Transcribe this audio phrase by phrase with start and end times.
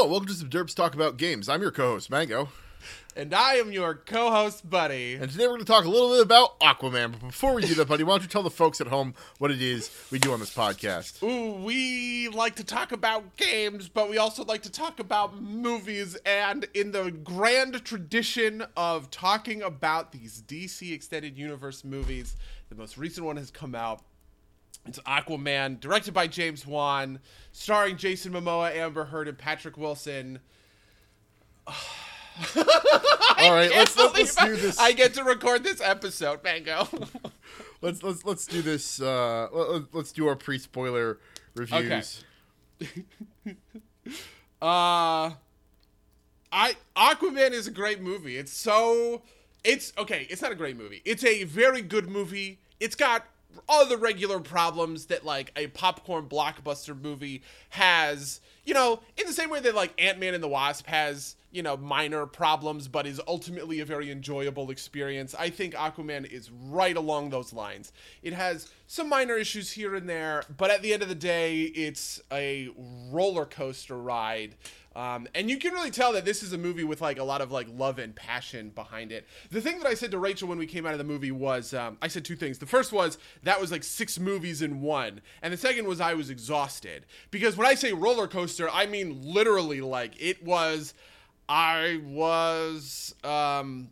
[0.00, 1.46] Hello, welcome to some Derps Talk About Games.
[1.46, 2.48] I'm your co-host, Mango.
[3.14, 5.16] And I am your co host, Buddy.
[5.16, 7.12] And today we're going to talk a little bit about Aquaman.
[7.12, 9.50] But before we do that, Buddy, why don't you tell the folks at home what
[9.50, 11.22] it is we do on this podcast?
[11.22, 16.16] Ooh, we like to talk about games, but we also like to talk about movies.
[16.24, 22.36] And in the grand tradition of talking about these DC Extended Universe movies,
[22.70, 24.00] the most recent one has come out.
[24.86, 27.20] It's Aquaman, directed by James Wan,
[27.52, 30.40] starring Jason Momoa, Amber Heard, and Patrick Wilson.
[31.66, 31.74] All
[33.52, 34.78] right, let's, let's, let's do this.
[34.78, 36.88] I get to record this episode, Mango.
[37.82, 39.00] Let's let's let's do this.
[39.00, 41.18] Uh, let, let's do our pre-spoiler
[41.54, 42.24] reviews.
[42.82, 43.56] Okay.
[44.62, 45.32] Uh
[46.52, 48.36] I Aquaman is a great movie.
[48.36, 49.22] It's so
[49.64, 51.00] it's okay, it's not a great movie.
[51.04, 52.60] It's a very good movie.
[52.78, 53.26] It's got
[53.68, 59.32] all the regular problems that like a popcorn blockbuster movie has, you know, in the
[59.32, 63.20] same way that like Ant-Man and the Wasp has, you know, minor problems but is
[63.26, 65.34] ultimately a very enjoyable experience.
[65.38, 67.92] I think Aquaman is right along those lines.
[68.22, 71.62] It has some minor issues here and there, but at the end of the day,
[71.62, 72.70] it's a
[73.10, 74.54] roller coaster ride.
[75.00, 77.40] Um, and you can really tell that this is a movie with like a lot
[77.40, 79.26] of like love and passion behind it.
[79.50, 81.72] The thing that I said to Rachel when we came out of the movie was
[81.72, 82.58] um, I said two things.
[82.58, 86.12] The first was that was like six movies in one, and the second was I
[86.12, 90.92] was exhausted because when I say roller coaster, I mean literally like it was.
[91.48, 93.88] I was um,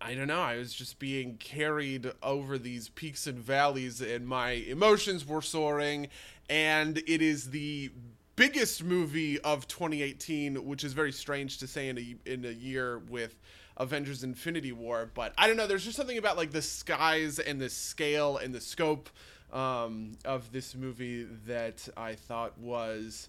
[0.00, 0.42] I don't know.
[0.42, 6.06] I was just being carried over these peaks and valleys, and my emotions were soaring.
[6.48, 7.90] And it is the
[8.36, 12.98] biggest movie of 2018, which is very strange to say in a in a year
[12.98, 13.34] with
[13.76, 15.10] Avengers: Infinity War.
[15.12, 15.66] But I don't know.
[15.66, 19.10] There's just something about like the skies and the scale and the scope
[19.52, 23.28] um, of this movie that I thought was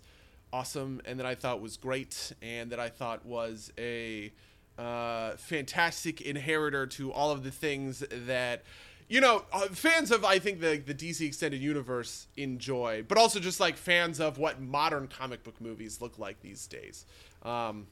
[0.54, 4.32] awesome, and that I thought was great, and that I thought was a
[4.78, 8.64] uh, fantastic inheritor to all of the things that
[9.10, 13.40] you know uh, fans of I think the the DC extended universe enjoy, but also
[13.40, 17.06] just like fans of what modern comic book movies look like these days.
[17.44, 17.88] Um,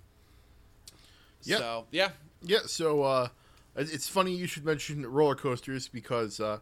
[1.43, 1.57] Yeah.
[1.57, 2.09] So yeah,
[2.41, 3.27] Yeah, so uh,
[3.75, 6.59] it's funny you should mention roller coasters because uh,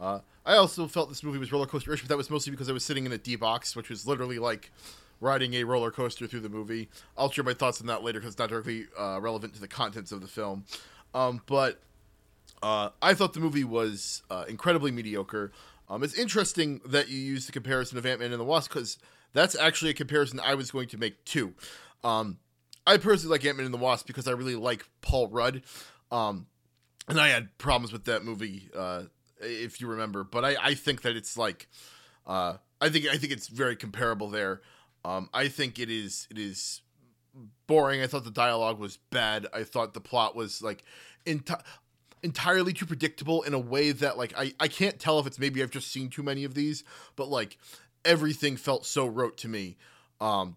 [0.00, 2.72] uh, I also felt this movie was roller coaster-ish, but that was mostly because I
[2.72, 4.72] was sitting in a D box, which was literally like
[5.20, 6.88] riding a roller coaster through the movie.
[7.16, 9.68] I'll share my thoughts on that later because it's not directly uh, relevant to the
[9.68, 10.64] contents of the film.
[11.14, 11.80] Um, but
[12.62, 15.52] uh, I thought the movie was uh, incredibly mediocre.
[15.88, 18.98] Um, it's interesting that you use the comparison of Ant Man and the Wasp because
[19.32, 21.54] that's actually a comparison I was going to make too.
[22.04, 22.38] Um,
[22.86, 25.62] I personally like Ant Man and the Wasp because I really like Paul Rudd.
[26.10, 26.46] Um,
[27.08, 29.04] and I had problems with that movie, uh,
[29.40, 30.24] if you remember.
[30.24, 31.68] But I, I think that it's like,
[32.26, 34.60] uh, I think I think it's very comparable there.
[35.04, 36.82] Um, I think it is it is
[37.66, 38.02] boring.
[38.02, 39.46] I thought the dialogue was bad.
[39.52, 40.84] I thought the plot was like
[41.26, 41.62] enti-
[42.22, 45.62] entirely too predictable in a way that like I, I can't tell if it's maybe
[45.62, 46.84] I've just seen too many of these,
[47.16, 47.58] but like
[48.04, 49.76] everything felt so rote to me.
[50.20, 50.56] Um,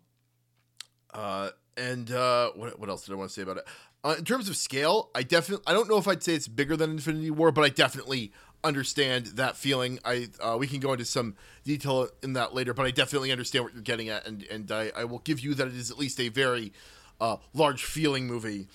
[1.13, 3.67] uh, and uh, what what else did I want to say about it?
[4.03, 6.77] Uh, in terms of scale, I definitely I don't know if I'd say it's bigger
[6.77, 8.31] than Infinity War, but I definitely
[8.63, 9.99] understand that feeling.
[10.05, 13.65] I uh, we can go into some detail in that later, but I definitely understand
[13.65, 15.97] what you're getting at, and and I, I will give you that it is at
[15.97, 16.73] least a very
[17.19, 18.67] uh, large feeling movie.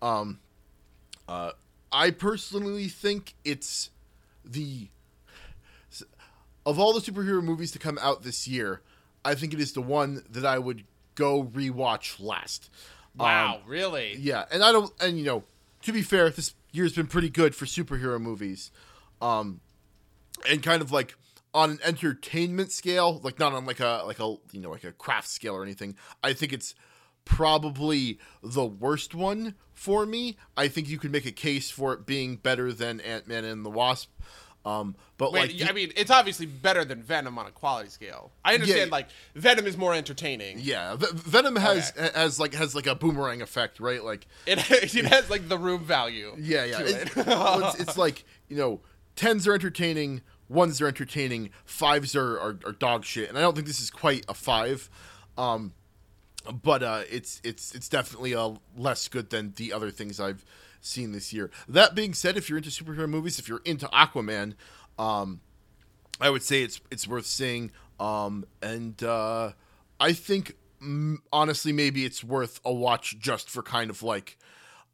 [0.00, 0.38] Um,
[1.28, 1.52] uh,
[1.92, 3.90] I personally think it's
[4.44, 4.88] the
[6.66, 8.82] of all the superhero movies to come out this year,
[9.24, 10.84] I think it is the one that I would
[11.14, 12.70] go rewatch last.
[13.16, 14.16] wow, Um, really?
[14.18, 15.44] yeah, and I don't, and you know,
[15.82, 18.70] to be fair, this year's been pretty good for superhero movies,
[19.22, 19.60] um,
[20.48, 21.14] and kind of like
[21.54, 24.92] on an entertainment scale, like not on like a like a you know like a
[24.92, 25.96] craft scale or anything.
[26.22, 26.74] I think it's
[27.24, 30.36] probably the worst one for me.
[30.56, 33.64] I think you could make a case for it being better than Ant Man and
[33.64, 34.10] the Wasp.
[34.64, 38.32] Um, but Wait, like, I mean, it's obviously better than Venom on a quality scale.
[38.44, 38.96] I understand, Yeah.
[38.96, 40.58] like Venom is more entertaining.
[40.60, 44.04] yeah, V- Venom has has like has like a boomerang effect, right?
[44.04, 46.34] Like It, it has like the room value.
[46.38, 46.80] Yeah, yeah.
[46.80, 47.26] It's, it.
[47.26, 48.80] well, it's, it's like you know,
[49.16, 53.54] tens are entertaining, ones are entertaining, fives are, are, are dog shit, and I don't
[53.54, 54.90] think this is quite a five.
[55.38, 55.72] Um,
[56.52, 60.44] but uh, it's it's it's definitely a less good than the other things I've
[60.80, 61.50] seen this year.
[61.68, 64.54] That being said, if you're into superhero movies, if you're into Aquaman,
[64.98, 65.40] um,
[66.20, 67.70] I would say it's it's worth seeing.
[68.00, 69.52] Um, and uh,
[70.00, 70.54] I think
[71.32, 74.38] honestly, maybe it's worth a watch just for kind of like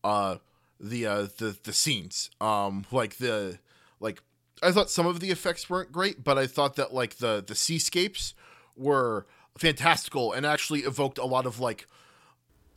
[0.03, 0.37] uh,
[0.81, 2.31] the uh, the the scenes.
[2.41, 3.59] Um, like the
[4.01, 4.23] like
[4.63, 7.55] I thought some of the effects weren't great, but I thought that like the the
[7.55, 8.35] seascapes
[8.77, 11.87] were fantastical and actually evoked a lot of like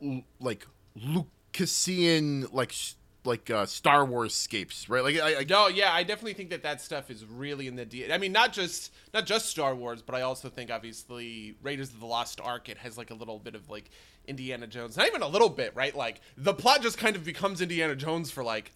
[0.02, 0.66] l- like
[0.98, 2.72] Lucasian like
[3.24, 5.02] like uh, Star Wars scapes, right?
[5.02, 7.84] Like I, I No, yeah, I definitely think that that stuff is really in the
[7.84, 8.10] D.
[8.10, 12.00] I mean, not just not just Star Wars, but I also think obviously Raiders of
[12.00, 12.68] the Lost Ark.
[12.68, 13.90] It has like a little bit of like
[14.26, 15.94] Indiana Jones, not even a little bit, right?
[15.94, 18.72] Like the plot just kind of becomes Indiana Jones for like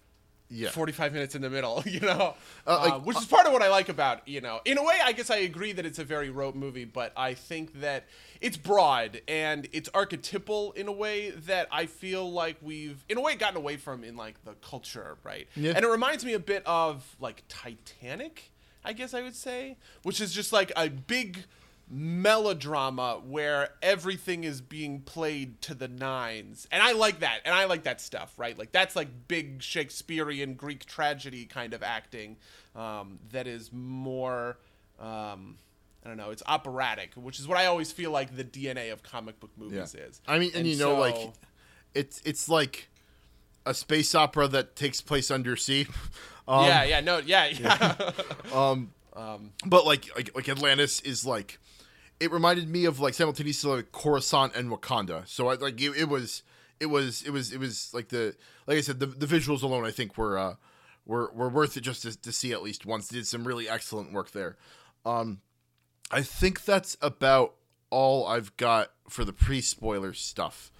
[0.53, 0.69] yeah.
[0.69, 2.35] 45 minutes in the middle, you know,
[2.65, 4.83] Uh, like, uh, which is part of what I like about, you know, in a
[4.83, 8.05] way, I guess I agree that it's a very rote movie, but I think that
[8.39, 13.21] it's broad and it's archetypal in a way that I feel like we've, in a
[13.21, 15.47] way, gotten away from in like the culture, right?
[15.55, 15.73] Yeah.
[15.75, 18.51] And it reminds me a bit of like Titanic,
[18.85, 21.45] I guess I would say, which is just like a big
[21.89, 26.67] melodrama where everything is being played to the nines.
[26.71, 27.39] And I like that.
[27.45, 28.57] And I like that stuff, right?
[28.57, 32.37] Like that's like big Shakespearean Greek tragedy kind of acting
[32.75, 34.57] um, that is more
[34.99, 35.57] um,
[36.03, 39.03] I don't know, it's operatic, which is what I always feel like the DNA of
[39.03, 40.21] comic book movies is.
[40.27, 41.33] I mean, and, you know, like
[41.93, 42.89] it's it's like
[43.65, 45.87] a space opera that takes place undersea.
[46.45, 47.95] Um, yeah, yeah, no, yeah, yeah.
[49.65, 51.57] but like, like like Atlantis is like
[52.19, 55.27] it reminded me of like simultaneously like Coruscant and Wakanda.
[55.27, 56.43] So I like it, it was
[56.79, 58.35] it was it was it was like the
[58.67, 60.55] like I said the the visuals alone I think were uh
[61.05, 63.07] were were worth it just to, to see at least once.
[63.07, 64.55] Did some really excellent work there.
[65.05, 65.41] Um,
[66.11, 67.55] I think that's about
[67.89, 70.71] all I've got for the pre spoiler stuff.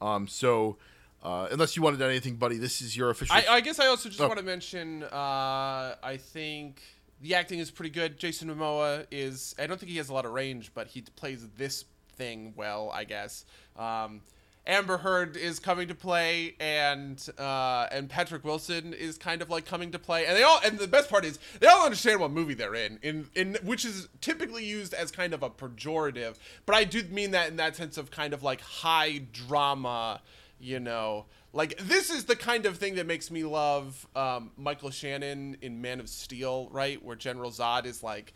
[0.00, 0.76] Um, so.
[1.22, 3.36] Uh, unless you wanted anything, buddy, this is your official.
[3.36, 4.26] I, I guess I also just Oh.
[4.26, 5.02] want to mention.
[5.02, 6.80] Uh, I think
[7.20, 8.18] the acting is pretty good.
[8.18, 9.54] Jason Momoa is.
[9.58, 11.84] I don't think he has a lot of range, but he plays this
[12.16, 12.90] thing well.
[12.92, 13.44] I guess.
[13.76, 14.22] Um,
[14.66, 19.64] Amber Heard is coming to play, and uh, and Patrick Wilson is kind of like
[19.64, 20.60] coming to play, and they all.
[20.64, 23.84] And the best part is they all understand what movie they're in, in in which
[23.84, 27.76] is typically used as kind of a pejorative, but I do mean that in that
[27.76, 30.20] sense of kind of like high drama
[30.60, 34.90] you know like this is the kind of thing that makes me love um, michael
[34.90, 38.32] shannon in man of steel right where general zod is like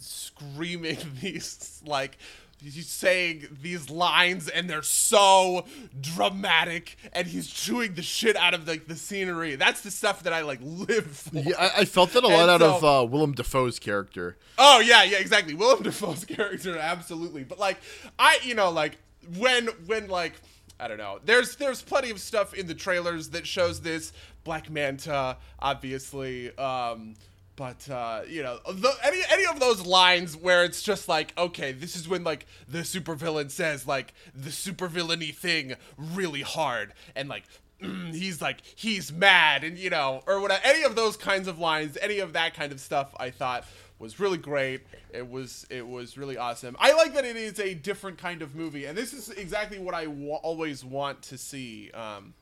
[0.00, 2.18] screaming these like
[2.62, 5.64] he's saying these lines and they're so
[5.98, 10.32] dramatic and he's chewing the shit out of like the scenery that's the stuff that
[10.34, 13.06] i like live for yeah, I, I felt that a lot And out of uh,
[13.06, 14.36] Willem Dafoe's character.
[14.58, 15.54] Oh yeah, yeah, exactly.
[15.54, 17.44] Willem Dafoe's character, absolutely.
[17.44, 17.78] But like,
[18.18, 18.98] I, you know, like
[19.38, 20.34] when when like
[20.80, 21.20] I don't know.
[21.24, 24.12] There's there's plenty of stuff in the trailers that shows this.
[24.44, 26.56] Black Manta, obviously.
[26.56, 27.14] Um,
[27.60, 31.72] but uh, you know, the, any any of those lines where it's just like, okay,
[31.72, 37.44] this is when like the supervillain says like the supervillainy thing really hard, and like
[37.82, 41.58] mm, he's like he's mad, and you know, or what any of those kinds of
[41.58, 43.66] lines, any of that kind of stuff, I thought
[44.00, 44.80] was really great.
[45.12, 46.74] It was it was really awesome.
[46.80, 49.94] I like that it is a different kind of movie, and this is exactly what
[49.94, 51.90] I wa- always want to see.
[51.92, 52.34] Um,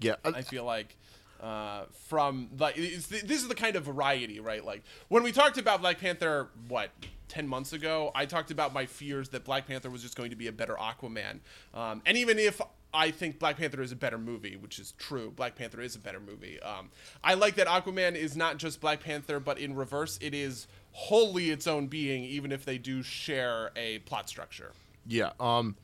[0.00, 0.96] Yeah, I, feel like
[1.40, 4.64] uh, from like it's, this is the kind of variety, right?
[4.64, 6.90] Like when we talked about Black Panther, what
[7.28, 10.36] ten months ago, I talked about my fears that Black Panther was just going to
[10.36, 11.40] be a better Aquaman,
[11.74, 12.62] um, and even if
[12.94, 15.98] I think Black Panther is a better movie, which is true, Black Panther is a
[15.98, 16.60] better movie.
[16.60, 16.90] Um,
[17.24, 21.50] I like that Aquaman is not just Black Panther, but in reverse, it is wholly
[21.50, 24.72] its own being, even if they do share a plot structure.
[25.06, 25.32] yeah.
[25.40, 25.76] Um,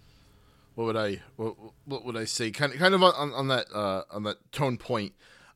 [0.76, 2.50] what would I what, what would I say?
[2.50, 5.12] Kind of kind of on, on that uh, on that tone point.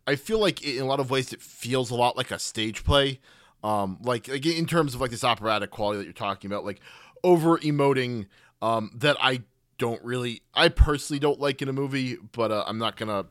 [0.06, 2.84] I feel like in a lot of ways it feels a lot like a stage
[2.84, 3.20] play.
[3.62, 6.80] Um, like, like in terms of like this operatic quality that you're talking about, like
[7.22, 8.26] over emoting.
[8.62, 9.42] Um, that I
[9.76, 13.26] don't really, I personally don't like in a movie, but uh, I'm not gonna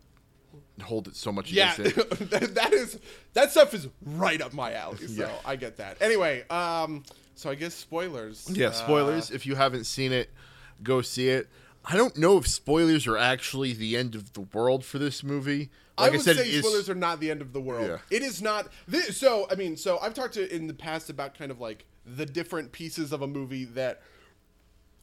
[0.82, 1.94] hold it so much Yeah, it.
[2.56, 3.00] that, is
[3.34, 5.06] that stuff is right up my alley.
[5.08, 5.32] So Yeah.
[5.46, 6.02] I get that.
[6.02, 7.04] Anyway, um,
[7.36, 8.48] so I guess spoilers.
[8.52, 9.32] Yeah, Uh, spoilers.
[9.32, 10.30] if you haven't seen it,
[10.82, 11.48] go see it.
[11.86, 15.70] I don't know if spoilers are actually the end of the world for this movie.
[15.98, 17.88] Like I, would said, say is- spoilers are not the end of the world.
[17.88, 17.98] Yeah.
[18.10, 18.68] It is not.
[18.88, 21.86] This, so I mean, so I've talked to in the past about kind of like
[22.06, 24.02] the different pieces of a movie that,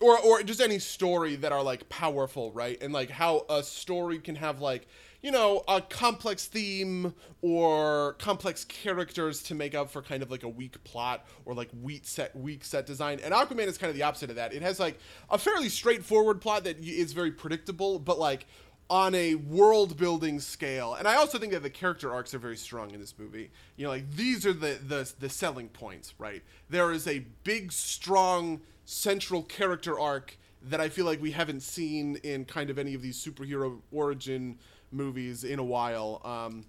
[0.00, 2.80] or or just any story that are like powerful, right?
[2.82, 4.88] And like how a story can have like
[5.22, 10.42] you know a complex theme or complex characters to make up for kind of like
[10.42, 13.20] a weak plot or like weak set weak set design.
[13.22, 14.52] And Aquaman is kind of the opposite of that.
[14.52, 14.98] It has like
[15.30, 18.46] a fairly straightforward plot that is very predictable, but like
[18.90, 20.94] on a world building scale.
[20.94, 23.50] And I also think that the character arcs are very strong in this movie.
[23.76, 26.42] You know, like these are the the the selling points, right?
[26.68, 32.16] There is a big strong central character arc that I feel like we haven't seen
[32.16, 34.58] in kind of any of these superhero origin
[34.92, 36.20] movies in a while.
[36.24, 36.64] Um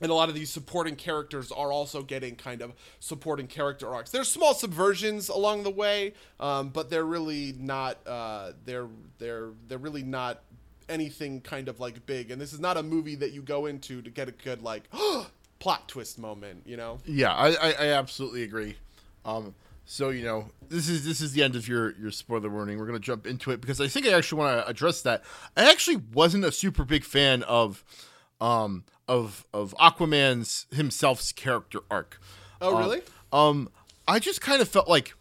[0.00, 4.10] and a lot of these supporting characters are also getting kind of supporting character arcs.
[4.10, 8.04] There's small subversions along the way, um, but they're really not.
[8.06, 10.42] Uh, they're they're they're really not
[10.88, 12.30] anything kind of like big.
[12.30, 14.84] And this is not a movie that you go into to get a good like
[15.58, 16.62] plot twist moment.
[16.66, 16.98] You know?
[17.06, 18.76] Yeah, I, I, I absolutely agree.
[19.24, 22.78] Um, so you know, this is this is the end of your your spoiler warning.
[22.78, 25.22] We're gonna jump into it because I think I actually want to address that.
[25.56, 27.84] I actually wasn't a super big fan of,
[28.40, 32.20] um, of of Aquaman's himself's character arc.
[32.60, 33.02] Oh, really?
[33.32, 33.68] Um,
[34.08, 35.14] I just kind of felt like,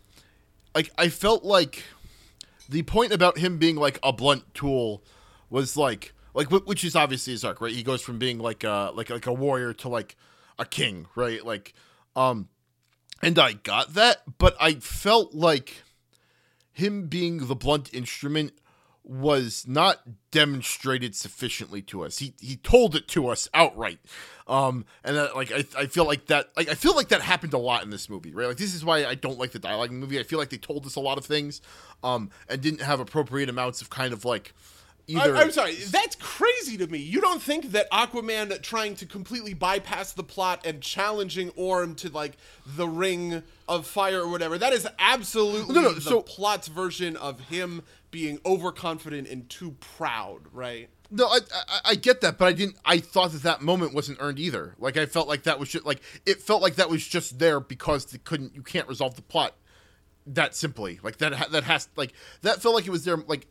[0.75, 1.83] like I felt like,
[2.69, 5.03] the point about him being like a blunt tool
[5.49, 7.73] was like like which is obviously his arc, right?
[7.73, 10.15] He goes from being like a like like a warrior to like
[10.57, 11.45] a king, right?
[11.45, 11.73] Like,
[12.15, 12.47] um,
[13.23, 15.83] and I got that, but I felt like
[16.71, 18.53] him being the blunt instrument
[19.05, 20.01] was not
[20.31, 22.19] demonstrated sufficiently to us.
[22.19, 23.99] He he told it to us outright,
[24.47, 27.53] um, and that, like I, I feel like that like I feel like that happened
[27.53, 28.47] a lot in this movie, right?
[28.47, 30.19] Like this is why I don't like the dialogue in the movie.
[30.19, 31.61] I feel like they told us a lot of things,
[32.03, 34.53] um, and didn't have appropriate amounts of kind of like
[35.07, 35.35] either.
[35.35, 36.99] I, am sorry, that's crazy to me.
[36.99, 42.09] You don't think that Aquaman trying to completely bypass the plot and challenging Orm to
[42.09, 46.67] like the ring of fire or whatever, that is absolutely No, no, the so- plot's
[46.67, 50.89] version of him being overconfident and too proud, right?
[51.09, 52.77] No, I, I I get that, but I didn't.
[52.85, 54.73] I thought that that moment wasn't earned either.
[54.79, 57.59] Like I felt like that was just like it felt like that was just there
[57.59, 58.55] because they couldn't.
[58.55, 59.53] You can't resolve the plot
[60.25, 60.99] that simply.
[61.03, 61.51] Like that.
[61.51, 63.17] That has like that felt like it was there.
[63.17, 63.45] Like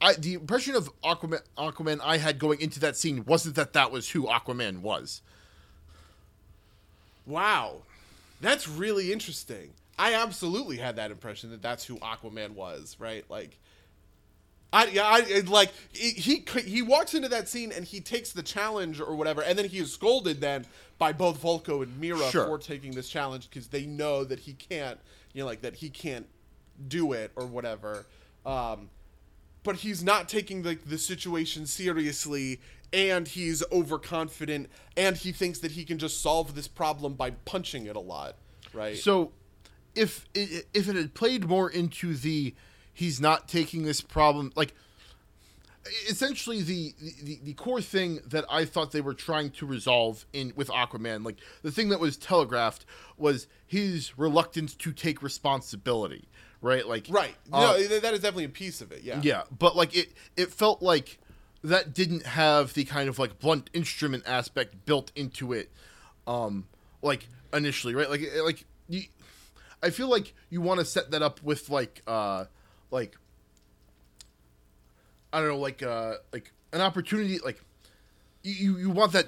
[0.00, 1.40] I the impression of Aquaman.
[1.56, 5.22] Aquaman I had going into that scene wasn't that that was who Aquaman was.
[7.26, 7.82] Wow.
[8.40, 9.70] That's really interesting.
[9.98, 13.24] I absolutely had that impression that that's who Aquaman was, right?
[13.30, 13.56] Like
[14.72, 18.42] I yeah, I like he he he walks into that scene and he takes the
[18.42, 20.66] challenge or whatever and then he is scolded then
[20.98, 22.46] by both Vulko and Mira Sure.
[22.46, 24.98] for taking this challenge because they know that he can't,
[25.32, 26.26] you know, like that he can't
[26.88, 28.04] do it or whatever.
[28.44, 28.90] Um
[29.64, 32.60] but he's not taking the, the situation seriously
[32.92, 37.86] and he's overconfident and he thinks that he can just solve this problem by punching
[37.86, 38.36] it a lot
[38.72, 38.96] right?
[38.96, 39.32] So,
[39.94, 42.54] if it, if it had played more into the
[42.92, 44.74] he's not taking this problem like
[46.08, 50.52] essentially the, the the core thing that I thought they were trying to resolve in
[50.56, 56.28] with Aquaman, like the thing that was telegraphed was his reluctance to take responsibility,
[56.64, 56.86] right?
[56.86, 59.94] Like right uh, no that is definitely a piece of it yeah yeah, but like
[59.96, 61.18] it it felt like
[61.62, 65.70] that didn't have the kind of like blunt instrument aspect built into it
[66.26, 66.66] um
[67.02, 68.08] like initially, right?
[68.10, 69.02] Like it- like you
[69.82, 72.46] I feel like you want to set that up with like uh
[72.90, 73.16] like
[75.32, 77.60] I don't know like uh like an opportunity like
[78.42, 79.26] you you, want that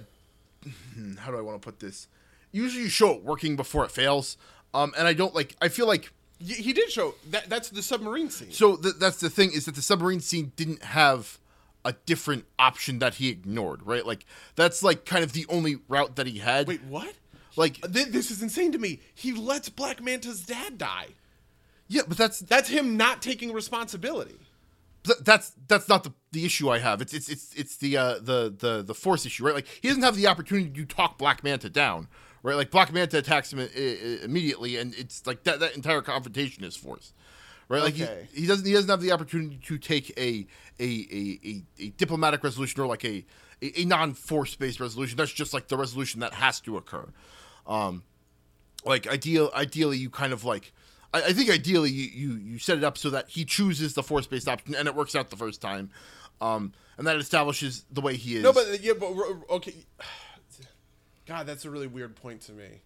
[1.20, 2.08] how do I want to put this?
[2.52, 4.36] Usually you show it working before it fails.
[4.74, 8.28] Um and I don't like I feel like he did show that that's the submarine
[8.30, 11.38] scene so th- that's the thing is that the submarine scene didn't have
[11.84, 14.04] a different option that he ignored, right?
[14.04, 14.26] Like
[14.56, 16.66] that's like kind of the only route that he had.
[16.66, 17.14] wait what
[17.56, 21.08] like Th- this is insane to me he lets black manta's dad die
[21.88, 24.34] yeah, but that's that's him not taking responsibility
[25.04, 27.00] th- that's that's not the, the issue I have.
[27.00, 29.54] It's it's it's it's the uh, the the the force issue, right?
[29.54, 32.08] Like he doesn't have the opportunity to talk Black Manta down,
[32.46, 32.56] right?
[32.56, 36.62] Like Black Manta attacks him i- i- immediately, and it's like that that entire confrontation
[36.64, 37.12] is forced,
[37.68, 37.82] right?
[37.82, 38.28] Like Okay.
[38.32, 40.46] he, he doesn't he doesn't have the opportunity to take a
[40.80, 43.24] a a, a, a diplomatic resolution or like a
[43.62, 45.16] a, a non force based resolution.
[45.16, 47.06] That's just like the resolution that has to occur.
[47.66, 48.04] Um,
[48.84, 50.72] like ideal ideally you kind of like
[51.12, 54.02] I, I think ideally you, you you set it up so that he chooses the
[54.04, 55.90] force based option and it works out the first time
[56.40, 59.12] um and that establishes the way he is No, but yeah, but
[59.50, 59.74] okay.
[61.26, 62.82] God, that's a really weird point to me.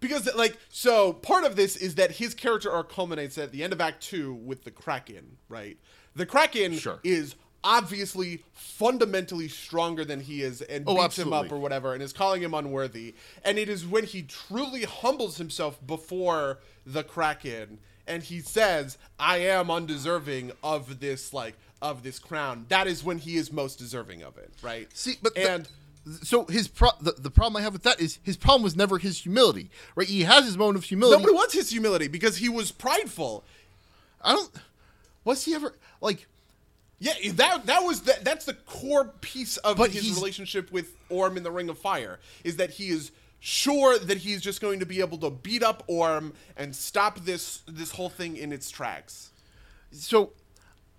[0.00, 3.72] Because like so part of this is that his character arc culminates at the end
[3.72, 5.76] of Act 2 with the Kraken, right?
[6.16, 7.00] The Kraken Sure.
[7.04, 12.02] is obviously fundamentally stronger than he is and Oh, beats him up or whatever and
[12.02, 13.14] is calling him unworthy.
[13.44, 19.36] And it is when he truly humbles himself before the Kraken and he says, "I
[19.38, 24.22] am undeserving of this like of this crown." That is when he is most deserving
[24.22, 24.88] of it, right?
[24.96, 25.68] see but the- and
[26.22, 28.98] so his pro the, the problem i have with that is his problem was never
[28.98, 32.48] his humility right he has his moment of humility nobody wants his humility because he
[32.48, 33.44] was prideful.
[34.22, 34.50] i don't
[35.24, 36.26] was he ever like
[36.98, 41.42] Yeah, that that was that, that's the core piece of his relationship with Orm in
[41.42, 45.00] the Ring of Fire is that he is sure that he's just going to be
[45.00, 49.30] able to beat up Orm and stop this this whole thing in its tracks.
[49.92, 50.32] so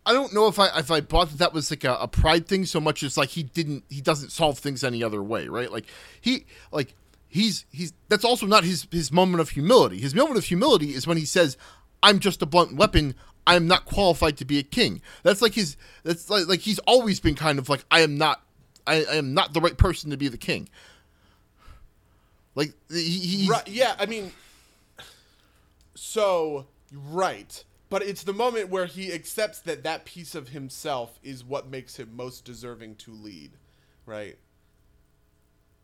[0.06, 2.48] I don't know if I if I bought that that was like a, a pride
[2.48, 5.72] thing so much as like he didn't he doesn't solve things any other way, right?
[5.72, 5.86] Like
[6.20, 6.96] he like
[7.28, 10.00] he's he's that's also not his his moment of humility.
[10.00, 11.56] His moment of humility is when he says,
[12.02, 13.16] "I'm just a blunt weapon.
[13.46, 16.80] I am not qualified to be a king." That's like his that's like like he's
[16.80, 18.42] always been kind of like I am not
[18.88, 20.68] I, I am not the right person to be the king.
[22.56, 23.68] Like he, Right.
[23.68, 23.96] Yeah.
[24.00, 24.32] I mean,
[25.96, 31.44] so right, but it's the moment where he accepts that that piece of himself is
[31.44, 33.52] what makes him most deserving to lead.
[34.06, 34.38] Right.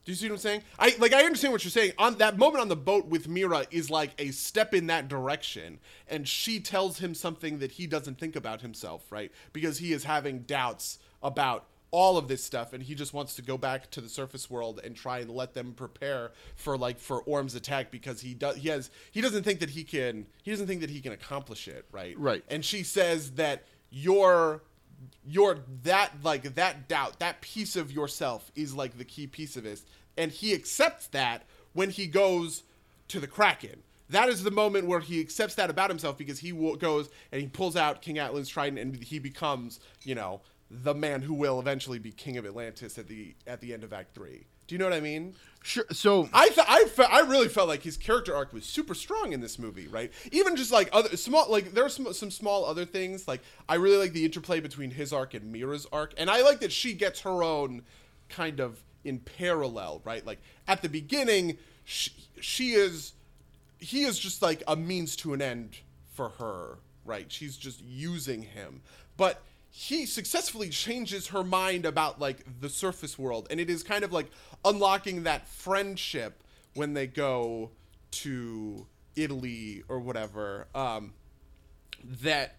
[0.05, 0.63] Do you see what I'm saying?
[0.79, 1.91] I like I understand what you're saying.
[1.97, 5.79] On that moment on the boat with Mira is like a step in that direction,
[6.07, 9.29] and she tells him something that he doesn't think about himself, right?
[9.51, 11.65] Because he is having doubts about
[11.97, 14.79] all of this stuff, and he just wants to go back to the surface world
[14.83, 18.69] and try and let them prepare for like for Orm's attack because he does he
[18.69, 21.85] has he doesn't think that he can he doesn't think that he can accomplish it,
[21.91, 22.15] right?
[22.19, 22.43] Right.
[22.49, 24.61] And she says that your
[25.25, 29.65] your that like that doubt that piece of yourself is like the key piece of
[29.65, 29.81] it
[30.15, 32.61] and he accepts that when he goes
[33.07, 36.51] to the kraken that is the moment where he accepts that about himself because he
[36.51, 40.93] w- goes and he pulls out king atlan's trident and he becomes you know the
[40.93, 44.13] man who will eventually be king of atlantis at the at the end of act
[44.13, 45.33] three do you know what i mean
[45.63, 48.93] sure so I th- I, fe- I really felt like his character arc was super
[48.93, 50.11] strong in this movie, right?
[50.31, 53.27] Even just like other small, like there are some, some small other things.
[53.27, 56.61] Like I really like the interplay between his arc and Mira's arc, and I like
[56.61, 57.81] that she gets her own
[58.29, 60.25] kind of in parallel, right?
[60.25, 63.13] Like at the beginning, she, she is,
[63.79, 65.77] he is just like a means to an end
[66.13, 67.29] for her, right?
[67.29, 68.81] She's just using him,
[69.17, 69.41] but
[69.79, 74.11] he successfully changes her mind about like the surface world and it is kind of
[74.11, 74.25] like
[74.65, 76.41] unlocking that friendship
[76.73, 77.69] when they go
[78.09, 81.13] to Italy or whatever um
[82.03, 82.55] that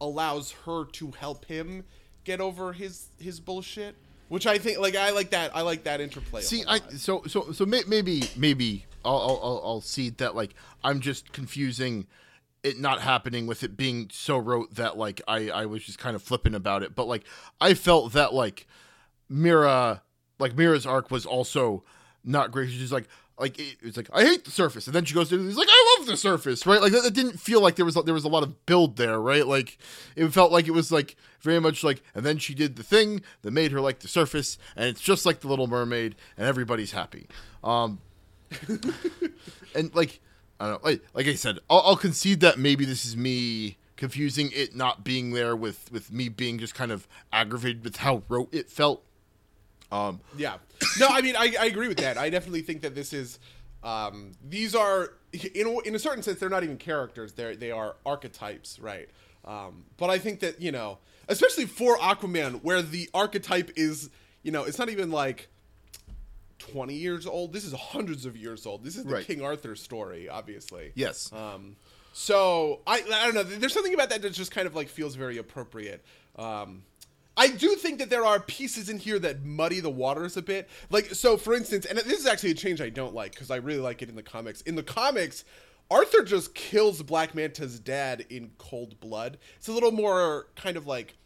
[0.00, 1.84] allows her to help him
[2.24, 3.94] get over his his bullshit
[4.28, 6.40] which I think like I like that I like that interplay.
[6.40, 10.54] See, I so so so may, maybe maybe I'll, I'll I'll I'll see that like
[10.82, 12.06] I'm just confusing
[12.64, 16.16] it not happening with it being so rote that like I I was just kind
[16.16, 17.22] of flipping about it, but like
[17.60, 18.66] I felt that like
[19.28, 20.02] Mira
[20.38, 21.84] like Mira's arc was also
[22.24, 22.70] not great.
[22.70, 23.06] She's like
[23.38, 25.68] like it, it's like I hate the surface, and then she goes to he's like
[25.70, 26.80] I love the surface, right?
[26.80, 29.20] Like that, that didn't feel like there was there was a lot of build there,
[29.20, 29.46] right?
[29.46, 29.76] Like
[30.16, 33.20] it felt like it was like very much like, and then she did the thing
[33.42, 36.92] that made her like the surface, and it's just like the Little Mermaid, and everybody's
[36.92, 37.26] happy.
[37.62, 38.00] Um,
[39.74, 40.20] and like
[40.60, 44.50] I don't know, like I said, I'll, I'll concede that maybe this is me confusing
[44.52, 48.52] it not being there with with me being just kind of aggravated with how rote
[48.52, 49.02] it felt.
[49.92, 50.56] Um, Yeah.
[50.98, 52.18] No, I mean, I, I agree with that.
[52.18, 53.38] I definitely think that this is,
[53.82, 57.32] um, these are, in a, in a certain sense, they're not even characters.
[57.32, 59.08] They're, they are archetypes, right?
[59.44, 64.10] Um, but I think that, you know, especially for Aquaman, where the archetype is,
[64.42, 65.48] you know, it's not even like
[66.58, 67.52] 20 years old.
[67.52, 68.84] This is hundreds of years old.
[68.84, 69.26] This is the Right.
[69.26, 70.92] King Arthur story, obviously.
[70.94, 71.32] yes.
[71.32, 71.76] Um,
[72.12, 73.42] so I, I don't know.
[73.42, 76.04] There's something about that that just kind of like feels very appropriate.
[76.36, 76.84] Um,
[77.36, 80.68] I do think that there are pieces in here that muddy the waters a bit.
[80.90, 83.56] Like so, for instance, and this is actually a change I don't like because I
[83.56, 84.60] really like it in the comics.
[84.60, 85.44] In the comics,
[85.90, 89.36] Arthur just kills Black Manta's dad in cold blood.
[89.56, 91.16] It's a little more kind of like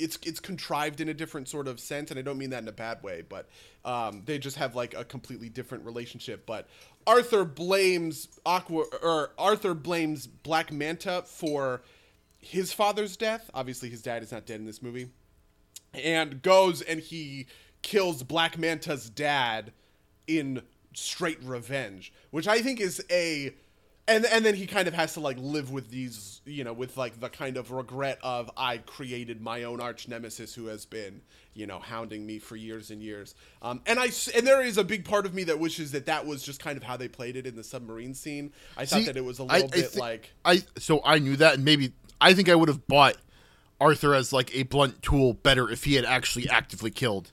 [0.00, 2.68] it's it's contrived in a different sort of sense, and I don't mean that in
[2.68, 3.48] a bad way, but
[3.84, 6.46] um, they just have like a completely different relationship.
[6.46, 6.68] But
[7.06, 11.82] Arthur blames Aqua or Arthur blames Black Manta for
[12.38, 13.50] his father's death.
[13.54, 15.10] Obviously, his dad is not dead in this movie,
[15.94, 17.46] and goes and he
[17.82, 19.72] kills Black Manta's dad
[20.26, 20.62] in
[20.94, 23.54] straight revenge, which I think is a
[24.10, 26.96] and and then he kind of has to like live with these, you know, with
[26.96, 31.22] like the kind of regret of I created my own arch nemesis who has been,
[31.54, 33.34] you know, hounding me for years and years.
[33.62, 36.26] Um, and i and there is a big part of me that wishes that that
[36.26, 38.52] was just kind of how they played it in the submarine scene.
[38.76, 41.36] I thought that it was a little I bit thi- like I so I knew
[41.36, 43.16] that, and maybe I think I would have bought
[43.80, 47.32] Arthur as like a blunt tool better if he had actually actively killed.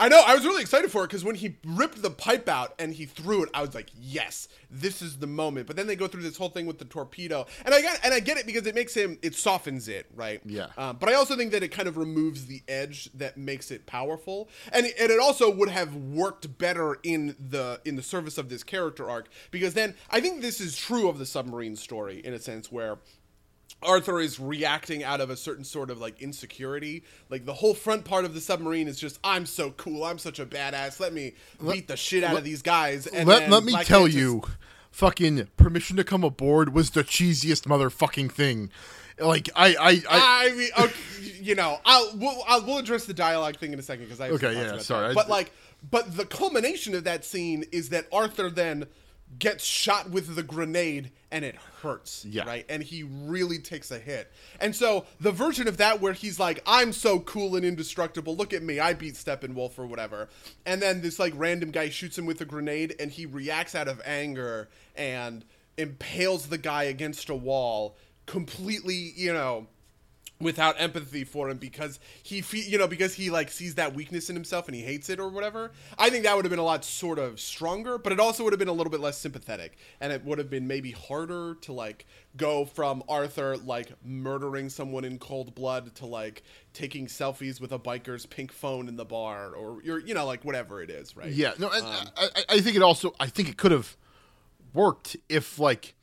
[0.00, 0.22] I know.
[0.26, 3.04] I was really excited for it because when he ripped the pipe out and he
[3.04, 6.22] threw it, I was like, "Yes, this is the moment." But then they go through
[6.22, 8.74] this whole thing with the torpedo, and I got and I get it because it
[8.74, 10.40] makes him, it softens it, right?
[10.46, 10.68] Yeah.
[10.78, 13.84] Um, but I also think that it kind of removes the edge that makes it
[13.84, 18.48] powerful, and and it also would have worked better in the in the service of
[18.48, 22.32] this character arc because then I think this is true of the submarine story in
[22.32, 22.98] a sense where
[23.82, 27.04] Arthur is reacting out of a certain sort of like insecurity.
[27.28, 30.38] Like the whole front part of the submarine is just, I'm so cool, I'm such
[30.38, 31.00] a badass.
[31.00, 31.34] Let me
[31.66, 33.06] beat the shit out of these guys.
[33.06, 34.42] And let then let me Black tell you,
[34.90, 38.70] fucking permission to come aboard was the cheesiest motherfucking thing.
[39.18, 40.94] Like I I, I I mean, okay,
[41.42, 44.30] you know, I'll we'll, I'll we'll address the dialogue thing in a second because I
[44.30, 45.14] Okay, yeah, sorry, that.
[45.14, 45.52] But like,
[45.90, 48.86] but the culmination of that scene is that Arthur then
[49.38, 52.44] gets shot with the grenade and it hurts, Yeah.
[52.44, 54.30] right, and he really takes a hit.
[54.60, 58.36] And so the version of that where he's like, "I'm so cool and indestructible.
[58.36, 58.80] Look at me.
[58.80, 60.28] I beat Steppenwolf or whatever,"
[60.66, 63.86] and then this like random guy shoots him with a grenade and he reacts out
[63.88, 65.44] of anger and
[65.78, 69.66] impales the guy against a wall completely, you know,
[70.40, 74.28] without empathy for him because he fe- you know because he like sees that weakness
[74.30, 75.70] in himself and he hates it or whatever.
[75.98, 78.52] I think that would have been a lot sort of stronger but it also would
[78.52, 81.72] have been a little bit less sympathetic and it would have been maybe harder to
[81.72, 87.72] like go from arthur like murdering someone in cold blood to like taking selfies with
[87.72, 91.16] a biker's pink phone in the bar or you're you know like whatever it is
[91.16, 91.32] right?
[91.32, 91.84] Yeah no Um,
[92.16, 93.96] I, I- I think it also I think it could have
[94.72, 95.94] worked if like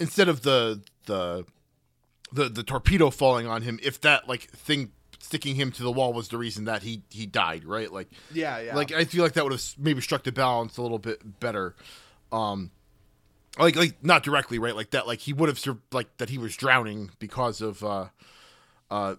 [0.00, 1.44] instead of the the
[2.32, 6.12] the the torpedo falling on him if that like thing sticking him to the wall
[6.12, 7.92] was the reason that he he died right?
[7.92, 8.74] Like Yeah, yeah.
[8.76, 11.74] like i feel like that would have maybe struck the balance a little bit better.
[12.32, 12.70] Um
[13.58, 14.76] like like not directly right?
[14.76, 18.06] Like that like he would have sur- like that he was drowning because of uh
[18.90, 19.16] uh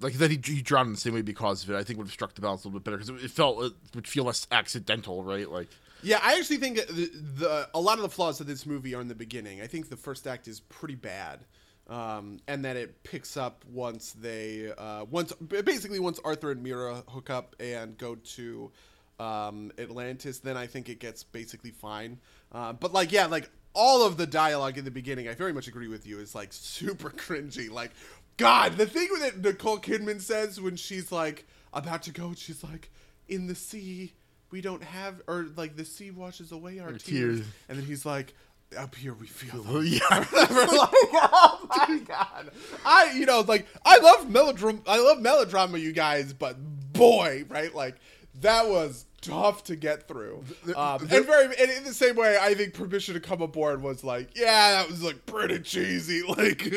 [0.00, 2.06] like that he, he drowned in the same way because of it i think would
[2.06, 4.22] have struck the balance a little bit better because it, it felt it would feel
[4.24, 5.50] less accidental right?
[5.50, 5.68] Like
[6.02, 8.94] Yeah, I actually think that the, the a lot of the flaws of this movie
[8.94, 9.60] are in the beginning.
[9.60, 11.40] I think the first act is pretty bad,
[11.88, 17.02] um, and then it picks up once they uh, once basically once Arthur and Mira
[17.08, 18.70] hook up and go to
[19.18, 20.40] um, Atlantis.
[20.40, 22.18] Then I think it gets basically fine.
[22.52, 25.66] Uh, but like yeah, like all of the dialogue in the beginning, I very much
[25.66, 26.18] agree with you.
[26.18, 27.70] Is like super cringy.
[27.70, 27.92] Like
[28.36, 32.90] God, the thing that Nicole Kidman says when she's like about to go, she's like
[33.28, 34.12] in the sea
[34.50, 37.02] we don't have or like the sea washes away our, tears.
[37.04, 37.46] tears.
[37.68, 38.34] and then he's like
[38.76, 39.82] up here we feel them.
[39.86, 42.50] yeah like, oh my god
[42.84, 46.56] i you know like i love melodrama i love melodrama you guys but
[46.92, 47.96] boy right like
[48.40, 50.44] that was tough to get through
[50.76, 54.04] um, and very and in the same way i think permission to come aboard was
[54.04, 56.70] like yeah that was like pretty cheesy like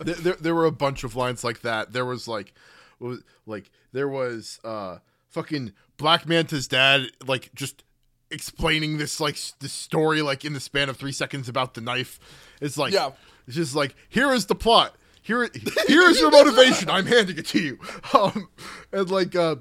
[0.00, 1.92] there, there, there were a bunch of lines like that.
[1.92, 2.52] There was like,
[2.98, 7.82] was, like there was uh fucking Black Manta's dad like just
[8.30, 12.18] explaining this like the story like in the span of three seconds about the knife.
[12.60, 13.10] It's like Yeah.
[13.46, 14.96] it's just like here is the plot.
[15.22, 15.48] Here
[15.88, 16.90] here is your motivation.
[16.90, 17.78] I'm handing it to you.
[18.14, 18.48] Um
[18.92, 19.56] and like uh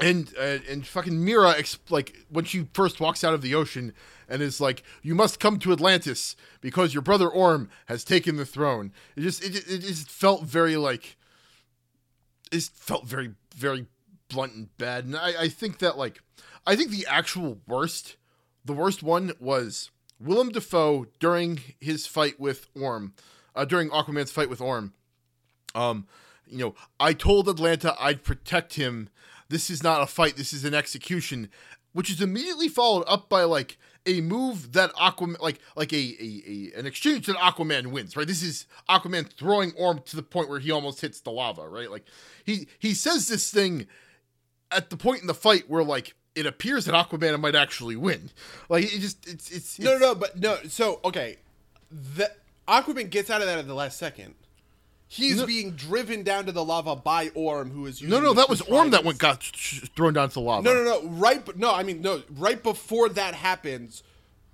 [0.00, 3.92] and uh, and fucking Mira ex- like when she first walks out of the ocean
[4.28, 8.44] and is like you must come to Atlantis because your brother Orm has taken the
[8.46, 8.92] throne.
[9.16, 11.16] It just it, it just felt very like
[12.50, 13.86] it felt very very
[14.28, 15.04] blunt and bad.
[15.04, 16.20] And I I think that like
[16.66, 18.16] I think the actual worst
[18.64, 23.14] the worst one was Willem Dafoe during his fight with Orm
[23.54, 24.94] uh, during Aquaman's fight with Orm.
[25.74, 26.06] Um
[26.46, 29.08] you know i told Atlanna i'd protect him.
[29.48, 30.36] This is not a fight.
[30.36, 31.48] This is an execution
[31.92, 36.42] which is immediately followed up by like a move that aquaman like like a, a,
[36.46, 38.26] a an exchange that aquaman wins right?
[38.26, 41.90] This is aquaman throwing orm to the point where he almost hits the lava right?
[41.90, 42.04] Like
[42.44, 43.86] he he says this thing
[44.70, 48.30] at the point in the fight where like it appears that aquaman might actually win
[48.68, 51.36] like it just it's it's, no it's no but no so okay
[51.90, 52.30] the
[52.66, 54.34] aquaman gets out of that at the last second
[55.06, 58.30] He's No- being driven down to the lava by Orm, who is using no no
[58.32, 60.82] the that was orm that went got sh- thrown down to the lava No, no,
[60.82, 61.08] no.
[61.08, 61.72] Right, but no.
[61.72, 62.22] I mean, no.
[62.36, 64.02] Right before that happens,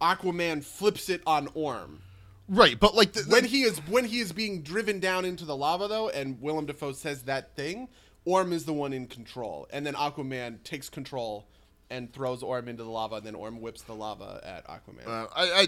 [0.03, 2.03] Aquaman flips it on Orm.
[2.49, 5.57] right but like the, When he is when he is being driven down into the
[5.57, 7.89] lava, though, and Willem Dafoe says that thing,
[8.25, 11.47] Orm is the one in control, and then Aquaman takes control
[11.91, 15.07] and throws Orm into the lava, and then Orm whips the lava at Aquaman.
[15.07, 15.67] Uh, I,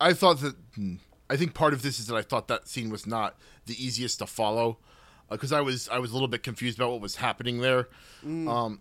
[0.00, 0.96] I I thought that hmm,
[1.28, 4.18] I think part of this is that I thought that scene was not the easiest
[4.18, 4.78] to follow
[5.30, 7.88] because I was I was a little bit confused about what was happening there.
[8.24, 8.80] Um,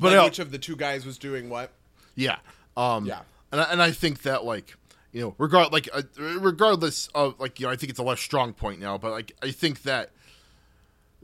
[0.00, 1.70] but like I, which of the two guys was doing what?
[2.16, 2.36] yeah,
[2.76, 3.20] um, Yeah.
[3.52, 4.76] and I, and I think that like
[5.12, 6.02] you know regard like uh,
[6.38, 9.32] regardless of like you know I think it's a less strong point now, but like
[9.42, 10.10] I think that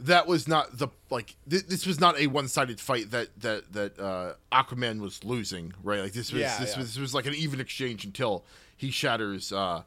[0.06, 3.98] that was not the like th- this was not a one-sided fight that that that
[3.98, 6.78] uh aquaman was losing right like this was Yeah, this yeah.
[6.78, 8.44] was this was like an even exchange until
[8.76, 9.82] he shatters uh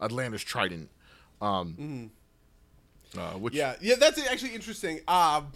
[0.00, 0.90] Atlanna's trident
[1.40, 2.10] um
[3.16, 4.98] uh, which Yeah, yeah, that's actually interesting.
[5.08, 5.52] Um,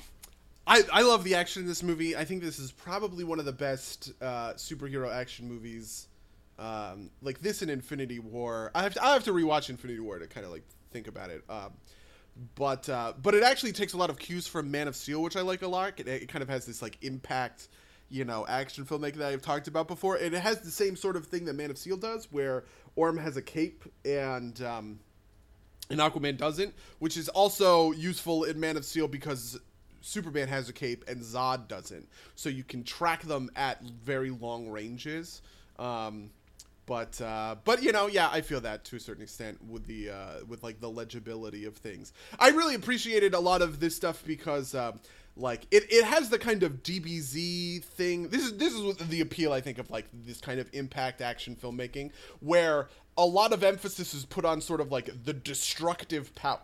[0.66, 2.16] I I love the action in this movie.
[2.16, 6.06] I think this is probably one of the best uh, superhero action movies.
[6.58, 8.70] Um, like this and Infinity War.
[8.74, 11.30] I have to, I have to rewatch Infinity War to kind of like think about
[11.30, 11.42] it.
[11.48, 11.72] Um,
[12.54, 15.36] but uh, but it actually takes a lot of cues from Man of Steel, which
[15.36, 15.98] I like a lot.
[15.98, 17.68] It, it kind of has this like impact,
[18.08, 20.16] you know, action filmmaking that I've talked about before.
[20.16, 22.64] And it has the same sort of thing that Man of Steel does, where
[22.96, 25.00] Orm has a cape and um,
[25.90, 29.58] and Aquaman doesn't, which is also useful in Man of Steel because
[30.00, 34.68] Superman has a cape and Zod doesn't, so you can track them at very long
[34.68, 35.42] ranges.
[35.78, 36.30] Um,
[36.90, 40.10] but uh, but you know, yeah, I feel that to a certain extent with the
[40.10, 42.12] uh, with like the legibility of things.
[42.36, 44.74] I really appreciated a lot of this stuff because.
[44.74, 44.92] Uh,
[45.36, 48.28] like it, it has the kind of DBZ thing.
[48.28, 51.56] This is this is the appeal I think of like this kind of impact action
[51.56, 56.58] filmmaking where a lot of emphasis is put on sort of like the destructive power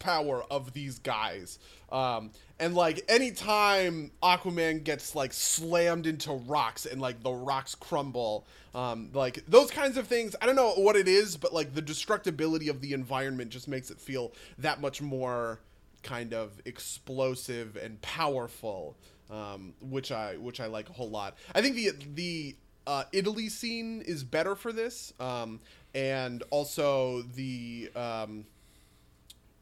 [0.00, 1.60] power of these guys.
[1.92, 8.46] Um, and like anytime Aquaman gets like slammed into rocks and like the rocks crumble,
[8.74, 11.82] um, like those kinds of things, I don't know what it is, but like the
[11.82, 15.60] destructibility of the environment just makes it feel that much more
[16.02, 18.96] kind of explosive and powerful,
[19.30, 21.36] um, which I which I like a whole lot.
[21.54, 25.60] I think the the uh, Italy scene is better for this, um,
[25.94, 27.90] and also the.
[27.94, 28.44] Um,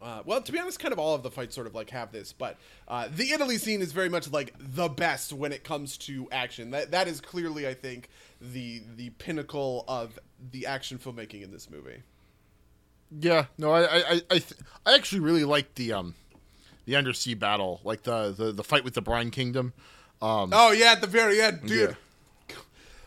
[0.01, 2.13] uh, well, to be honest, kind of all of the fights sort of like have
[2.13, 2.57] this, but
[2.87, 6.71] uh, the Italy scene is very much like the best when it comes to action.
[6.71, 8.09] That that is clearly, I think,
[8.41, 10.19] the the pinnacle of
[10.53, 12.03] the action filmmaking in this movie.
[13.11, 14.55] Yeah, no, I I I, th-
[14.87, 16.15] I actually really like the um
[16.85, 19.73] the undersea battle, like the the, the fight with the Brine Kingdom.
[20.23, 21.91] Um, oh yeah, at the very end, dude.
[21.91, 21.95] Yeah.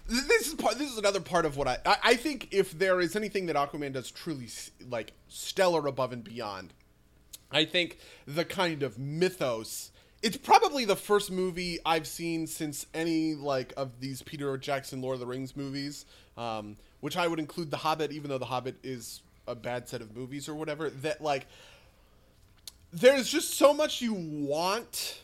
[0.08, 0.78] This is part.
[0.78, 1.98] This is another part of what I, I.
[2.04, 4.50] I think if there is anything that Aquaman does truly
[4.90, 6.74] like stellar above and beyond,
[7.52, 9.92] I think the kind of mythos.
[10.22, 15.16] It's probably the first movie I've seen since any like of these Peter Jackson Lord
[15.16, 16.06] of the Rings movies,
[16.38, 20.02] um, which I would include The Hobbit, even though The Hobbit is a bad set
[20.02, 20.90] of movies or whatever.
[20.90, 21.48] That like
[22.94, 25.22] there's just so much you want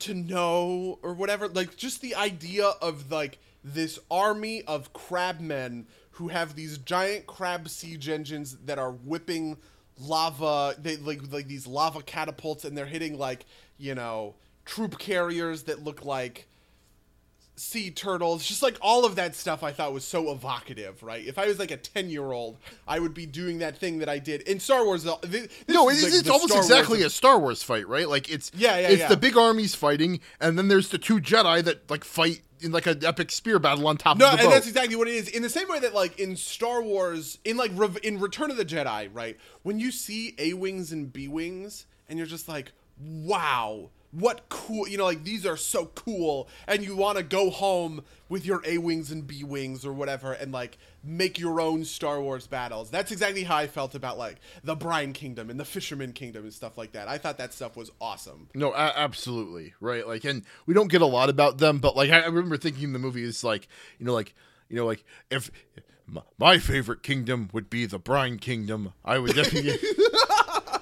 [0.00, 6.28] to know or whatever like just the idea of like this army of crabmen who
[6.28, 9.56] have these giant crab siege engines that are whipping
[9.98, 13.44] lava they like like these lava catapults and they're hitting like
[13.78, 16.48] you know troop carriers that look like
[17.62, 21.24] sea turtles, just like all of that stuff I thought was so evocative, right?
[21.24, 24.08] If I was like a 10 year old, I would be doing that thing that
[24.08, 25.04] I did in Star Wars.
[25.04, 28.08] No, it's, like it's almost Star exactly Wars a Star Wars fight, right?
[28.08, 29.08] Like it's, yeah, yeah, it's yeah.
[29.08, 32.86] the big armies fighting, and then there's the two Jedi that like fight in like
[32.86, 34.36] an epic spear battle on top no, of the.
[34.38, 35.28] No, and that's exactly what it is.
[35.28, 37.72] In the same way that like in Star Wars, in like
[38.02, 39.38] in Return of the Jedi, right?
[39.62, 44.86] When you see A wings and B wings, and you're just like, wow what cool
[44.86, 48.62] you know like these are so cool and you want to go home with your
[48.66, 52.90] a wings and b wings or whatever and like make your own star wars battles.
[52.90, 56.52] That's exactly how i felt about like the brine kingdom and the fisherman kingdom and
[56.52, 57.08] stuff like that.
[57.08, 58.48] I thought that stuff was awesome.
[58.54, 60.06] No a- absolutely right?
[60.06, 62.92] Like and we don't get a lot about them but like i, I remember thinking
[62.92, 63.66] the movie is like
[63.98, 64.34] you know like
[64.68, 65.50] you know like if
[66.38, 69.78] my favorite kingdom would be the brine kingdom i would definitely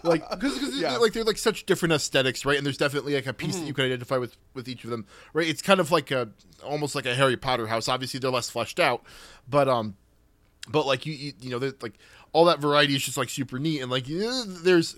[0.03, 0.97] like because yeah.
[0.97, 2.57] like they're like such different aesthetics, right?
[2.57, 3.61] And there's definitely like a piece mm-hmm.
[3.61, 5.47] that you can identify with with each of them, right?
[5.47, 6.29] It's kind of like a
[6.65, 7.89] almost like a Harry Potter house.
[7.89, 9.05] Obviously, they're less fleshed out,
[9.49, 9.97] but um,
[10.69, 11.95] but like you you, you know, like
[12.33, 14.97] all that variety is just like super neat, and like there's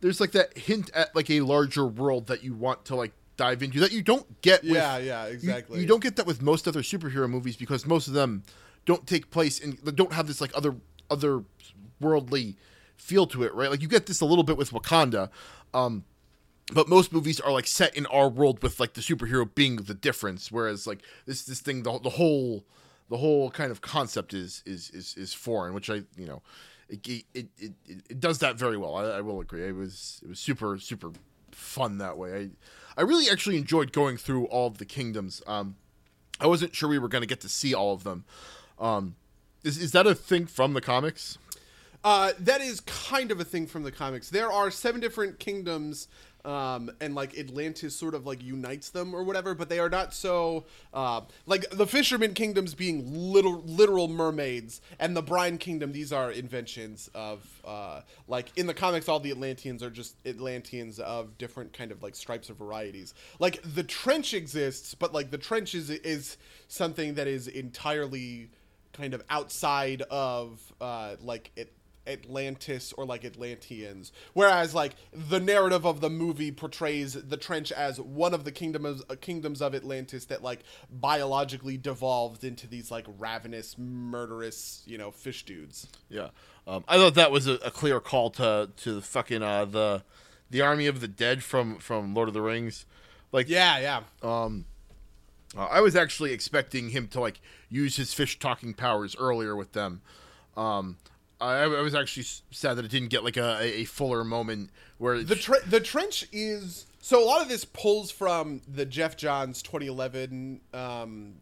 [0.00, 3.62] there's like that hint at like a larger world that you want to like dive
[3.62, 4.62] into that you don't get.
[4.62, 5.76] With, yeah, yeah, exactly.
[5.76, 8.42] You, you don't get that with most other superhero movies because most of them
[8.84, 10.74] don't take place and don't have this like other
[11.10, 11.44] other
[12.00, 12.56] worldly
[12.98, 13.70] feel to it, right?
[13.70, 15.30] Like you get this a little bit with Wakanda.
[15.72, 16.04] Um,
[16.72, 19.94] but most movies are like set in our world with like the superhero being the
[19.94, 22.62] difference whereas like this this thing the, the whole
[23.08, 26.42] the whole kind of concept is is is, is foreign which i you know
[26.88, 28.96] it it, it, it, does that very well.
[28.96, 29.66] I, I, will agree.
[29.66, 31.12] It was it was super super
[31.52, 32.50] fun that way.
[32.96, 35.42] I i really actually enjoyed going through all of the kingdoms.
[35.46, 35.76] Um
[36.40, 38.24] i wasn't sure we were going to get to see all of them.
[38.78, 39.16] Um
[39.64, 41.38] is, is that a thing from the comics
[42.04, 44.30] uh, that is kind of a thing from the comics.
[44.30, 46.08] There are seven different kingdoms,
[46.44, 50.14] um, and like Atlantis sort of like unites them or whatever, but they are not
[50.14, 55.92] so uh, like the Fisherman kingdoms being little literal mermaids, and the Brine kingdom.
[55.92, 61.00] These are inventions of uh, like in the comics, all the Atlanteans are just Atlanteans
[61.00, 63.12] of different kind of like stripes or varieties.
[63.40, 66.36] Like the trench exists, but like the trench is is
[66.68, 68.50] something that is entirely
[68.92, 71.72] kind of outside of uh, like it
[72.08, 74.12] Atlantis or like Atlanteans.
[74.32, 79.02] Whereas like the narrative of the movie portrays the trench as one of the kingdoms
[79.08, 85.10] uh, kingdoms of Atlantis that like biologically devolved into these like ravenous, murderous, you know,
[85.10, 85.88] fish dudes.
[86.08, 86.28] Yeah,
[86.66, 90.02] um, I thought that was a, a, clear call to to the fucking uh, the
[90.50, 92.86] the army of the dead from from Lord of the Rings.
[93.32, 94.00] Like yeah, yeah.
[94.22, 94.64] Um,
[95.56, 99.72] uh, I was actually expecting him to like use his fish talking powers earlier with
[99.72, 100.02] them.
[100.56, 100.96] Um,
[101.40, 105.22] I, I was actually sad that it didn't get like a, a fuller moment where
[105.22, 109.62] The tre- the trench is so a lot of this pulls from the Geoff Johns
[109.62, 111.34] 2011, um,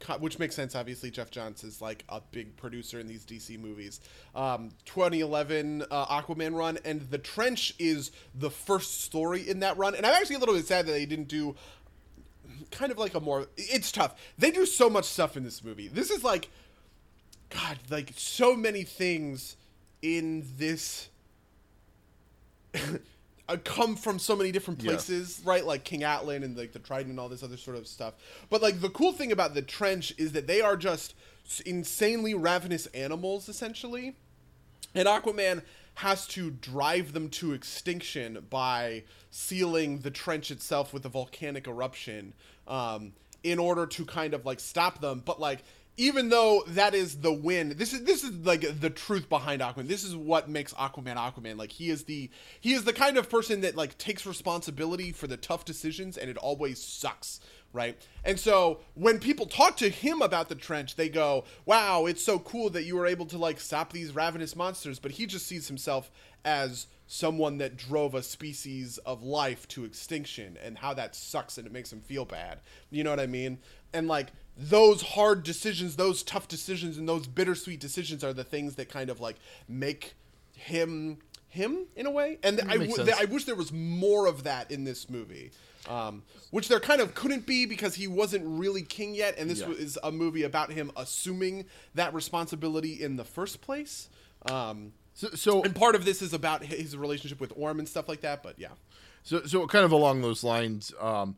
[0.00, 0.74] co- which makes sense.
[0.74, 4.00] Obviously, Geoff Johns is like a big producer in these DC movies.
[4.34, 9.94] Um, 2011 uh, Aquaman run, and the trench is the first story in that run.
[9.94, 11.54] And I'm actually a little bit sad that they didn't do
[12.70, 13.46] kind of like a more.
[13.56, 14.20] It's tough.
[14.36, 15.88] They do so much stuff in this movie.
[15.88, 16.50] This is like,
[17.54, 19.56] God, like so many things
[20.02, 21.08] in this
[23.48, 24.92] uh, come from so many different Yeah.
[24.92, 25.64] places, right?
[25.64, 28.14] Like King Atlan and like the Trident and all this other sort of stuff.
[28.50, 31.14] But like the cool thing about the trench is that they are just
[31.64, 34.16] insanely ravenous animals, essentially.
[34.94, 35.62] And Aquaman
[35.94, 42.32] has to drive them to extinction by sealing the trench itself with a volcanic eruption
[42.66, 43.12] um,
[43.44, 45.22] in order to kind of like stop them.
[45.24, 45.60] But like,
[45.96, 49.88] even though that is the win, this is this is like the truth behind Aquaman.
[49.88, 51.56] This is what makes Aquaman Aquaman.
[51.56, 52.30] Like he is the
[52.60, 56.30] he is the kind of person that like takes responsibility for the tough decisions, and
[56.30, 57.40] it always sucks
[57.74, 58.00] right?
[58.24, 62.38] And so when people talk to him about the trench, they go, "Wow, it's so
[62.38, 65.66] cool that you were able to like stop these ravenous monsters." But he just sees
[65.66, 66.10] himself
[66.44, 71.66] as someone that drove a species of life to extinction and how that sucks and
[71.66, 72.60] it makes him feel bad.
[72.90, 73.58] You know what I mean?
[73.92, 78.76] And like those hard decisions, those tough decisions and those bittersweet decisions are the things
[78.76, 79.36] that kind of like
[79.68, 80.14] make
[80.54, 82.38] him him in a way.
[82.42, 85.50] And I, w- I wish there was more of that in this movie.
[85.88, 89.60] Um, which there kind of couldn't be because he wasn't really king yet, and this
[89.60, 89.68] Yeah.
[89.68, 94.08] was a movie about him assuming that responsibility in the first place.
[94.50, 98.08] Um, so, so and part of this is about his relationship with Orm and stuff
[98.08, 98.42] like that.
[98.42, 98.68] But yeah,
[99.24, 101.36] So, so kind of along those lines, um,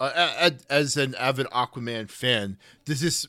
[0.00, 3.26] uh, as an avid Aquaman fan, does this?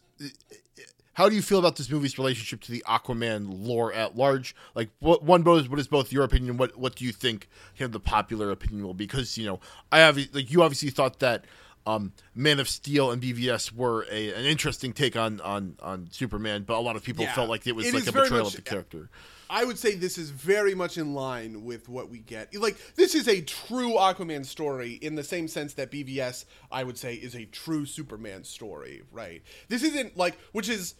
[1.13, 4.55] How do you feel about this movie's relationship to the Aquaman lore at large?
[4.75, 6.57] Like, what one both, what is both your opinion?
[6.57, 9.05] What what do you think kind of the popular opinion will be?
[9.07, 9.59] Because you know,
[9.91, 11.45] I have like you obviously thought that
[11.87, 16.63] um, Man of Steel and BVS were a, an interesting take on on on Superman,
[16.67, 17.33] but a lot of people Yeah.
[17.33, 19.09] felt like it was It like a betrayal much- of the character.
[19.49, 22.53] I would say this is very much in line with what we get.
[22.55, 26.97] Like this is a true Aquaman story in the same sense that BVS, I would
[26.97, 29.03] say, is a true Superman story.
[29.11, 29.41] Right?
[29.69, 30.95] This isn't like which is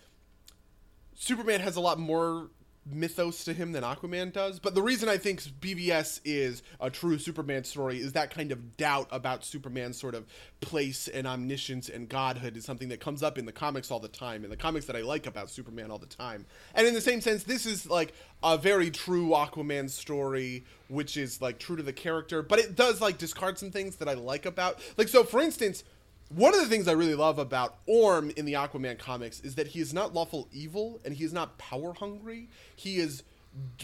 [1.16, 2.50] Superman has a lot more
[2.92, 4.60] mythos to him than Aquaman does.
[4.60, 8.78] But the reason I think BVS is a true Superman story is that kind of
[8.78, 10.26] doubt about Superman's sort of
[10.62, 14.08] place and omniscience and godhood is something that comes up in the comics all the
[14.08, 16.46] time, in the comics that I like about Superman all the time.
[16.74, 21.42] And in the same sense, this is like a very true Aquaman story, which is
[21.42, 24.46] like true to the character, but it does like discard some things that I like
[24.46, 24.80] about.
[24.98, 25.84] Like, so for instance,
[26.30, 29.68] one of the things I really love about Orm in the Aquaman comics is that
[29.68, 32.50] he is not lawful evil and he is not power hungry.
[32.76, 33.24] He is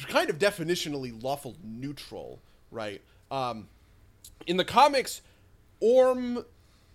[0.08, 3.02] kind of definitionally lawful neutral, right?
[3.32, 3.68] Um,
[4.46, 5.22] in the comics,
[5.80, 6.46] Orm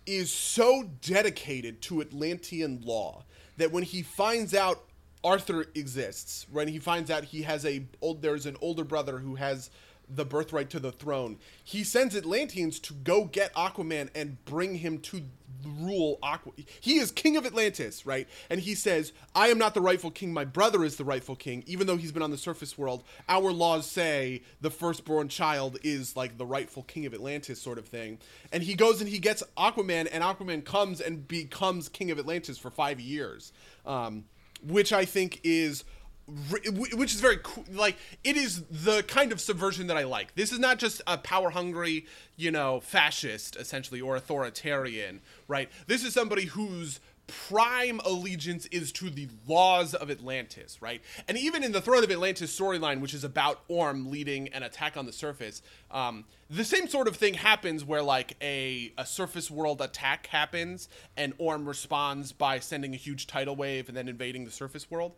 [0.06, 3.24] is so dedicated to Atlantean law
[3.56, 4.84] that when he finds out
[5.24, 9.34] Arthur exists, when he finds out he has a old there's an older brother who
[9.34, 9.70] has
[10.08, 14.98] the birthright to the throne, he sends Atlanteans to go get Aquaman and bring him
[14.98, 15.22] to
[15.64, 16.52] rule Aqua.
[16.80, 18.28] He is king of Atlantis, right?
[18.50, 20.32] And he says, "I am not the rightful king.
[20.32, 21.64] My brother is the rightful king.
[21.66, 26.16] Even though he's been on the surface world, our laws say the firstborn child is
[26.16, 28.18] like the rightful king of Atlantis, sort of thing."
[28.52, 32.58] And he goes and he gets Aquaman, and Aquaman comes and becomes king of Atlantis
[32.58, 33.52] for five years,
[33.84, 34.24] um,
[34.62, 35.84] which I think is
[36.28, 37.64] which is very cool.
[37.72, 40.34] Like it is the kind of subversion that I like.
[40.34, 45.70] This is not just a power hungry, you know, fascist essentially or authoritarian, right?
[45.86, 51.02] This is somebody whose prime allegiance is to the laws of Atlantis, right?
[51.28, 54.96] And even in the Throne of Atlantis storyline, which is about Orm leading an attack
[54.96, 59.50] on the surface, um, the same sort of thing happens where like a, a surface
[59.50, 64.44] world attack happens and Orm responds by sending a huge tidal wave and then invading
[64.44, 65.12] the surface world.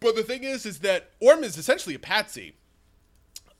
[0.00, 2.54] But the thing is, is that Orm is essentially a patsy.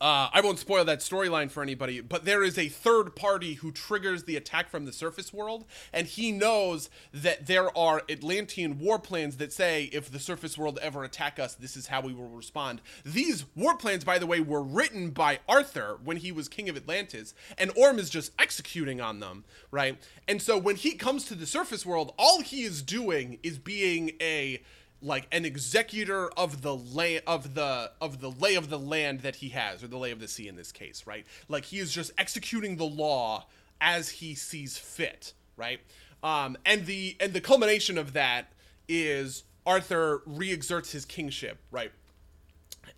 [0.00, 3.72] Uh, I won't spoil that storyline for anybody, but there is a third party who
[3.72, 9.00] triggers the attack from the surface world, and he knows that there are Atlantean war
[9.00, 12.28] plans that say if the surface world ever attack us, this is how we will
[12.28, 12.80] respond.
[13.04, 16.76] These war plans, by the way, were written by Arthur when he was king of
[16.76, 19.98] Atlantis, and Orm is just executing on them, right?
[20.28, 24.12] And so when he comes to the surface world, all he is doing is being
[24.20, 24.62] a
[25.00, 29.36] like an executor of the lay of the of the lay of the land that
[29.36, 31.26] he has or the lay of the sea in this case right?
[31.48, 33.46] Like he is just executing the law
[33.80, 35.80] as he sees fit right?
[36.22, 38.52] Um and the and the culmination of that
[38.88, 41.92] is arthur re-exerts his kingship right?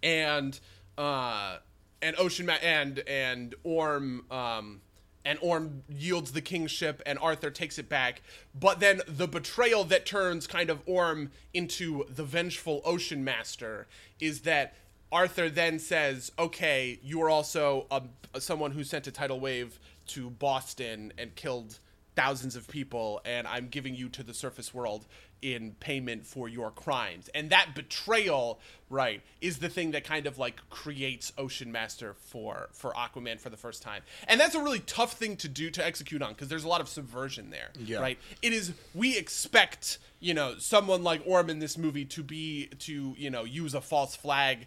[0.03, 0.59] And
[0.97, 1.57] uh,
[2.03, 4.81] and Ocean Ma- and and Orm um,
[5.25, 8.23] and Orm yields the kingship, and Arthur takes it back.
[8.59, 13.87] But then the betrayal that turns kind of Orm into the vengeful Ocean Master
[14.19, 14.75] is that
[15.13, 18.03] Arthur then says, "Okay, you are also a,
[18.41, 21.79] someone who sent a tidal wave to Boston and killed."
[22.17, 25.07] thousands of people and I'm giving you to the surface world
[25.43, 27.29] in payment for your crimes.
[27.35, 32.69] And that betrayal, right, is the thing that kind of like creates Ocean Master for
[32.73, 34.03] for Aquaman for the first time.
[34.29, 36.81] And that's a really tough thing to do to execute on because there's a lot
[36.81, 38.01] of subversion there, Yeah.
[38.01, 38.19] right?
[38.43, 43.15] It is we expect, you know, someone like Orm in this movie to be to,
[43.17, 44.67] you know, use a false flag.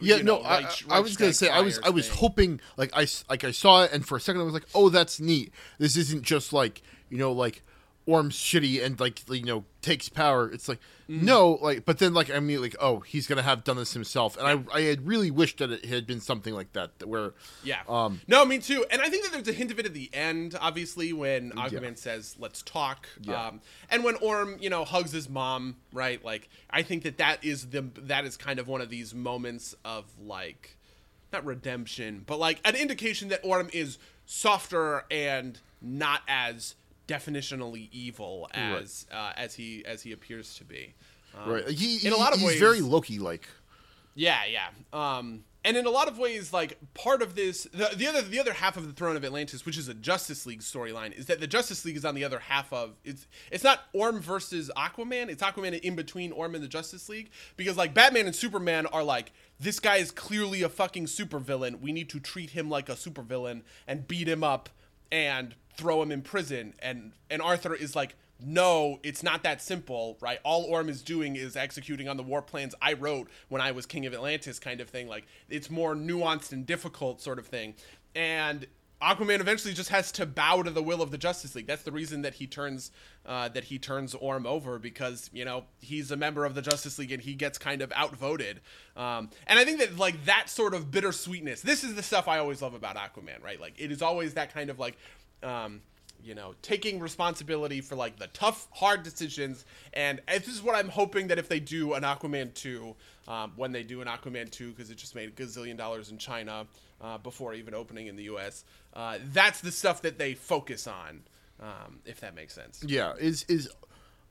[0.00, 2.08] Yeah, you no, know, I, right- I was gonna say I was fires I was
[2.08, 4.88] hoping like I like I saw it and for a second I was like, oh,
[4.88, 5.52] that's neat.
[5.78, 7.62] This isn't just like you know like
[8.08, 10.50] Orm's shitty and like you know takes power.
[10.50, 10.78] It's like
[11.10, 11.22] Mm.
[11.22, 14.36] no, like but then like I mean like oh he's gonna have done this himself,
[14.36, 17.32] and I I had really wished that it had been something like that that where
[17.64, 17.80] Yeah.
[17.88, 18.84] um no, me too.
[18.90, 21.96] And I think that there's a hint of it at the end, obviously, when Aquaman
[21.96, 23.46] says, "Let's talk." Yeah.
[23.46, 26.22] Um, and when Orm, you know, hugs his mom, right?
[26.22, 29.74] Like, I think that that is the that is kind of one of these moments
[29.86, 30.76] of like,
[31.32, 33.96] not redemption, but like an indication that Orm is
[34.26, 36.74] softer and not as
[37.08, 40.94] definitionally evil as uh, as he as he appears to be.
[41.36, 43.48] Um, right he, in a lot of he's ways, very Loki like.
[44.14, 44.68] yeah, yeah.
[44.92, 48.38] Um, and in a lot of ways, like part of this, the, the other the
[48.38, 51.40] other half of the Throne of Atlantis, which is a Justice League storyline, is that
[51.40, 55.28] the Justice League is on the other half of it's it's not Orm versus Aquaman,
[55.28, 59.02] it's Aquaman in between Orm and the Justice League because like Batman and Superman are
[59.02, 61.80] like this guy is clearly a fucking supervillain.
[61.80, 64.68] We need to treat him like a supervillain and beat him up
[65.10, 66.74] and throw him in prison.
[66.80, 70.38] And and Arthur is like, no, it's not that simple, right?
[70.44, 73.86] All Orm is doing is executing on the war plans I wrote when I was
[73.86, 75.08] King of Atlantis, kind of thing.
[75.08, 77.74] Like it's more nuanced and difficult, sort of thing.
[78.14, 78.66] And
[79.00, 81.68] Aquaman eventually just has to bow to the will of the Justice League.
[81.68, 82.90] That's the reason that he turns
[83.24, 86.98] uh, that he turns Orm over because you know he's a member of the Justice
[86.98, 88.60] League and he gets kind of outvoted.
[88.96, 91.62] Um, and I think that like that sort of bittersweetness.
[91.62, 93.60] This is the stuff I always love about Aquaman, right?
[93.60, 94.96] Like it is always that kind of like.
[95.42, 95.82] Um,
[96.24, 99.64] you know, taking responsibility for like the tough, hard decisions.
[99.92, 102.94] And this is what I'm hoping that if they do an Aquaman 2,
[103.28, 106.18] um, when they do an Aquaman 2, because it just made a gazillion dollars in
[106.18, 106.66] China
[107.00, 108.64] uh, before even opening in the US,
[108.94, 111.22] uh, that's the stuff that they focus on,
[111.60, 112.82] um, if that makes sense.
[112.84, 113.68] Yeah, is is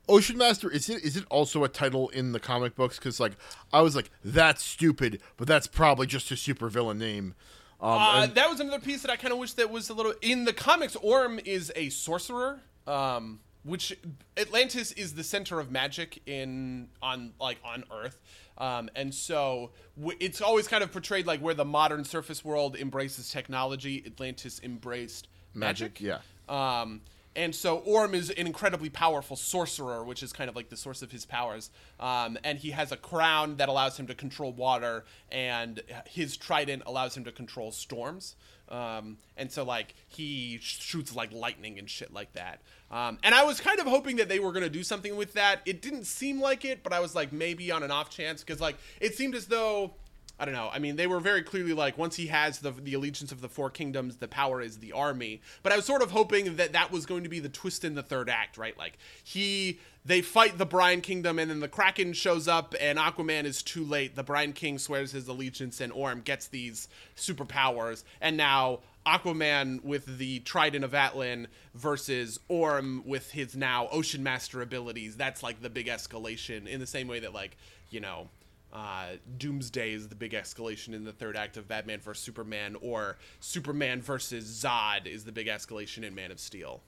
[0.08, 2.98] Ocean Master is it is it also a title in the comic books?
[2.98, 3.32] Because like
[3.72, 7.34] I was like that's stupid, but that's probably just a supervillain name.
[7.80, 9.94] Um, Uh, and- that was another piece that I kind of wish that was a
[9.94, 10.96] little in the comics.
[10.96, 13.96] Orm is a sorcerer, um, which
[14.36, 18.20] Atlantis is the center of magic in on like on Earth,
[18.56, 22.76] um, and so w- it's always kind of portrayed like where the modern surface world
[22.76, 26.00] embraces technology, Atlantis embraced magic.
[26.00, 27.02] Magic, Um,
[27.38, 31.02] and so Orm is an incredibly powerful sorcerer, which is kind of like the source
[31.02, 31.70] of his powers.
[32.00, 36.82] Um, and he has a crown that allows him to control water, and his trident
[36.84, 38.34] allows him to control storms.
[38.68, 42.60] Um, and so like he shoots like lightning and shit like that.
[42.90, 45.60] Um, and I was kind of hoping that they were gonna do something with that.
[45.64, 48.60] It didn't seem like it, but I was like maybe on an off chance because
[48.60, 49.94] like it seemed as though
[50.40, 50.70] I don't know.
[50.72, 53.48] I mean, they were very clearly like once he has the the allegiance of the
[53.48, 55.40] four kingdoms, the power is the army.
[55.62, 57.94] But I was sort of hoping that that was going to be the twist in
[57.94, 58.78] the third act, right?
[58.78, 63.44] Like he they fight the Brine Kingdom, and then the Kraken shows up, and Aquaman
[63.44, 64.14] is too late.
[64.14, 68.80] The Brine King swears his allegiance, and Orm gets these superpowers, and now.
[69.06, 75.16] Aquaman with the Trident of Atlan versus Orm with his now Ocean Master abilities.
[75.16, 77.56] That's like the big escalation in the same way that, like,
[77.88, 78.28] you know,
[78.72, 79.06] uh,
[79.38, 84.00] Doomsday is the big escalation in the third act of Batman vs Superman, or Superman
[84.02, 86.80] versus Zod is the big escalation in Man of Steel.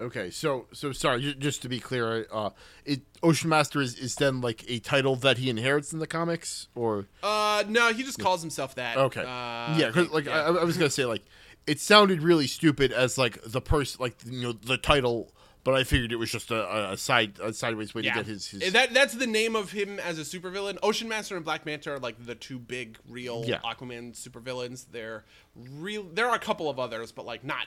[0.00, 2.50] okay, so so sorry, just to be clear, uh,
[2.84, 6.68] it Ocean Master is, is then like a title that he inherits in the comics,
[6.74, 8.96] or Uh, no, he just calls himself that.
[8.96, 11.22] okay, Uh, yeah, because like I, I was gonna say like
[11.66, 15.32] it sounded really stupid as like the person like you know the title,
[15.64, 18.48] but I figured it was just a, a- side a sideways way to get his,
[18.48, 20.78] his That that's the name of him as a supervillain.
[20.82, 23.60] Ocean Master and Black Manta are like the two big real Yeah.
[23.64, 24.86] Aquaman supervillains.
[24.90, 25.24] They're
[25.56, 26.02] real.
[26.04, 27.66] There are a couple of others, but like not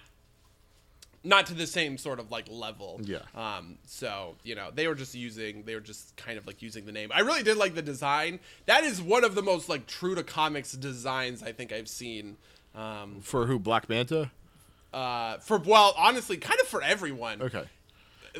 [1.23, 2.99] not to the same sort of like level.
[3.03, 3.19] Yeah.
[3.33, 3.77] Um.
[3.87, 6.91] So you know they were just using they were just kind of like using the
[6.91, 7.11] name.
[7.13, 8.39] I really did like the design.
[8.67, 12.37] That is one of the most like true to comics designs I think I've seen.
[12.75, 13.21] Um.
[13.21, 14.31] for who Black Manta.
[14.93, 15.37] Uh.
[15.39, 17.63] For well, honestly, kind of for everyone Okay,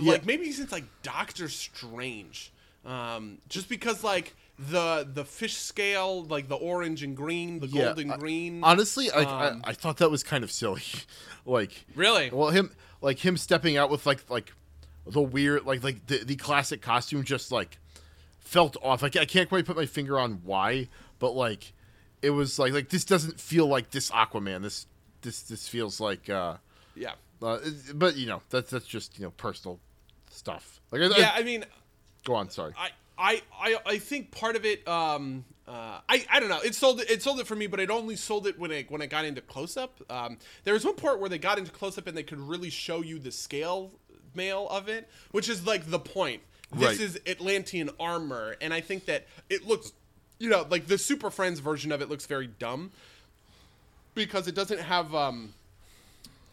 [0.02, 2.52] like maybe since like Doctor Strange,
[2.86, 7.86] um, just because like the the fish scale, like the orange and green, the Yeah,
[7.86, 8.64] golden I- green.
[8.64, 10.84] Honestly, like Um, I, I thought that was kind of silly.
[11.46, 12.30] like really?
[12.32, 12.72] well him
[13.02, 14.54] like him stepping out with like like
[15.06, 17.78] the weird like like the, the classic costume just like
[18.39, 19.02] felt off.
[19.02, 20.88] Like I can't quite put my finger on why,
[21.20, 21.74] but like
[22.22, 24.62] it was like like this doesn't feel like this Aquaman.
[24.62, 24.88] This
[25.22, 26.56] this this feels like uh
[26.96, 27.14] yeah.
[27.41, 27.60] uh,
[27.93, 29.80] but you know that's that's just you know personal
[30.36, 30.80] stuff.
[30.92, 31.66] Like I, Yeah, I, I mean,
[32.24, 32.74] go on, sorry.
[32.78, 36.60] I, I, I, I think part of it, um, uh, I, I don't know.
[36.64, 37.10] It sold it.
[37.10, 39.26] It sold it for me, but it only sold it when it when it got
[39.26, 40.00] into close up.
[40.10, 42.70] Um, there was one part where they got into close up and they could really
[42.70, 43.92] show you the scale
[44.36, 46.42] mail of it, which is like the point.
[46.74, 47.00] This Right.
[47.00, 49.94] is Atlantean armor, and I think that it looks,
[50.40, 52.92] you know, like the Super Friends version of it looks very dumb
[54.14, 55.14] because it doesn't have.
[55.16, 55.54] Um,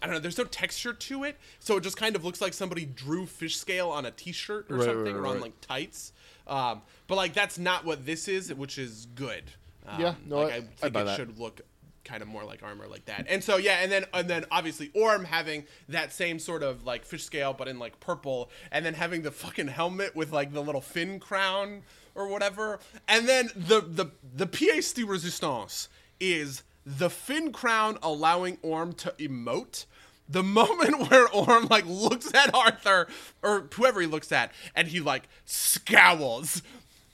[0.02, 0.20] I don't know.
[0.20, 3.56] There's no texture to it, so it just kind of looks like somebody drew fish
[3.56, 5.42] scale on a T-shirt or Right, something, right, or on right.
[5.42, 6.12] like tights.
[6.46, 9.44] Um, but like that's not what this is, which is good.
[9.86, 11.16] Um, Yeah, no, like I- I, I think buy it that.
[11.16, 11.60] should look
[12.04, 13.26] kind of more like armor like that.
[13.28, 17.04] And so yeah, and then and then obviously Orm having that same sort of like
[17.04, 20.62] fish scale, but in like purple, and then having the fucking helmet with like the
[20.62, 21.82] little fin crown
[22.16, 25.86] or whatever, and then the the the pièce de résistance
[26.18, 29.86] is the fin crown allowing Orm to emote.
[30.28, 33.08] The moment where Orm like looks at Arthur
[33.42, 36.62] or whoever he looks at, and he like scowls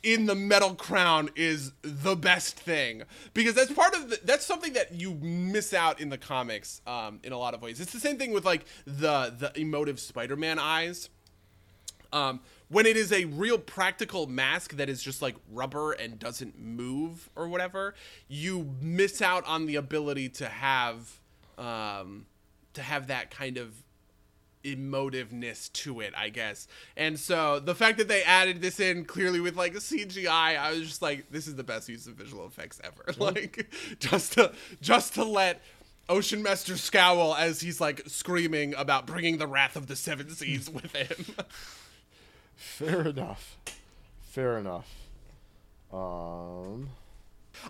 [0.03, 3.03] in the metal crown is the best thing
[3.35, 7.19] because that's part of the, that's something that you miss out in the comics um,
[7.25, 7.81] in a lot of ways.
[7.81, 11.09] It's the same thing with like the the emotive Spider-Man eyes.
[12.11, 16.59] Um, when it is a real practical mask that is just like rubber and doesn't
[16.59, 17.95] move or whatever,
[18.29, 21.21] you miss out on the ability to have
[21.59, 22.27] um,
[22.79, 23.75] to have that kind of
[24.65, 26.69] emotiveness to it, I guess.
[26.97, 30.71] And so the fact that they added this in clearly with like a CGI, I
[30.71, 33.05] was just like, this is the best use of visual effects ever.
[33.19, 33.69] like
[33.99, 35.61] just to just to let
[36.09, 40.71] Ocean Master scowl as he's like screaming about bringing the wrath of the seven seas
[40.71, 41.35] with him.
[42.55, 43.57] Fair enough.
[44.23, 44.89] Fair enough.
[45.93, 46.91] Um.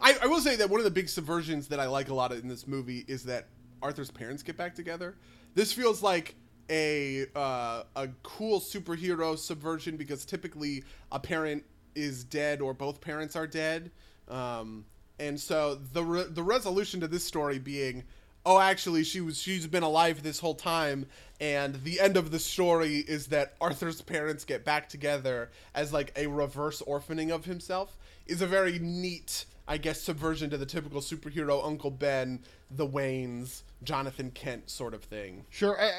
[0.02, 2.30] I, I will say that one of the big subversions that I like a lot
[2.32, 3.46] in this movie is that
[3.82, 5.16] Arthur's parents get back together.
[5.54, 6.34] This feels like
[6.70, 11.64] a uh, a cool superhero subversion because typically a parent
[11.94, 13.90] is dead or both parents are dead,
[14.28, 14.84] um,
[15.18, 18.04] and so the re- the resolution to this story being,
[18.44, 21.06] oh, actually she was she's been alive this whole time,
[21.40, 26.12] and the end of the story is that Arthur's parents get back together as like
[26.16, 31.02] a reverse orphaning of himself is a very neat I guess subversion to the typical
[31.02, 32.40] superhero Uncle Ben,
[32.70, 35.44] the Waynes, Jonathan Kent sort of thing.
[35.50, 35.92] Sure, I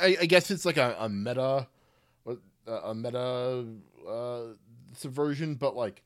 [0.00, 1.68] I, I, guess it's like a, a meta,
[2.66, 3.64] a meta
[4.08, 4.42] uh,
[4.96, 6.02] subversion, but like,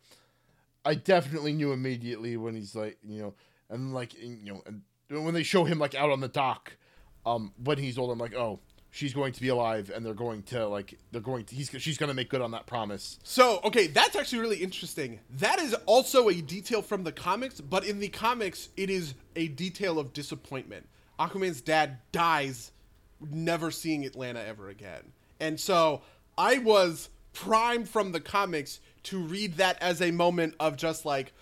[0.85, 3.35] I definitely knew immediately when he's like, you know,
[3.71, 6.77] and like, you know, and when they show him like out on the dock,
[7.25, 8.61] um, when he's old, I'm like, oh,
[8.97, 11.99] she's going to be alive, and they're going to like, they're going to, he's, she's
[11.99, 13.19] going to make good on that promise.
[13.23, 15.21] So, okay, that's actually really interesting.
[15.39, 19.49] That is also a detail from the comics, but in the comics, it is a
[19.49, 20.89] detail of disappointment.
[21.21, 22.73] Aquaman's dad dies,
[23.21, 25.13] never seeing Atlanna ever again.
[25.41, 26.01] And so
[26.39, 31.35] I was primed from the comics to read that as a moment of just like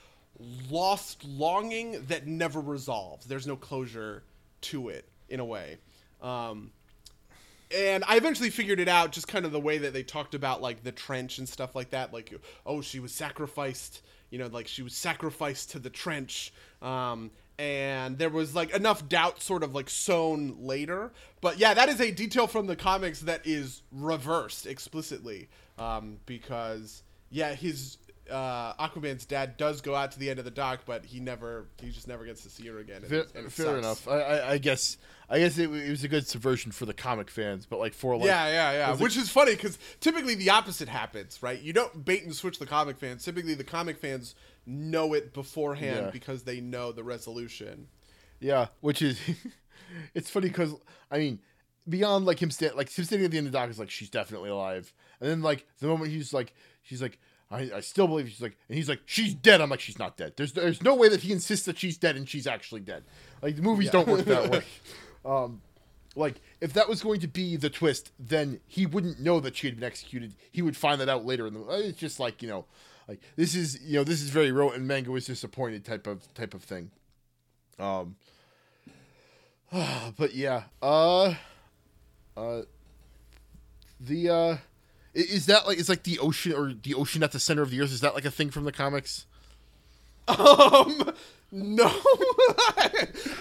[0.69, 3.27] lost longing that never resolves.
[3.27, 4.25] There's no closure
[4.63, 5.79] to it in a way.
[6.21, 6.73] Um,
[7.75, 10.62] and I eventually figured it out just kind of the way that they talked about
[10.62, 14.68] like the trench and stuff like that like oh she was sacrificed you know like
[14.68, 16.53] she was sacrificed to the trench.
[16.83, 21.12] Um and there was like enough doubt sort of like sown later.
[21.41, 25.49] But yeah that is a detail from the comics that is reversed explicitly
[25.79, 27.97] um because yeah his
[28.31, 31.66] uh, Aquaman's dad does go out to the end of the dock, but he never,
[31.81, 33.03] he just never gets to see her again.
[33.03, 34.09] and- Fair, and fair enough.
[34.09, 34.97] I, I, I guess,
[35.29, 38.16] I guess it, it was a good subversion for the comic fans, but like for
[38.16, 38.97] like, yeah, yeah, yeah.
[38.97, 41.61] Which is funny because typically the opposite happens, right?
[41.61, 43.25] You don't bait and switch the comic fans.
[43.25, 44.35] Typically, the comic fans
[44.66, 46.11] know it beforehand Yeah.
[46.11, 47.89] because they know the resolution.
[48.41, 49.18] Yeah, which is
[50.14, 50.75] it's funny because
[51.11, 51.41] I mean,
[51.89, 53.91] beyond like him stand like him standing at the end of the dock is like
[53.91, 57.18] she's definitely alive, and then like the moment he's like she's like
[57.55, 59.61] I, I still believe she's like and he's like she's dead.
[59.61, 60.35] I'm like she's not dead.
[60.37, 63.05] There's there's no way that he insists that she's dead and she's actually dead.
[63.43, 64.63] Like the movies don't work that way.
[65.25, 65.63] Um,
[66.17, 69.67] like if that was going to be the twist, then he wouldn't know that she
[69.67, 70.35] had been executed.
[70.51, 71.65] He would find that out later in the.
[71.71, 72.65] It's just like you know,
[73.09, 76.33] like this is you know this is very rote and manga was disappointed type of
[76.35, 76.91] type of thing.
[77.79, 78.17] Um.
[80.17, 81.35] but yeah, uh,
[82.37, 82.63] uh,
[84.01, 84.57] the uh,
[85.15, 87.81] Is that like is like the ocean or the ocean at the center of the
[87.81, 87.93] earth?
[87.93, 89.27] Is that like a thing from the comics?
[90.27, 91.12] Um,
[91.53, 91.87] no,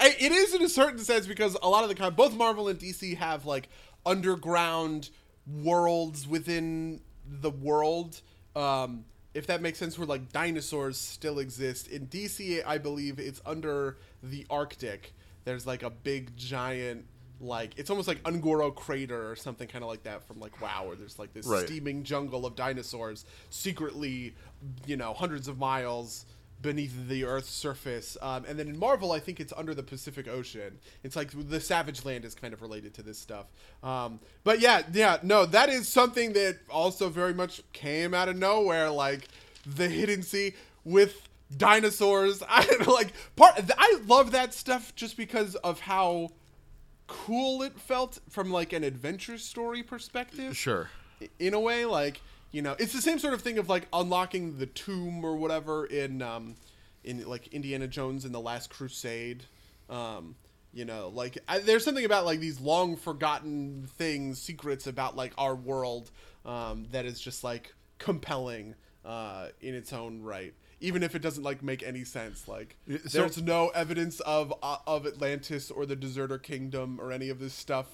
[0.01, 2.79] it is in a certain sense because a lot of the com- both Marvel and
[2.79, 3.69] DC have like
[4.05, 5.09] underground
[5.47, 8.21] worlds within the world.
[8.55, 13.41] Um, if that makes sense, where like dinosaurs still exist in DC, I believe it's
[13.45, 15.13] under the Arctic.
[15.43, 17.05] There's like a big giant.
[17.43, 20.87] Like it's almost like Un'Goro crater or something kind of like that from like WoW,
[20.87, 21.65] where there's like this Right.
[21.65, 24.35] steaming jungle of dinosaurs secretly,
[24.85, 26.25] you know, hundreds of miles
[26.61, 28.15] beneath the Earth's surface.
[28.21, 30.79] Um, and then in Marvel, I think it's under the Pacific Ocean.
[31.03, 33.47] It's like the Savage Land is kind of related to this stuff.
[33.83, 38.37] Um, but yeah, yeah, no, that is something that also very much came out of
[38.37, 39.27] nowhere, like
[39.65, 40.53] the Hidden Sea
[40.85, 41.27] with
[41.57, 42.41] dinosaurs.
[42.49, 43.59] I like part.
[43.77, 46.29] I love that stuff just because of how
[47.07, 50.55] cool it felt from like an adventure story perspective.
[50.55, 50.89] Sure.
[51.39, 54.57] in a way like you know it's the same sort of thing of like unlocking
[54.57, 56.55] the tomb or whatever in um
[57.03, 59.43] in like indiana jones and the last crusade.
[59.89, 60.35] Um
[60.73, 65.33] you know like I, there's something about like these long forgotten things secrets about like
[65.37, 66.09] our world
[66.45, 68.75] um that is just like compelling
[69.05, 72.75] uh in its own right even if it doesn't like make any sense like
[73.07, 77.39] so- there's no evidence of uh, of atlantis or the deserter kingdom or any of
[77.39, 77.87] this stuff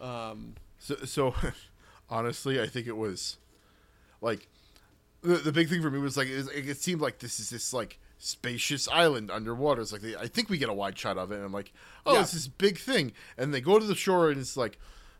[0.00, 1.34] um So, so
[2.10, 3.38] honestly, I think it was
[4.20, 4.48] like
[5.22, 7.48] the, the big thing for me was like it, was- it seemed like this is
[7.50, 9.80] this like spacious island underwater.
[9.82, 11.72] It's like they, I think we get a wide shot of it, and I'm like,
[12.06, 12.20] oh, Yeah.
[12.22, 14.78] it's this big thing, and they go to the shore, and it's like.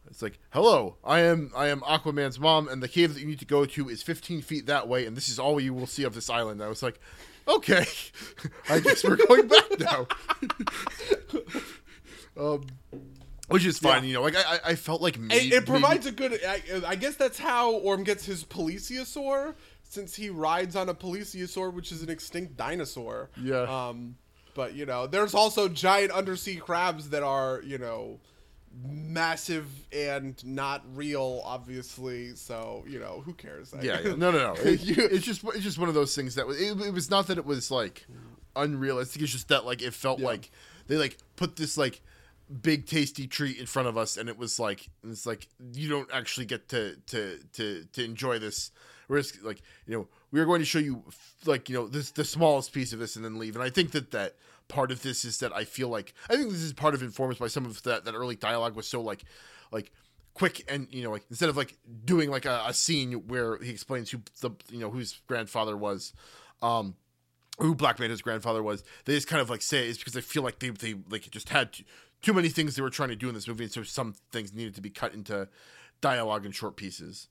[0.09, 3.39] It's like, hello, I am I am Aquaman's mom, and the cave that you need
[3.41, 6.05] to go to is 15 feet that way, and this is all you will see
[6.05, 6.63] of this island.
[6.63, 7.01] I was like,
[7.49, 7.85] okay,
[8.69, 10.07] I guess we're going back now.
[12.37, 12.65] um,
[13.49, 14.09] which is fine, Yeah.
[14.09, 14.23] you know.
[14.23, 16.39] Like I, I- felt like It, maybe, it provides a good.
[16.47, 21.73] I, I guess that's how Orm gets his plesiosaur, since he rides on a plesiosaur,
[21.73, 23.31] which is an extinct dinosaur.
[23.41, 23.63] Yeah.
[23.89, 24.17] Um,
[24.55, 28.21] but you know, there's also giant undersea crabs that are you know
[28.83, 32.35] massive and not real, obviously.
[32.37, 33.73] So you know, who cares?
[33.83, 34.15] yeah, yeah.
[34.17, 34.55] no, no, no.
[34.63, 36.61] It- it's just it's just one of those things that was.
[36.61, 38.07] It, it was not that it was like
[38.57, 39.23] unrealistic.
[39.23, 40.27] It's just that like it felt Yeah.
[40.27, 40.51] like
[40.87, 42.03] they like put this like
[42.63, 46.09] big tasty treat in front of us, and it was like it's like you don't
[46.13, 48.71] actually get to to to to enjoy this.
[49.07, 51.03] Whereas like you know we are going to show you
[51.45, 53.55] like you know this the smallest piece of this and then leave.
[53.55, 54.35] And I think that that
[54.75, 57.39] part of this is that I feel like I think this is part of informed
[57.39, 59.25] by some of that that early dialogue was so like
[59.71, 59.93] like
[60.35, 63.71] quick and you know like instead of like doing like a, a scene where he
[63.71, 66.13] explains who the you know whose grandfather was
[66.61, 66.97] um
[67.61, 70.21] who black manta's grandfather was they just kind of like say it is because they
[70.21, 71.85] feel like they they like just had too,
[72.21, 74.53] too many things they were trying to do in this movie and so some things
[74.53, 75.49] needed to be cut into
[76.01, 77.29] dialogue and short pieces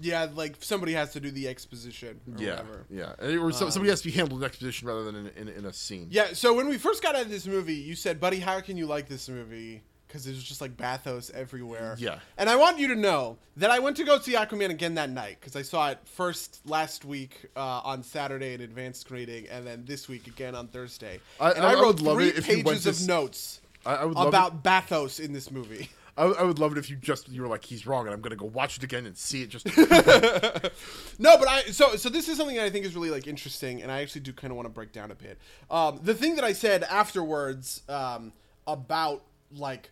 [0.00, 2.20] yeah, like somebody has to do the exposition.
[2.32, 2.86] Or yeah Whatever.
[2.90, 5.64] yeah or so, somebody has to be handled in exposition rather than in, in, in
[5.66, 8.38] a scene Yeah, so when we first got out of this movie, you said, "Buddy,
[8.40, 11.94] how can you like this movie?" Because there's just like bathos everywhere.
[11.98, 12.20] Yeah.
[12.38, 15.10] And I want you to know that I went to go see Aquaman again that
[15.10, 19.66] night because I saw it first last week uh, on Saturday in advanced screening, and
[19.66, 21.20] then this week again on Thursday.
[21.38, 23.96] I- and I- I, wrote three it if you went pages to of notes I,
[23.96, 25.90] I would love about bathos in this movie.
[26.18, 28.20] I, I would love it if you just you were like he's wrong and I'm
[28.20, 29.66] gonna go watch it again and see it just
[31.18, 33.82] No, but I so so this is something that I think is really like interesting,
[33.82, 35.38] and I actually do kind of want to break down a bit.
[35.70, 38.32] Um, the thing that I said afterwards um,
[38.66, 39.90] about like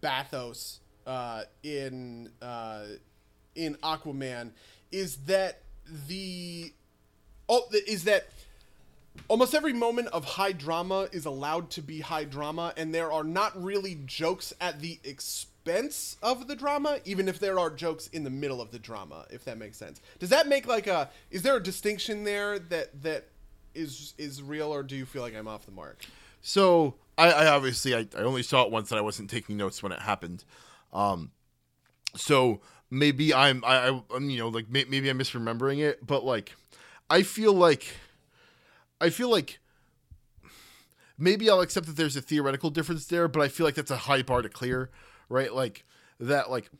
[0.00, 2.84] bathos uh, in uh,
[3.54, 4.52] in Aquaman
[4.90, 5.62] is that
[6.08, 6.72] the
[7.48, 8.28] oh is that
[9.26, 13.24] almost every moment of high drama is allowed to be high drama and there are
[13.24, 18.24] not really jokes at the expense of the drama even if there are jokes in
[18.24, 21.42] the middle of the drama if that makes sense does that make like a is
[21.42, 23.26] there a distinction there that that
[23.74, 26.04] is is real or do you feel like i'm off the mark
[26.40, 29.82] So I, I obviously I, I only saw it once and I wasn't taking notes
[29.82, 30.44] when it happened.
[30.92, 31.32] Um,
[32.14, 32.60] so
[32.90, 36.54] maybe I'm I, I I'm, you know like may, maybe I'm misremembering it, but like
[37.10, 37.96] I feel like
[39.00, 39.60] I feel like
[41.16, 43.96] maybe I'll accept that there's a theoretical difference there, but I feel like that's a
[43.96, 44.90] high bar to clear,
[45.28, 45.52] right?
[45.52, 45.84] Like
[46.20, 46.70] that like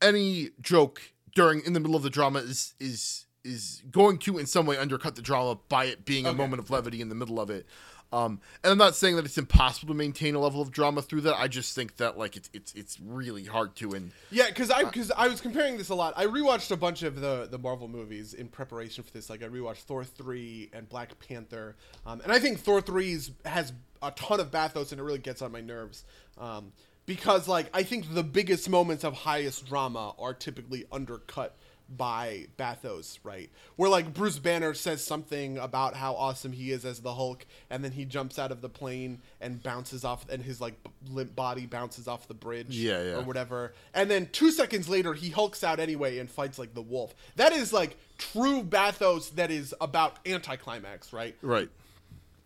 [0.00, 1.00] any joke
[1.34, 4.76] during in the middle of the drama is is is going to in some way
[4.76, 7.66] undercut the drama by it being a moment of levity in the middle of it.
[8.12, 11.22] Um, and I'm not saying that it's impossible to maintain a level of drama through
[11.22, 11.38] that.
[11.38, 13.92] I just think that like it's it's it's really hard to.
[13.92, 16.14] And Yeah, because I because I was comparing this a lot.
[16.16, 19.28] I rewatched a bunch of the the Marvel movies in preparation for this.
[19.28, 23.72] Like I rewatched Thor three and Black Panther, um, and I think Thor three has
[24.00, 26.04] a ton of bathos and it really gets on my nerves.
[26.38, 26.72] Um,
[27.04, 31.56] because like I think the biggest moments of highest drama are typically undercut
[31.88, 33.50] by bathos, right?
[33.76, 37.82] Where like Bruce Banner says something about how awesome he is as the Hulk, and
[37.82, 40.74] then he jumps out of the plane and bounces off, and his like
[41.10, 43.10] limp body bounces off the bridge, Yeah, yeah.
[43.16, 43.72] or whatever.
[43.94, 47.14] And then two seconds later, he hulks out anyway and fights like the wolf.
[47.36, 49.30] That is like true bathos.
[49.36, 51.34] That is about anticlimax, right?
[51.42, 51.70] Right.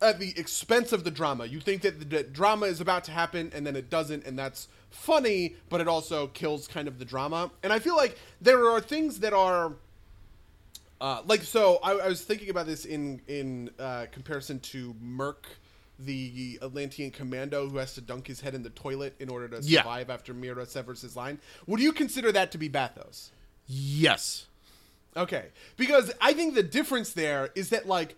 [0.00, 1.46] at the expense of the drama.
[1.46, 4.66] You think that the drama is about to happen and then it doesn't, and that's
[4.92, 7.50] funny, but it also kills kind of the drama.
[7.62, 9.72] And I feel like there are things that are.
[11.00, 15.46] Uh, like so, I, I was thinking about this in in uh, comparison to Murk,
[15.98, 19.60] the Atlantean commando who has to dunk his head in the toilet in order to
[19.66, 19.80] Yeah.
[19.80, 21.40] survive after Mira severs his line.
[21.66, 23.30] Would you consider that to be bathos?
[23.66, 24.46] Yes.
[25.16, 28.14] Okay, because I think the difference there is that like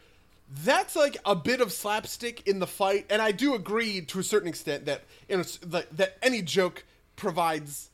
[0.49, 4.22] that's like a bit of slapstick in the fight, and I do agree to a
[4.22, 6.84] certain extent that you know that, any joke
[7.16, 7.90] provides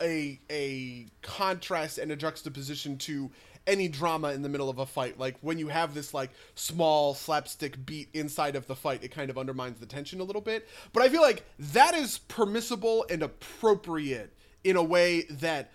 [0.00, 3.30] a a contrast and a juxtaposition to
[3.66, 5.18] any drama in the middle of a fight.
[5.18, 9.30] Like when you have this like small slapstick beat inside of the fight, it kind
[9.30, 10.68] of undermines the tension a little bit.
[10.92, 14.32] But I feel like that is permissible and appropriate
[14.64, 15.70] in a way that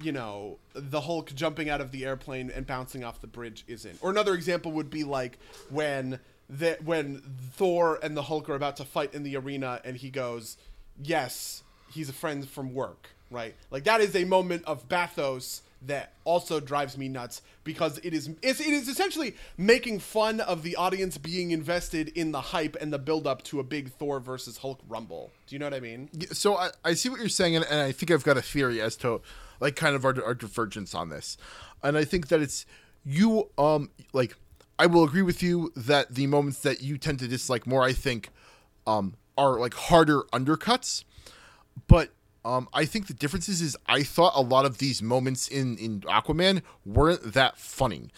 [0.00, 3.98] you know, the Hulk jumping out of the airplane and bouncing off the bridge isn't.
[4.02, 5.38] Or another example would be like
[5.70, 7.22] when the when
[7.54, 10.56] Thor and the Hulk are about to fight in the arena and he goes,
[11.02, 13.54] "Yes, he's a friend from work." Right?
[13.70, 18.28] Like that is a moment of bathos that also drives me nuts because it is
[18.42, 22.98] it is essentially making fun of the audience being invested in the hype and the
[22.98, 25.30] build up to a big Thor versus Hulk rumble.
[25.46, 26.08] Do you know what I mean?
[26.32, 28.80] So I, I see what you're saying, and, and I think I've got a theory
[28.80, 29.20] as to
[29.60, 31.36] like kind of our, our divergence on this,
[31.82, 32.66] and I think that it's
[33.04, 34.36] you um like
[34.78, 37.92] I will agree with you that the moments that you tend to dislike more, I
[37.92, 38.30] think,
[38.86, 41.04] um are like harder undercuts,
[41.88, 42.10] but
[42.46, 45.76] um, I think the difference is, is I thought a lot of these moments in
[45.78, 48.10] in Aquaman weren't that funny.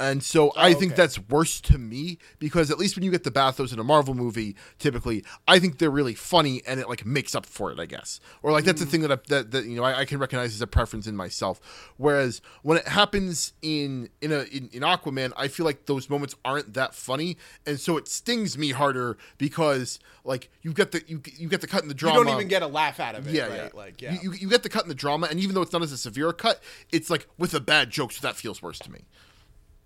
[0.00, 1.02] And so oh, I think okay.
[1.02, 4.14] that's worse to me because at least when you get the bathos in a Marvel
[4.14, 7.86] movie, typically I think they're really funny and it like makes up for it, I
[7.86, 8.18] guess.
[8.42, 8.90] Or like that's the mm.
[8.90, 11.16] thing that I, that, that you know I, I can recognize as a preference in
[11.16, 11.92] myself.
[11.96, 16.34] Whereas when it happens in in a in, in Aquaman, I feel like those moments
[16.44, 21.22] aren't that funny, and so it stings me harder because like you get the you
[21.36, 22.18] you get the cut in the drama.
[22.18, 23.56] You don't even get a laugh out of it, Yeah, right?
[23.56, 23.68] yeah.
[23.72, 24.12] Like, yeah.
[24.14, 25.92] You, you, you get the cut in the drama, and even though it's not as
[25.92, 29.04] a severe cut, it's like with a bad joke, so that feels worse to me.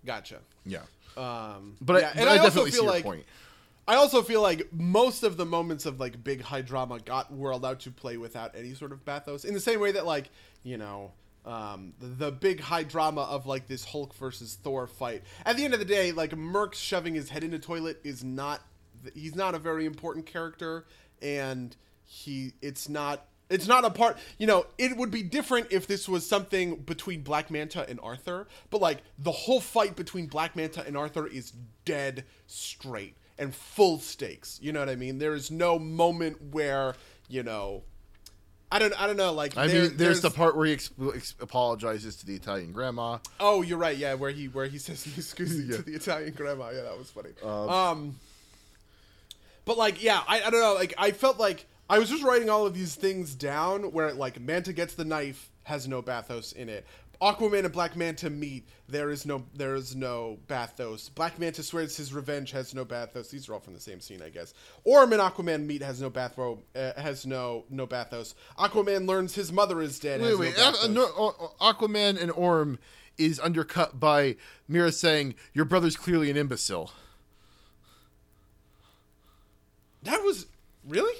[0.05, 0.39] Gotcha.
[0.65, 0.79] Yeah.
[1.17, 3.25] Um, But, yeah, I, but I, also definitely see feel your like point.
[3.87, 7.51] I also feel like most of the moments of like big high drama got were
[7.51, 9.45] allowed to play without any sort of bathos.
[9.45, 10.29] In the same way that like
[10.63, 11.11] you know
[11.45, 15.23] um, the, the big high drama of like this Hulk versus Thor fight.
[15.45, 18.23] At the end of the day, like Murk shoving his head in a toilet is
[18.23, 18.61] not
[19.15, 20.85] he's not a very important character,
[21.21, 21.75] and
[22.05, 26.07] he it's not it's not a part you know it would be different if this
[26.07, 30.85] was something between black manta and arthur but like the whole fight between black manta
[30.85, 31.53] and arthur is
[31.85, 36.93] dead straight and full stakes you know what i mean there is no moment where
[37.27, 37.81] you know
[38.71, 40.91] i don't i don't know like I there- mean, there's, the part where he ex-
[41.15, 43.17] ex- apologizes to the Italian grandma.
[43.39, 43.97] Oh, you're right.
[43.97, 46.69] Yeah, where he where he says excuse me to the Italian grandma.
[46.69, 47.29] Yeah, that was funny.
[47.43, 48.19] Um,
[49.65, 50.73] but like, yeah, I, I don't know.
[50.75, 53.91] Like, I felt like I was just writing all of these things down.
[53.91, 56.85] Where like Manta gets the knife has no bathos in it.
[57.21, 58.65] Aquaman and Black Manta meet.
[58.87, 61.13] There is no there is no bathos.
[61.13, 63.29] Black Manta swears his revenge has no bathos.
[63.29, 64.53] These are all from the same scene, I guess.
[64.85, 68.35] Orm and Aquaman meet has no bathro uh, has no no bathos.
[68.57, 70.21] Aquaman learns his mother is dead.
[70.21, 70.55] Wait, wait.
[70.57, 70.89] no Uh, bathos.
[70.89, 71.03] no,
[71.61, 72.79] uh, Aquaman and Orm
[73.17, 74.37] is undercut by
[74.69, 76.91] Mira saying, "Your brother's clearly an imbecile."
[80.03, 80.45] That was
[80.87, 81.13] really.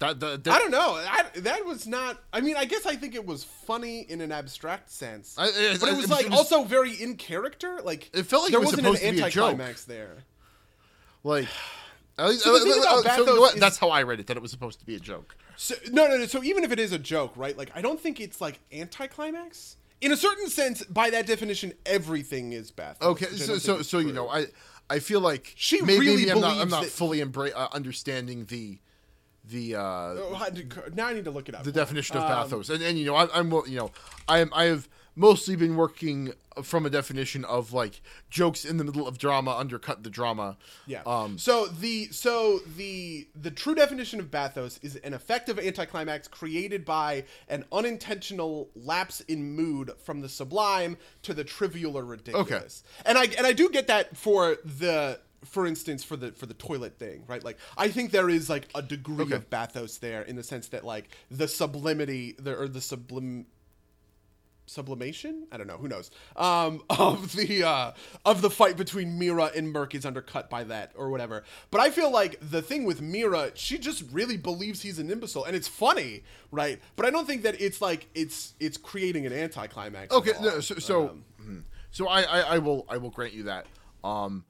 [0.00, 0.94] That, that, that I don't know.
[0.94, 2.22] I, that was not.
[2.32, 5.80] I mean, I guess I think it was funny in an abstract sense, I- it-
[5.80, 7.80] but it it- was it like was- also very in character.
[7.82, 9.44] Like It felt like there it was wasn't supposed an to be a joke.
[9.52, 10.24] anticlimax there.
[11.24, 11.48] like.
[12.20, 13.54] At least, So the thing uh, uh, so you know what?
[13.54, 14.26] is- that's how I read it.
[14.26, 15.36] That it was supposed to be a joke.
[15.56, 16.26] So no, no, no.
[16.26, 17.56] So even if it is a joke, right?
[17.56, 19.76] Like I don't think it's like anticlimax.
[20.00, 23.02] In a certain sense, by that definition, everything is Bathos.
[23.02, 24.46] Okay, so so so you know, I
[24.90, 28.46] I feel like She maybe, really maybe I'm not I'm not fully embra- uh, understanding
[28.46, 28.78] the
[29.48, 31.64] the uh, Oh, I had to- now I need to look it up.
[31.64, 33.90] the definition of Um, pathos, and, and you know, I, I'm you know,
[34.28, 36.32] I am I have mostly been working
[36.62, 40.56] from a definition of like jokes in the middle of drama undercut the drama.
[40.86, 41.02] Yeah.
[41.06, 41.38] Um.
[41.38, 47.24] so the so the the true definition of bathos is an effective anticlimax created by
[47.48, 52.82] an unintentional lapse in mood from the sublime to the trivial or ridiculous.
[52.86, 53.02] Okay.
[53.06, 56.54] And I and I do get that for the for instance for the for the
[56.54, 57.44] toilet thing right?
[57.44, 59.34] Like i think there is like a degree Okay.
[59.36, 63.44] of bathos there in the sense that like the sublimity the or the sublim
[64.66, 65.46] sublimation?
[65.50, 65.78] I don't know.
[65.78, 66.10] Who knows?
[66.36, 67.92] Um of the uh
[68.24, 71.44] of the fight between mira and murk is undercut by that or whatever.
[71.70, 75.44] But i feel like the thing with mira she just really believes he's an imbecile
[75.44, 76.80] and it's funny right?
[76.96, 80.74] But i don't think that it's like it's it's creating an anticlimax Okay, no, so
[80.76, 81.62] so, Um, mhm.
[81.90, 83.66] so I, I I will I will grant you that.
[84.04, 84.44] Um,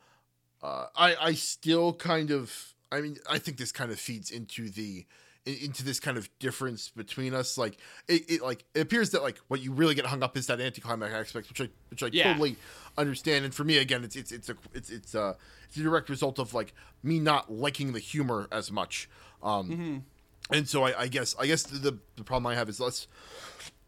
[0.63, 4.69] uh, I I still kind of I mean I think this kind of feeds into
[4.71, 5.07] the
[5.47, 7.57] into this kind of difference between us.
[7.57, 10.47] Like it, it like it appears that like what you really get hung up is
[10.49, 12.33] that anticlimax aspect, which I which I Yeah.
[12.33, 12.57] totally
[12.99, 13.45] understand.
[13.45, 15.35] And for me, again, it's it's it's a it's it's uh
[15.69, 19.09] it's a direct result of like me not liking the humor as much.
[19.43, 20.05] Um,
[20.51, 23.07] and so I, I guess I guess the the problem I have is less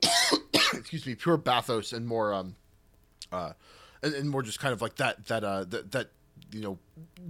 [0.72, 2.54] excuse me pure bathos and more um
[3.32, 3.52] uh
[4.02, 6.10] and, and more just kind of like that that uh that, that
[6.52, 6.78] you know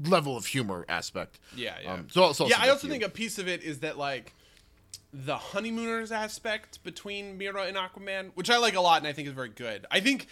[0.04, 1.92] level of humor aspect Yeah, yeah.
[1.92, 4.34] um, so, so yeah, I also think a piece of it is that like
[5.12, 9.26] the honeymooners aspect between Mira and Aquaman, which I like a lot and I think
[9.28, 9.86] is very good.
[9.90, 10.26] I think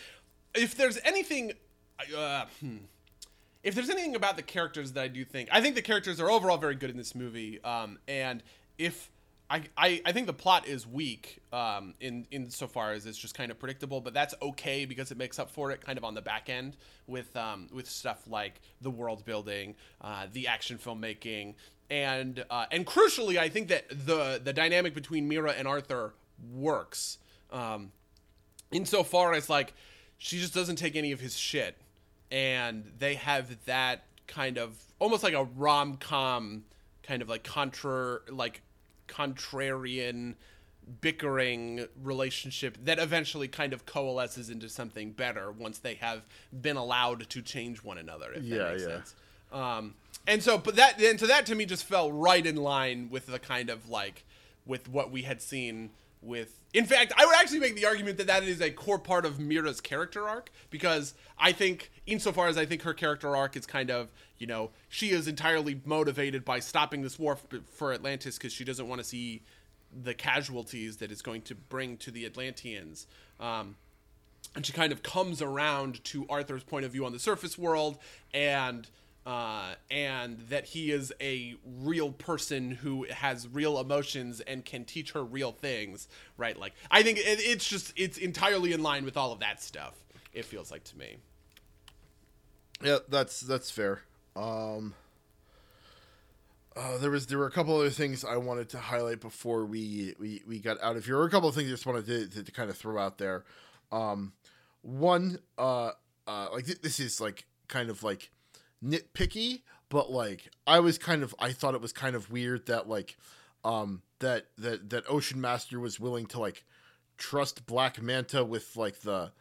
[0.54, 1.52] if there's anything,
[2.16, 2.76] uh, hmm,
[3.62, 6.30] if there's anything about the characters that I do think, I think the characters are
[6.30, 7.62] overall very good in this movie.
[7.64, 8.42] Um, and
[8.78, 9.10] if
[9.50, 13.34] I, I, think the plot is weak um, in in so far as it's just
[13.34, 16.14] kind of predictable, but that's okay because it makes up for it kind of on
[16.14, 16.76] the back end
[17.06, 21.54] with um, with stuff like the world building, uh, the action filmmaking,
[21.88, 26.14] and uh, and crucially, I think that the the dynamic between Mira and Arthur
[26.52, 27.16] works.
[27.50, 27.92] Um,
[28.70, 29.72] insofar as like
[30.18, 31.76] she just doesn't take any of his shit
[32.30, 36.64] and they have that kind of almost like a rom-com
[37.02, 38.60] kind of like contra like
[39.08, 40.34] contrarian
[41.00, 46.22] bickering relationship that eventually kind of coalesces into something better once they have
[46.62, 48.88] been allowed to change one another if Yeah, that makes yeah.
[48.88, 49.14] sense
[49.52, 49.94] um
[50.26, 53.26] and so but that and so that to me just fell right in line with
[53.26, 54.24] the kind of like
[54.66, 55.90] with what we had seen
[56.22, 59.24] with in fact i would actually make the argument that that is a core part
[59.24, 63.66] of mira's character arc because i think insofar as i think her character arc is
[63.66, 67.38] kind of you know she is entirely motivated by stopping this war
[67.72, 69.42] for atlantis because she doesn't want to see
[69.92, 73.06] the casualties that it's going to bring to the atlanteans.
[73.40, 73.76] Um,
[74.54, 77.98] and she kind of comes around to Arthur's point of view on the surface world
[78.32, 78.88] and
[79.26, 85.12] uh, and that he is a real person who has real emotions and can teach
[85.12, 86.58] her real things right?
[86.58, 89.94] Like I think it, it's just it's entirely in line with all of that stuff
[90.32, 91.16] it feels like to me.
[92.82, 94.02] Yeah that's that's fair
[94.38, 94.94] um
[96.78, 100.14] uh, there was there were a couple other things I wanted to highlight before we,
[100.20, 101.20] we, we got out of here.
[101.24, 103.44] A couple of things I just wanted to, to, to kind of throw out there.
[103.90, 104.32] Um,
[104.82, 105.90] one, uh,
[106.28, 108.30] uh, like th- this is like kind of like
[108.84, 112.88] nitpicky, but like I was kind of I thought it was kind of weird that
[112.88, 113.16] like
[113.64, 116.64] um that that that Ocean Master was willing to like
[117.16, 119.32] trust Black Manta with like the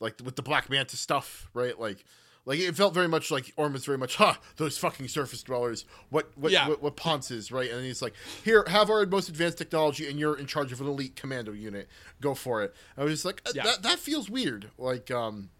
[0.00, 1.78] like with the Black Manta stuff, right?
[1.78, 2.04] Like
[2.50, 5.84] like it felt very much like Orm was very much, huh, those fucking surface dwellers.
[6.10, 6.68] What what Yeah.
[6.68, 7.70] what, what Ponce is, right?
[7.70, 10.88] And he's like, here, have our most advanced technology, and you're in charge of an
[10.88, 11.88] elite commando unit.
[12.20, 12.74] Go for it.
[12.98, 13.62] I was just like, uh, Yeah.
[13.64, 14.70] that that feels weird.
[14.76, 15.50] Like, um,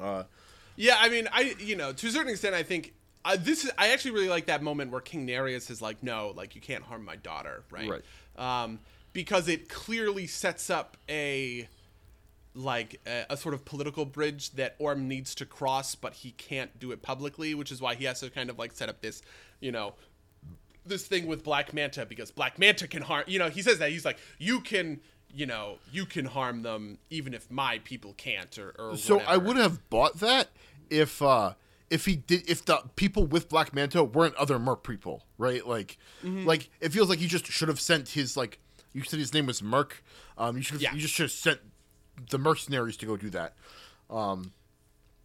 [0.00, 0.24] uh,
[0.76, 2.94] Yeah, I mean, I you know to a certain extent, I think
[3.24, 3.70] uh, this is.
[3.76, 6.84] I actually really like that moment where King Nereus is like, "No, like you can't
[6.84, 7.90] harm my daughter," right?
[8.38, 8.62] Right.
[8.64, 8.78] Um,
[9.12, 11.68] because it clearly sets up a
[12.56, 16.78] like a, a sort of political bridge that Orm needs to cross, but he can't
[16.78, 19.22] do it publicly, which is why he has to kind of like set up this,
[19.60, 19.94] you know,
[20.84, 23.24] this thing with Black Manta because Black Manta can harm.
[23.26, 25.00] You know, he says that he's like, you can.
[25.34, 29.36] You know, you can harm them even if my people can't, or, or so I
[29.36, 30.48] would have bought that
[30.88, 31.54] if uh
[31.90, 35.66] if he did if the people with Black Manta weren't other Merc people, right?
[35.66, 36.46] Like Mm-hmm.
[36.46, 38.60] like it feels like he just should have sent his like
[38.94, 40.02] you said his name was Murk.
[40.38, 40.94] Um you should have Yeah.
[40.94, 41.60] you just should have sent
[42.30, 43.54] the mercenaries to go do that.
[44.10, 44.52] Um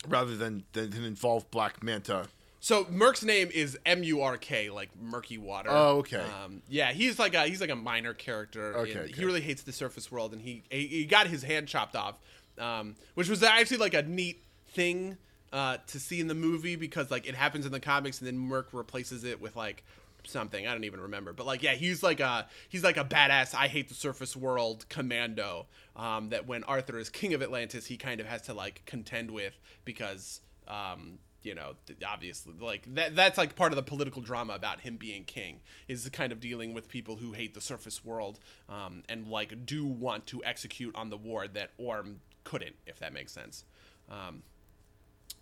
[0.08, 2.28] rather than than, than involve Black Manta.
[2.64, 5.70] So Murk's name is M U R K, like murky water.
[5.72, 6.24] Oh, okay.
[6.44, 8.78] Um, yeah, he's like a he's like a minor character.
[8.78, 9.12] Okay, okay.
[9.12, 12.20] He really hates the surface world, and he he, got his hand chopped off,
[12.60, 15.18] um, which was actually like a neat thing
[15.52, 18.38] uh, to see in the movie because like it happens in the comics, and then
[18.38, 19.84] Merc replaces it with like
[20.26, 21.34] something I don't even remember.
[21.34, 23.56] But like yeah, he's like a he's like a badass.
[23.56, 25.68] I hate the surface world commando.
[25.96, 29.32] Um, that when Arthur is king of Atlantis, he kind of has to like contend
[29.32, 30.42] with because.
[30.68, 31.74] Um, you know
[32.08, 36.08] obviously like that that's like part of the political drama about him being king is
[36.10, 40.28] kind of dealing with people who hate the surface world um, and like do want
[40.28, 43.64] to execute on the war that orm couldn't if that makes sense
[44.10, 44.44] um,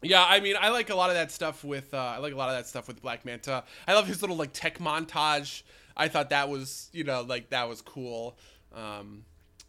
[0.01, 2.37] Yeah, I mean, I like a lot of that stuff with uh, I like a
[2.37, 3.63] lot of that stuff with Black Manta.
[3.87, 5.63] I love his little like tech montage.
[5.97, 8.37] I thought that was you know like that was cool,
[8.73, 9.25] um,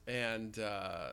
[0.06, 1.12] and, uh,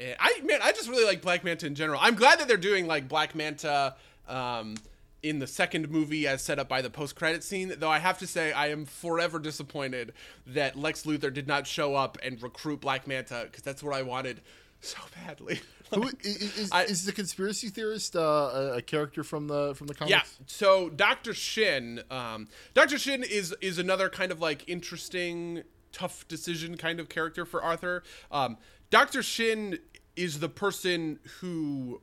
[0.00, 2.00] and I man, I just really like Black Manta in general.
[2.02, 3.94] I'm glad that they're doing like Black Manta.
[4.26, 4.76] Um,
[5.22, 8.26] in the second movie as set up by the post-credit scene though i have to
[8.26, 10.12] say i am forever disappointed
[10.46, 14.00] that lex luthor did not show up and recruit black manta because that's what i
[14.00, 14.40] wanted
[14.80, 15.60] so badly
[15.94, 19.86] Who is, is, I- is the conspiracy theorist uh, a, a character from the from
[19.86, 20.10] the comics?
[20.10, 20.44] Yeah.
[20.46, 25.62] So Doctor Shin, um, Doctor Shin is is another kind of like interesting,
[25.92, 28.02] tough decision kind of character for Arthur.
[28.30, 28.58] Um,
[28.90, 29.78] Doctor Shin
[30.16, 32.02] is the person who.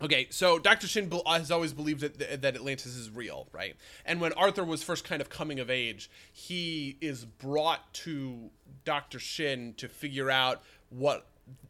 [0.00, 3.76] Okay, so Doctor Shin has always believed that that Atlantis is real, right?
[4.04, 8.50] And when Arthur was first kind of coming of age, he is brought to
[8.84, 11.26] Doctor Shin to figure out what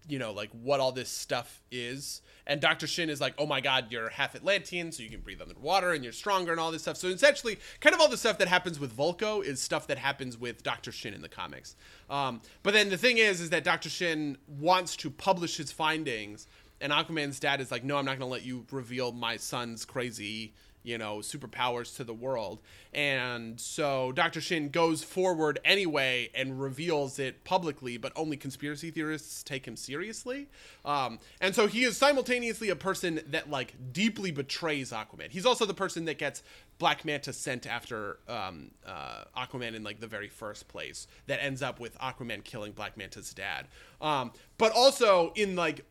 [0.08, 2.22] you know, like what all this stuff is.
[2.46, 2.86] And Dr.
[2.86, 6.02] Shin is like, oh my god, you're half Atlantean, so you can breathe underwater and
[6.02, 6.96] you're stronger and all this stuff.
[6.96, 10.38] So essentially, kind of all the stuff that happens with Vulko is stuff that happens
[10.38, 10.90] with Dr.
[10.90, 11.76] Shin in the comics.
[12.08, 13.90] Um, but then the thing is, is that Dr.
[13.90, 16.46] Shin wants to publish his findings,
[16.80, 19.84] and Aquaman's dad is like, no, I'm not going to let you reveal my son's
[19.84, 20.54] crazy
[20.88, 22.60] you know, superpowers to the world.
[22.94, 24.40] And so Dr.
[24.40, 30.48] Shin goes forward anyway and reveals it publicly, but only conspiracy theorists take him seriously.
[30.86, 35.28] Um, and so he is simultaneously a person that, like, deeply betrays Aquaman.
[35.30, 36.42] He's also the person that gets
[36.78, 41.60] Black Manta sent after um, uh, Aquaman in, like, the very first place, that ends
[41.60, 43.66] up with Aquaman killing Black Manta's dad.
[44.00, 45.84] Um, but also in, like,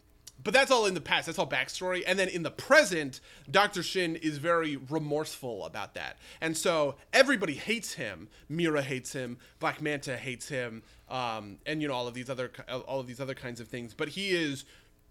[0.43, 1.25] but that's all in the past.
[1.25, 2.03] That's all backstory.
[2.05, 3.19] And then in the present,
[3.49, 3.83] Dr.
[3.83, 6.17] Shin is very remorseful about that.
[6.41, 8.29] And so everybody hates him.
[8.47, 9.37] Mera hates him.
[9.59, 10.83] Black Manta hates him.
[11.09, 13.93] Um, and you know all of these other all of these other kinds of things.
[13.93, 14.65] But he is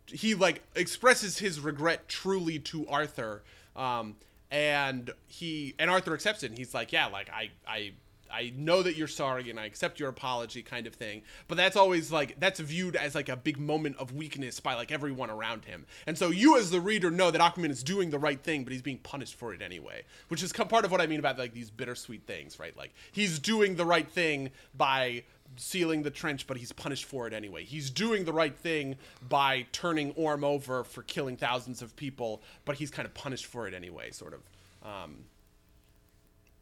[0.07, 3.43] he like expresses his regret truly to Arthur.
[3.74, 4.16] Um,
[4.51, 6.51] and he and Arthur accepts it.
[6.51, 7.93] And he's like, yeah, like I I
[8.33, 11.22] I know that you're sorry and I accept your apology kind of thing.
[11.49, 14.93] But that's always like that's viewed as like a big moment of weakness by like
[14.93, 15.87] everyone around him.
[16.07, 18.72] And so you as the reader know that Aquaman is doing the right thing, but
[18.72, 20.03] he's being punished for it anyway.
[20.29, 22.77] Which is part of what I mean about like these bittersweet things, right?
[22.77, 25.24] Like he's doing the right thing by
[25.57, 27.64] sealing the trench, but he's punished for it anyway.
[27.64, 28.97] He's doing the right thing
[29.29, 33.66] by turning Orm over for killing thousands of people, but he's kind of punished for
[33.66, 34.41] it anyway, sort of.
[34.83, 35.24] Um,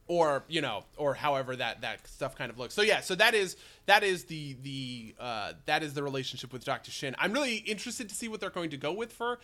[0.07, 2.75] or you know or however that that stuff kind of looks.
[2.75, 6.65] So yeah so that is that is the the uh that is the relationship with
[6.65, 7.15] dr shin.
[7.19, 9.39] I'm really interested to see what they're going to go with for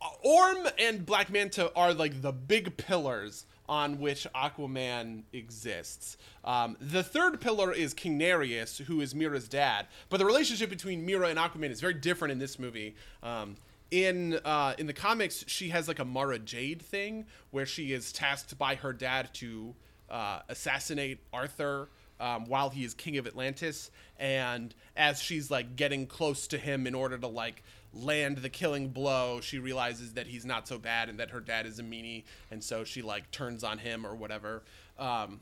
[0.00, 6.16] uh, orm and black manta are like the big pillars on which aquaman exists.
[6.44, 11.04] Um, the third pillar is king Nereus, who is mera's dad but the relationship between
[11.04, 12.94] mira and aquaman is very different in this movie.
[13.22, 13.56] Um,
[13.90, 18.12] in uh, in the comics, she has like a Mara Jade thing where she is
[18.12, 19.74] tasked by her dad to
[20.10, 21.88] uh, assassinate Arthur
[22.20, 26.86] um, while he is king of Atlantis, and as she's like getting close to him
[26.86, 31.08] in order to like land the killing blow, she realizes that he's not so bad
[31.08, 34.14] and that her dad is a meanie, and so she like turns on him or
[34.14, 34.62] whatever.
[34.98, 35.40] Um,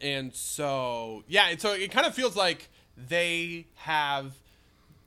[0.00, 4.32] and so yeah, and so it kind of feels like they have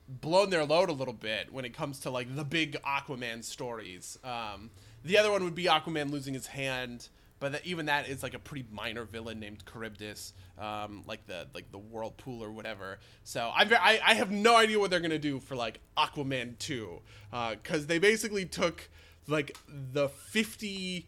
[0.08, 4.18] blown their load a little bit when it comes to like the big Aquaman stories.
[4.24, 4.70] Um,
[5.04, 7.10] the other one would be Aquaman losing his hand,
[7.44, 11.70] but even that is like a pretty minor villain named Charybdis, um, like the like
[11.72, 13.00] the whirlpool or whatever.
[13.26, 17.02] So I'm I I have no idea what they're gonna do for like Aquaman two,
[17.32, 18.90] because they basically took
[19.28, 21.08] like the 50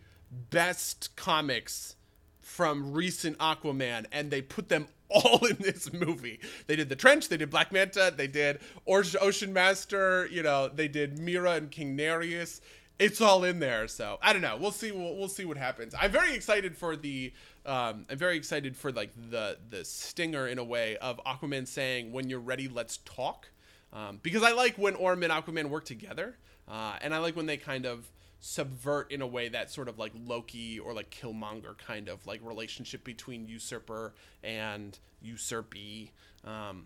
[0.49, 1.95] best comics
[2.41, 6.39] from recent Aquaman and they put them all in this movie.
[6.67, 10.87] They did The Trench, they did Black Manta, they did Ocean Master, you know, they
[10.87, 12.59] did Mera and King Nereus.
[12.97, 14.57] It's all in there, so I don't know.
[14.57, 14.91] We'll see.
[14.91, 15.93] We'll, we'll see what happens.
[15.99, 17.33] I'm very excited for the.
[17.65, 22.13] Um, I'm very excited for like the the stinger in a way of Aquaman saying,
[22.13, 23.49] "When you're ready, let's talk,"
[23.91, 26.37] um, because I like when Orm and Aquaman work together,
[26.69, 29.97] uh, and I like when they kind of subvert in a way that sort of
[29.97, 36.11] like Loki or like Killmonger kind of like relationship between usurper and usurpee.
[36.45, 36.85] Um,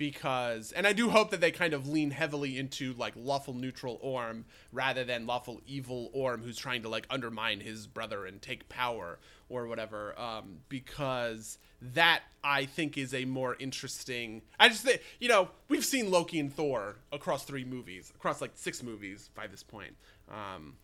[0.00, 3.98] because, and I do hope that they kind of lean heavily into like lawful neutral
[4.00, 8.70] Orm rather than lawful evil Orm who's trying to like undermine his brother and take
[8.70, 9.18] power
[9.50, 10.18] or whatever.
[10.18, 14.40] Um, because that I think is a more interesting.
[14.58, 18.52] I just think you know we've seen Loki and Thor across three movies, across like
[18.54, 19.96] six movies by this point.
[20.30, 20.76] Um,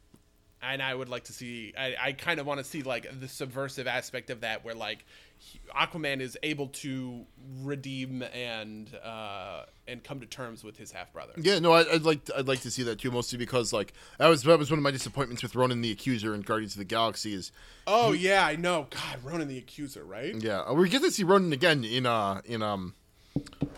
[0.63, 1.75] and I would like to see.
[1.79, 5.05] I, I kind of want to see like the subversive aspect of that, where like
[5.39, 7.25] he- Aquaman is able to
[7.63, 11.33] redeem and uh, and come to terms with his half brother.
[11.37, 14.29] Yeah, no, I, I'd like I'd like to see that too, mostly because like that
[14.29, 16.85] was that was one of my disappointments with Ronan the Accuser and Guardians of the
[16.85, 17.53] Galaxy is
[17.87, 18.87] Oh yeah, I know.
[18.91, 20.35] God, Ronan the Accuser, right?
[20.35, 22.95] yeah we get to see Ronan again in uh in um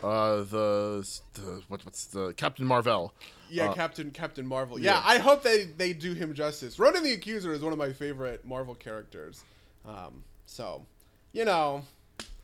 [0.03, 3.13] uh the, the what, what's the Captain Marvel.
[3.51, 4.79] Yeah, Captain Captain Marvel.
[4.79, 6.79] Yeah, I hope they they do him justice.
[6.79, 9.43] Ronan the Accuser is one of my favorite Marvel characters.
[9.87, 10.85] Um, so,
[11.33, 11.83] you know,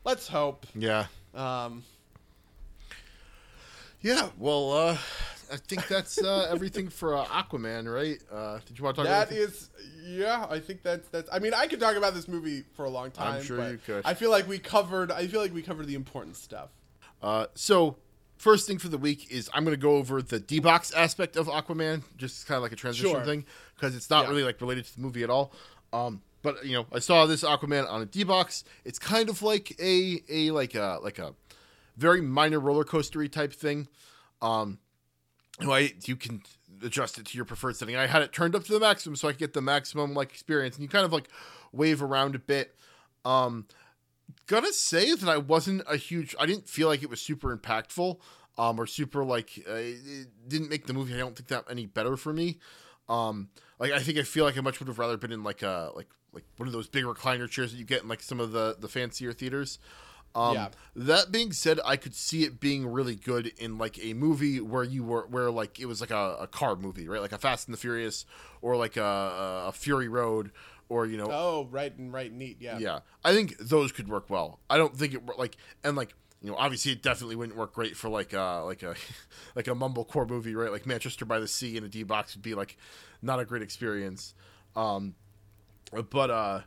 [0.05, 0.67] let's hope.
[0.75, 1.85] Yeah, Um,
[4.01, 4.29] yeah.
[4.39, 4.99] Well, uh,
[5.53, 8.19] I think that's uh, everything for uh, Aquaman, right?
[8.33, 9.11] Uh, did you want to talk?
[9.11, 9.55] that about anything?
[9.55, 9.71] is,
[10.03, 11.29] yeah, I think that's that's.
[11.33, 13.37] I mean, I could talk about this movie for a long time.
[13.37, 14.03] I'm sure but you could.
[14.05, 15.11] I feel like we covered.
[15.11, 16.71] I feel like we covered the important stuff.
[17.25, 17.97] Uh, so
[18.37, 21.47] first thing for the week is I'm going to go over the D-box aspect of
[21.47, 23.25] Aquaman, just kind of like a transition Sure.
[23.25, 24.31] thing, because it's not Yeah.
[24.31, 25.51] really like related to the movie at all.
[25.93, 28.63] Um, but you know, I saw this Aquaman on a D-box.
[28.85, 31.35] It's kind of like a a like a like a
[31.97, 33.89] very minor roller coastery type thing.
[34.43, 34.79] Um,
[35.61, 36.43] I you can
[36.83, 37.97] adjust it to your preferred setting.
[37.97, 40.31] I had it turned up to the maximum so I could get the maximum like
[40.31, 41.29] experience, and you kind of like
[41.73, 42.75] wave around a bit.
[43.25, 43.67] Um,
[44.47, 46.35] gonna say that I wasn't a huge.
[46.39, 48.19] I didn't feel like it was super impactful,
[48.59, 51.15] um, or super like uh, it didn't make the movie.
[51.15, 52.59] I don't think that any better for me.
[53.09, 53.49] Um,
[53.79, 55.91] like I think I feel like I much would have rather been in like a
[55.95, 58.53] like like one of those big recliner chairs that you get in like some of
[58.53, 59.79] the the fancier theaters.
[60.37, 60.69] Um, Yeah.
[60.97, 64.83] That being said, I could see it being really good in like a movie where
[64.83, 67.21] you were where like it was like a, a car movie, right?
[67.21, 68.27] Like a Fast and the Furious,
[68.61, 70.51] or like a, a Fury Road,
[70.89, 72.59] or you know, Oh, right and right, neat.
[72.61, 72.79] Yeah.
[72.79, 74.61] yeah, I think those could work well.
[74.69, 77.97] I don't think it like and like you know obviously it definitely wouldn't work great
[77.97, 78.95] for like uh like a
[79.55, 80.71] like a mumblecore movie, right?
[80.71, 82.77] Like Manchester by the Sea in a D box would be like
[83.23, 84.35] not a great experience.
[84.77, 85.15] Um,
[86.11, 86.61] but uh,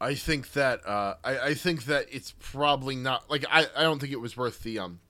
[0.00, 3.98] I think that uh, I, I think that it's probably not like I, I don't
[3.98, 5.00] think it was worth the um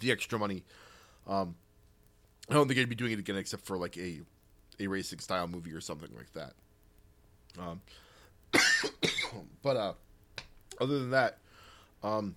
[0.00, 0.64] the extra money.
[1.26, 1.56] Um,
[2.48, 4.20] I don't think I'd be doing it again except for like a
[4.78, 6.52] a racing style movie or something like that.
[7.58, 7.80] Um,
[9.62, 9.92] but uh,
[10.80, 11.38] other than that,
[12.02, 12.36] um,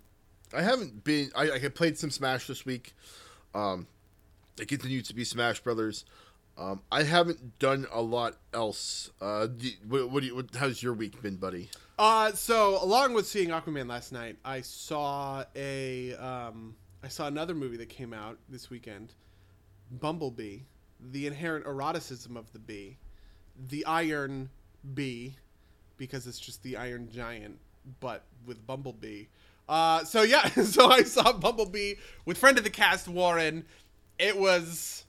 [0.53, 1.31] I haven't been.
[1.35, 2.93] I, I played some Smash this week.
[3.53, 3.87] Um,
[4.59, 6.05] I continue to be Smash Brothers.
[6.57, 9.11] Um, I haven't done a lot else.
[9.21, 9.47] Uh,
[9.87, 11.69] what, what, do you, what how's your week been, buddy?
[11.97, 17.55] Uh, so along with seeing Aquaman last night, I saw a um, I saw another
[17.55, 19.13] movie that came out this weekend,
[19.89, 20.59] Bumblebee,
[20.99, 22.97] the inherent eroticism of the bee,
[23.69, 24.49] the Iron
[24.93, 25.35] Bee,
[25.97, 27.59] because it's just the Iron Giant,
[27.99, 29.25] but with Bumblebee.
[29.67, 33.65] Uh, so yeah, so I saw Bumblebee with friend of the cast Warren.
[34.17, 35.05] It was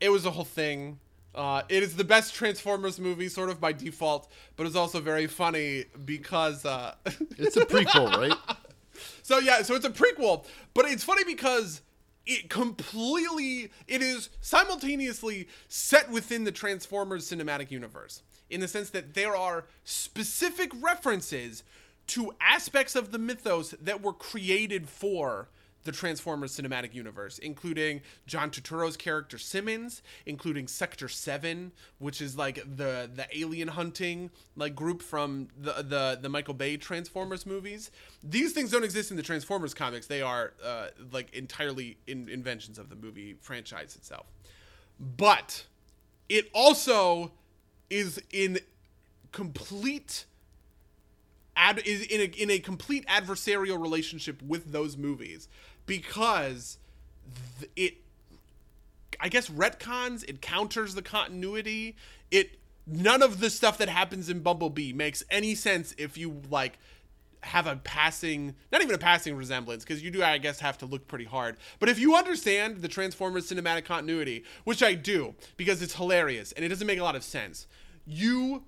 [0.00, 0.98] it was a whole thing.
[1.34, 5.26] Uh, it is the best Transformers movie, sort of by default, but it's also very
[5.26, 6.64] funny because.
[6.64, 6.94] Uh,
[7.38, 8.56] It's a prequel, right?
[9.22, 10.44] so yeah, so it's a prequel,
[10.74, 11.80] but it's funny because
[12.26, 19.14] it completely it is simultaneously set within the Transformers cinematic universe in the sense that
[19.14, 21.62] there are specific references
[22.06, 25.48] to aspects of the mythos that were created for
[25.84, 32.56] the Transformers cinematic universe, including John Turturro's character Simmons, including Sector Seven, which is like
[32.56, 37.90] the the alien hunting like group from the the the Michael Bay Transformers movies.
[38.22, 42.78] These things don't exist in the Transformers comics; they are uh, like entirely in, inventions
[42.78, 44.26] of the movie franchise itself.
[44.98, 45.66] But
[46.28, 47.32] it also
[47.94, 48.58] is in
[49.30, 50.24] complete
[51.56, 55.48] ad is in a in a complete adversarial relationship with those movies
[55.86, 56.78] because
[57.60, 57.94] th- it
[59.20, 61.94] I guess retcons it counters the continuity.
[62.32, 66.78] It none of the stuff that happens in Bumblebee makes any sense if you like
[67.44, 70.86] have a passing not even a passing resemblance because you do I guess have to
[70.86, 71.58] look pretty hard.
[71.78, 76.64] But if you understand the Transformers cinematic continuity which I do because it's hilarious and
[76.64, 77.68] it doesn't make a lot of sense
[78.06, 78.64] you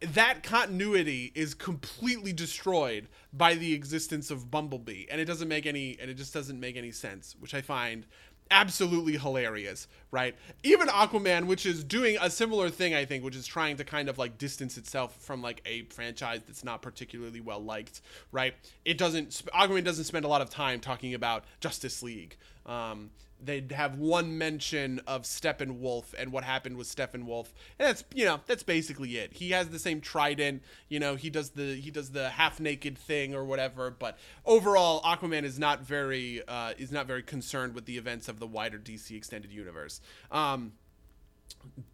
[0.00, 5.96] that continuity is completely destroyed by the existence of Bumblebee, and it doesn't make any,
[6.00, 8.04] and it just doesn't make any sense, which I find
[8.50, 10.34] absolutely hilarious, right?
[10.62, 14.08] Even Aquaman, which is doing a similar thing, I think, which is trying to kind
[14.08, 18.54] of like distance itself from like a franchise that's not particularly well liked, right?
[18.84, 22.36] It doesn't, Aquaman doesn't spend a lot of time talking about Justice League.
[22.66, 23.10] Um,
[23.44, 27.48] they'd have one mention of Steppenwolf and what happened with Steppenwolf,
[27.78, 29.32] and that's you know that's basically it.
[29.32, 31.16] He has the same trident, you know.
[31.16, 35.58] He does the he does the half naked thing or whatever, but overall, Aquaman is
[35.58, 39.52] not very uh, is not very concerned with the events of the wider DC extended
[39.52, 40.00] universe.
[40.30, 40.72] Um,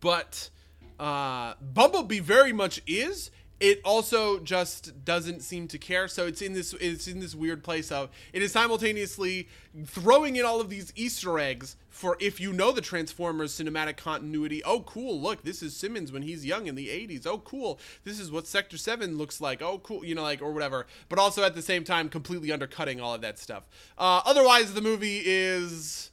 [0.00, 0.50] but
[0.98, 3.30] uh, Bumblebee very much is.
[3.60, 6.06] It also just doesn't seem to care.
[6.06, 9.48] So it's in this it's in this weird place of it is simultaneously
[9.84, 14.62] throwing in all of these Easter eggs for if you know the Transformers cinematic continuity.
[14.62, 15.20] Oh, cool!
[15.20, 17.26] Look, this is Simmons when he's young in the '80s.
[17.26, 17.80] Oh, cool!
[18.04, 19.60] This is what Sector Seven looks like.
[19.60, 20.04] Oh, cool!
[20.04, 20.86] You know, like or whatever.
[21.08, 23.64] But also at the same time, completely undercutting all of that stuff.
[23.98, 26.12] Uh, otherwise, the movie is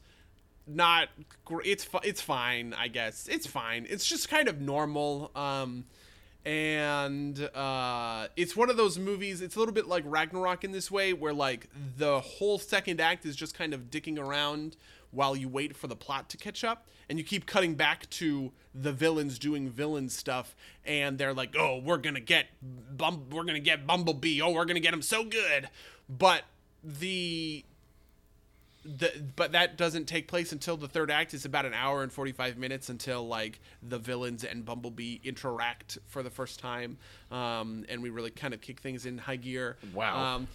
[0.67, 1.09] not
[1.63, 5.85] it's it's fine i guess it's fine it's just kind of normal um
[6.45, 10.91] and uh it's one of those movies it's a little bit like ragnarok in this
[10.91, 11.67] way where like
[11.97, 14.77] the whole second act is just kind of dicking around
[15.15, 16.87] while you wait for the plot to catch up.
[17.07, 20.55] And you keep cutting back to the villains doing villain stuff
[20.85, 24.41] and they're like oh we're gonna get bum- we're gonna get bumblebee.
[24.41, 25.69] Oh we're gonna get him so good.
[26.09, 26.43] But
[26.83, 27.63] the
[28.85, 31.33] the but that doesn't take place until the third act.
[31.33, 35.97] It's about an hour and forty five minutes until like the villains and Bumblebee interact
[36.07, 36.97] for the first time,
[37.31, 39.77] um, and we really kind of kick things in high gear.
[39.93, 40.35] Wow.
[40.35, 40.47] Um,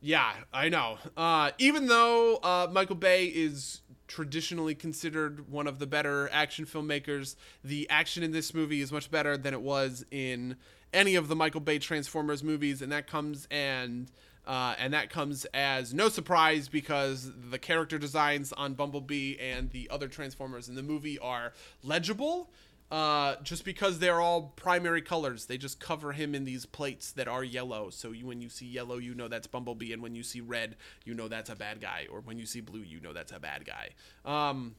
[0.00, 0.98] yeah, I know.
[1.16, 7.36] Uh, even though uh, Michael Bay is traditionally considered one of the better action filmmakers,
[7.64, 10.56] the action in this movie is much better than it was in
[10.92, 14.10] any of the Michael Bay Transformers movies, and that comes and
[14.46, 19.88] uh, and that comes as no surprise because the character designs on Bumblebee and the
[19.90, 21.52] other Transformers in the movie are
[21.82, 22.50] legible.
[22.90, 27.26] Uh, just because they're all primary colors, they just cover him in these plates that
[27.26, 27.90] are yellow.
[27.90, 30.76] So you, when you see yellow, you know that's Bumblebee, and when you see red,
[31.04, 33.40] you know that's a bad guy, or when you see blue, you know that's a
[33.40, 33.90] bad guy.
[34.24, 34.76] Um,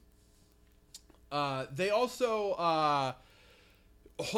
[1.32, 3.14] uh, they also uh,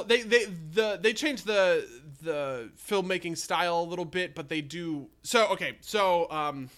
[0.08, 1.88] they they the they change the
[2.22, 5.48] the filmmaking style a little bit, but they do so.
[5.49, 6.70] Okay, so um,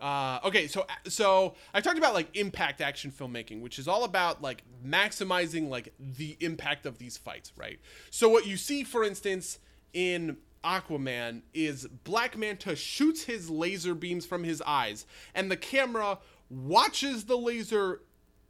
[0.00, 4.40] uh, okay, so so I talked about like impact action filmmaking, which is all about
[4.42, 7.78] like maximizing like the impact of these fights, right?
[8.10, 9.58] So what you see, for instance,
[9.92, 16.18] in Aquaman is Black Manta shoots his laser beams from his eyes, and the camera
[16.48, 18.00] watches the laser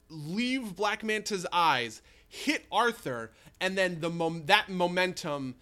[0.09, 5.57] leave Black Manta's eyes, hit Arthur, and then the mom- that momentum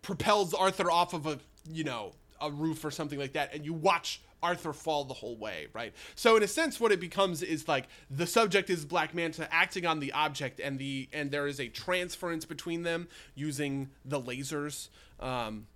[0.00, 1.38] propels Arthur off of a
[1.70, 5.36] you know a roof or something like that, and you watch Arthur fall the whole
[5.36, 5.92] way, right?
[6.14, 9.84] So in a sense, what it becomes is like the subject is Black Manta acting
[9.84, 14.88] on the object, and the and there is a transference between them using the lasers.
[15.18, 15.66] Um,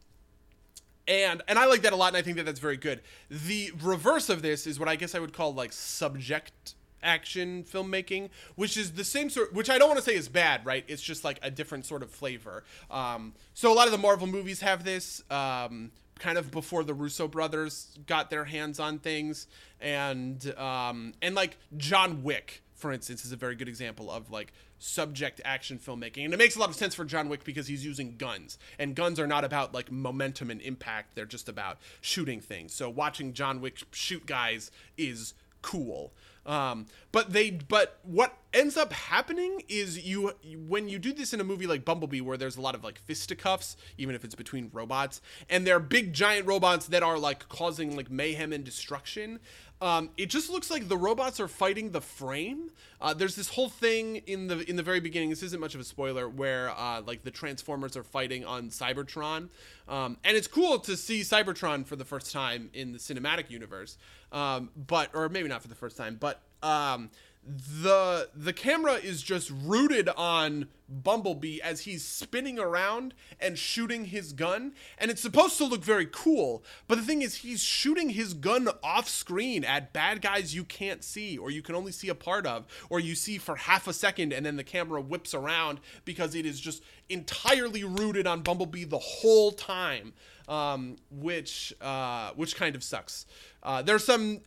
[1.08, 3.00] and and I like that a lot, and I think that that's very good.
[3.28, 8.30] The reverse of this is what I guess I would call like subject action filmmaking,
[8.56, 9.52] which is the same sort.
[9.52, 10.84] Which I don't want to say is bad, right?
[10.88, 12.64] It's just like a different sort of flavor.
[12.90, 15.22] Um, so a lot of the Marvel movies have this.
[15.30, 19.46] Um, kind of before the Russo brothers got their hands on things,
[19.80, 24.52] and um, and like John Wick, for instance, is a very good example of like
[24.78, 26.24] subject action filmmaking.
[26.24, 28.58] And it makes a lot of sense for John Wick because he's using guns.
[28.78, 32.74] And guns are not about like momentum and impact, they're just about shooting things.
[32.74, 36.12] So watching John Wick shoot guys is cool.
[36.48, 40.32] Um, but they but what ends up happening is you
[40.66, 42.98] when you do this in a movie like Bumblebee where there's a lot of like
[42.98, 45.20] fisticuffs even if it's between robots
[45.50, 49.40] and they're big giant robots that are like causing like mayhem and destruction
[49.80, 52.70] um, it just looks like the robots are fighting the frame.
[53.00, 55.30] Uh, there's this whole thing in the in the very beginning.
[55.30, 59.48] This isn't much of a spoiler, where uh, like the Transformers are fighting on Cybertron,
[59.88, 63.98] um, and it's cool to see Cybertron for the first time in the cinematic universe.
[64.32, 67.10] Um, but or maybe not for the first time, but um,
[67.44, 74.32] the the camera is just rooted on Bumblebee as he's spinning around and shooting his
[74.32, 74.74] gun.
[74.98, 78.68] And it's supposed to look very cool but the thing is he's shooting his gun
[78.82, 82.46] off screen at bad guys you can't see or you can only see a part
[82.46, 86.34] of or you see for half a second and then the camera whips around because
[86.34, 90.12] it is just entirely rooted on Bumblebee the whole time
[90.48, 93.26] um, which uh, which kind of sucks.
[93.62, 94.40] Uh, there's some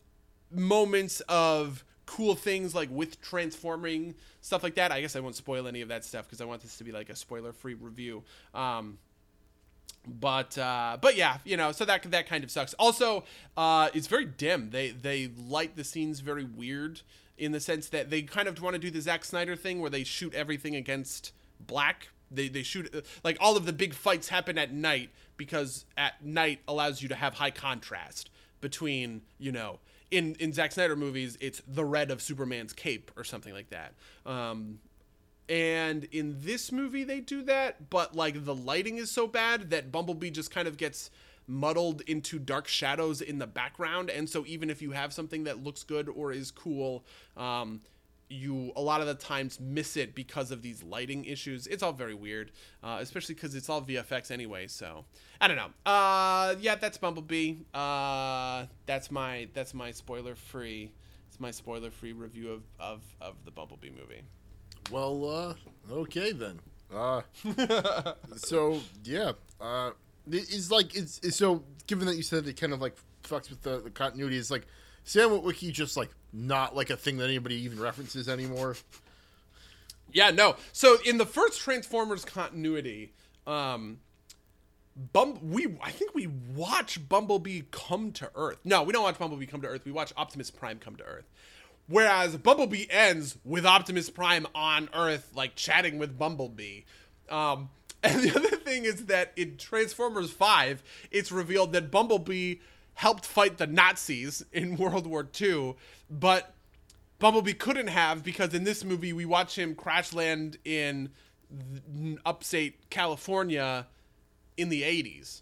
[0.50, 4.92] moments of cool things like with transforming stuff like that.
[4.92, 6.92] I guess I won't spoil any of that stuff because I want this to be
[6.92, 8.24] like a spoiler-free review.
[8.54, 8.98] Um,
[10.06, 12.74] but uh, but yeah, you know, so that that kind of sucks.
[12.74, 13.24] Also,
[13.56, 14.72] uh, it's very dim.
[14.72, 17.02] They they light the scenes very weird
[17.38, 19.90] in the sense that they kind of want to do the Zack Snyder thing where
[19.90, 22.10] they shoot everything against black.
[22.30, 26.60] They they shoot like all of the big fights happen at night because at night
[26.68, 28.30] allows you to have high contrast
[28.60, 29.80] between you know
[30.12, 33.94] in in Zack Snyder movies, it's the red of Superman's cape or something like that.
[34.26, 34.80] Um,
[35.50, 39.92] and in this movie, they do that, but like the lighting is so bad that
[39.92, 41.10] Bumblebee just kind of gets
[41.48, 44.10] muddled into dark shadows in the background.
[44.10, 47.04] And so even if you have something that looks good or is cool,
[47.36, 47.82] um,
[48.32, 51.68] you a lot of the times miss it because of these lighting issues.
[51.68, 52.52] It's all very weird,
[52.84, 54.68] uh, especially because it's all VFX anyway.
[54.68, 55.06] So
[55.40, 55.92] I don't know.
[55.92, 57.56] Uh, yeah, that's Bumblebee.
[57.74, 60.92] Uh, that's my that's my spoiler free.
[61.28, 64.22] It's my spoiler free review of, of of the Bumblebee movie.
[64.92, 65.30] Well,
[65.90, 66.60] uh, okay then.
[66.94, 67.22] Uh,
[68.36, 69.92] so yeah, uh,
[70.30, 71.64] it's like it's, it's so.
[71.88, 74.68] Given that you said it kind of like fucks with the, the continuity, it's like
[75.04, 78.76] Sam Witwicky just like not like a thing that anybody even references anymore.
[80.14, 80.56] Yeah, no.
[80.72, 83.14] So in the first Transformers continuity,
[83.48, 84.00] um
[85.42, 88.58] we I think we watch Bumblebee come to Earth.
[88.64, 89.86] No, we don't watch Bumblebee come to Earth.
[89.86, 91.30] We watch Optimus Prime come to Earth.
[91.88, 96.82] Whereas Bumblebee ends with Optimus Prime on Earth like chatting with Bumblebee.
[97.30, 97.70] Um
[98.04, 102.56] and the other thing is that in Transformers 5, it's revealed that Bumblebee
[102.96, 105.76] helped fight the Nazis in World War II,
[106.10, 106.54] but
[107.20, 111.10] Bumblebee couldn't have because in this movie we watch him crash land in
[112.26, 113.86] upstate California
[114.58, 115.42] in the 80s.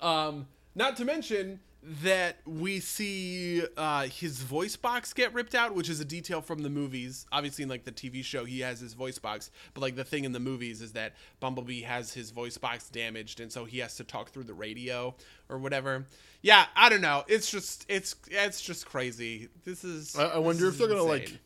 [0.00, 5.88] Um, not to mention that we see uh, his voice box get ripped out, which
[5.88, 7.24] is a detail from the movies.
[7.30, 10.24] Obviously, in like the TV show, he has his voice box, but like the thing
[10.24, 13.96] in the movies is that Bumblebee has his voice box damaged, and so he has
[13.96, 15.14] to talk through the radio
[15.48, 16.06] or whatever.
[16.42, 17.24] Yeah, I don't know.
[17.28, 19.48] It's just it's it's just crazy.
[19.64, 20.16] This is.
[20.16, 21.38] I, I wonder if they're is gonna like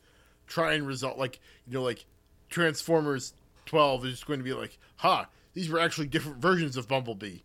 [0.47, 2.05] try and result like you know like
[2.49, 3.33] Transformers
[3.65, 7.39] Twelve is going to be like, ha, these were actually different versions of Bumblebee.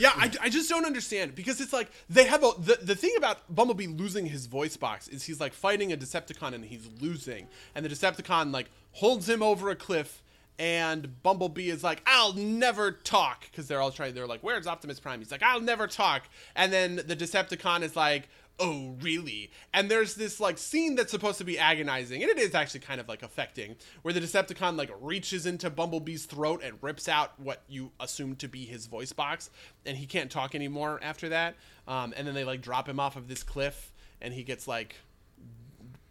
[0.00, 3.14] Yeah, I, I just don't understand because it's like they have a the, the thing
[3.16, 7.48] about Bumblebee losing his voice box is he's like fighting a Decepticon and he's losing,
[7.74, 10.22] and the Decepticon like holds him over a cliff,
[10.58, 14.14] and Bumblebee is like, "I'll never talk," because they're all trying.
[14.14, 16.24] They're like, "Where's Optimus Prime?" He's like, "I'll never talk,"
[16.54, 18.28] and then the Decepticon is like.
[18.62, 19.50] Oh, really?
[19.72, 23.00] And there's this like scene that's supposed to be agonizing, and it is actually kind
[23.00, 27.62] of like affecting, where the Decepticon like reaches into Bumblebee's throat and rips out what
[27.68, 29.48] you assume to be his voice box,
[29.86, 31.56] and he can't talk anymore after that.
[31.88, 34.96] Um, and then they like drop him off of this cliff, and he gets like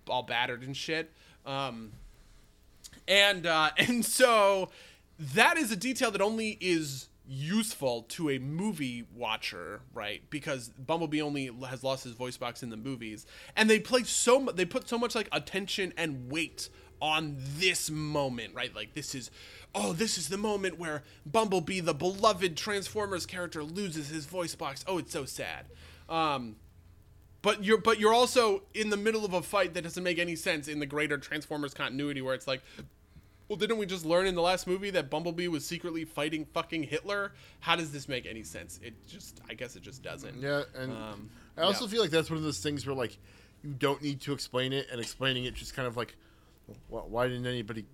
[0.08, 1.12] all battered and shit.
[1.46, 1.92] Um,
[3.08, 4.72] and uh, and so
[5.20, 10.22] that is a detail that only is useful to a movie watcher, right?
[10.30, 13.26] Because Bumblebee only has lost his voice box in the movies,
[13.56, 16.70] and they play so mu- they put so much like attention and weight
[17.02, 18.76] on this moment, right?
[18.76, 19.32] Like this is
[19.76, 24.84] oh, this is the moment where Bumblebee, the beloved Transformers character, loses his voice box.
[24.88, 25.68] Oh, it's so sad.
[26.10, 26.56] Um,
[27.42, 30.36] but you're but you're also in the middle of a fight that doesn't make any
[30.36, 32.62] sense in the greater Transformers continuity where it's like
[33.50, 36.84] well didn't we just learn in the last movie that Bumblebee was secretly fighting fucking
[36.84, 37.34] Hitler?
[37.60, 38.80] How does this make any sense?
[38.82, 40.40] It just I guess it just doesn't.
[40.42, 41.92] yeah, and Um, I also yeah.
[41.92, 43.18] feel like that's one of those things where like
[43.64, 46.16] you don't need to explain it, and explaining it just kind of like,
[46.88, 47.86] why didn't anybody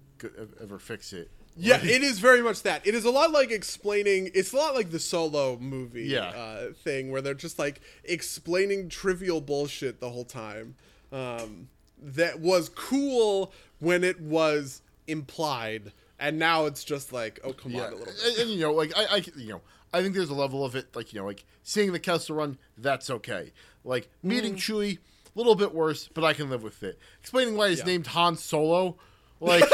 [0.61, 1.31] ever fix it?
[1.57, 2.85] Yeah, it is very much that.
[2.85, 4.29] It is a lot like explaining.
[4.35, 6.25] It's a lot like the solo movie Yeah.
[6.27, 10.75] uh, thing where they're just like explaining trivial bullshit the whole time.
[11.13, 11.69] Um,
[12.01, 17.85] that was cool when it was implied, and now it's just like, oh come Yeah,
[17.87, 18.23] on a little bit.
[18.25, 19.61] and, and, you know, like I, I, you know,
[19.93, 22.57] I think there's a level of it, like you know, like seeing the Kessel Run,
[22.77, 23.51] that's okay.
[23.83, 24.73] Like meeting Mm-hmm.
[24.73, 26.97] Chewie, a little bit worse, but I can live with it.
[27.21, 27.85] Explaining why he's Yeah.
[27.85, 28.97] named Han Solo,
[29.39, 29.63] like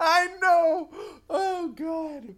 [0.00, 0.88] I know.
[1.30, 2.34] Oh god.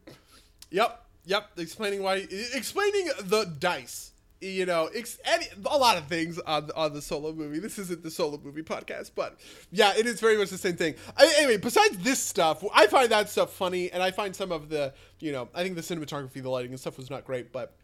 [0.71, 1.03] Yep.
[1.27, 1.51] Yep.
[1.59, 2.27] Explaining why.
[2.55, 4.13] Explaining the dice.
[4.41, 7.59] You know, ex- any, a lot of things on on the solo movie.
[7.59, 9.39] This isn't the solo movie podcast, but
[9.73, 10.95] yeah, it is very much the same thing.
[11.17, 14.69] I, anyway, besides this stuff, I find that stuff funny, and I find some of
[14.69, 17.75] the, you know, I think the cinematography, the lighting, and stuff was not great, but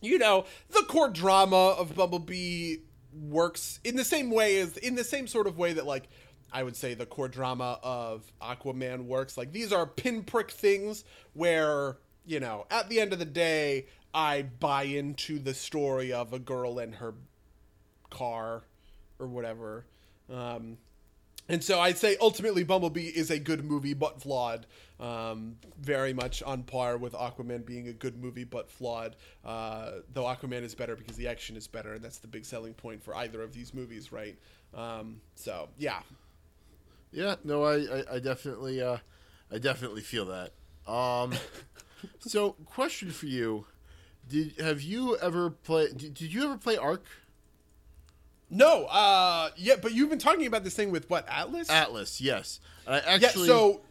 [0.00, 2.76] you know, the core drama of Bumblebee
[3.12, 6.08] works in the same way as in the same sort of way that like
[6.52, 9.36] I would say the core drama of Aquaman works.
[9.36, 11.04] Like these are pinprick things
[11.34, 16.32] where, you know, at the end of the day, I buy into the story of
[16.32, 17.14] a girl and her
[18.10, 18.64] car
[19.18, 19.86] or whatever.
[20.32, 20.78] Um,
[21.48, 24.66] and so I'd say ultimately Bumblebee is a good movie but flawed.
[25.00, 29.16] Um, very much on par with Aquaman being a good movie but flawed.
[29.44, 32.74] Uh, though Aquaman is better because the action is better, and that's the big selling
[32.74, 34.38] point for either of these movies, right?
[34.74, 36.02] Um, so yeah,
[37.12, 38.98] Yeah, no, I, I, I definitely, uh,
[39.50, 40.52] I definitely feel that.
[40.90, 41.34] Um,
[42.20, 43.66] so, question for you:
[44.30, 45.88] Did have you ever play?
[45.88, 47.04] Did, did you ever play Ark
[48.50, 51.70] no, uh, yeah, but you've been talking about this thing with what Atlas?
[51.70, 52.20] Atlas?
[52.20, 53.46] Yes, I yeah, actually.
[53.46, 53.82] so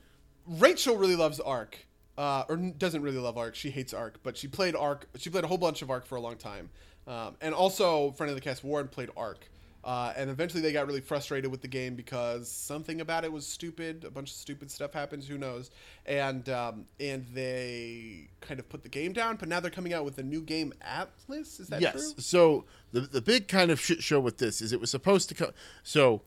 [0.46, 1.78] Rachel really loves Ark,
[2.18, 3.56] uh, or doesn't really love Ark.
[3.56, 5.08] She hates Ark, but she played Ark.
[5.16, 6.70] She played a whole bunch of Ark for a long time,
[7.08, 9.50] um, and also friend of the cast Warren played Ark.
[9.82, 13.48] Uh, and eventually they got really frustrated with the game because something about it was
[13.48, 14.04] stupid.
[14.04, 15.28] A bunch of stupid stuff happens.
[15.28, 15.72] Who knows?
[16.06, 19.38] And um, and they kind of put the game down.
[19.38, 21.62] But now they're coming out with a new game, Atlas.
[21.62, 21.94] Is that yes.
[21.94, 22.14] true?
[22.18, 25.36] So the the big kind of shit show with this is it was supposed to
[25.36, 25.52] come.
[25.82, 26.24] So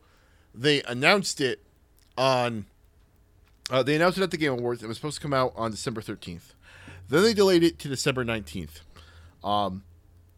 [0.53, 1.61] they announced it
[2.17, 2.65] on.
[3.69, 4.83] Uh, they announced it at the Game Awards.
[4.83, 6.55] It was supposed to come out on December thirteenth.
[7.07, 8.81] Then they delayed it to December nineteenth.
[9.43, 9.83] Um,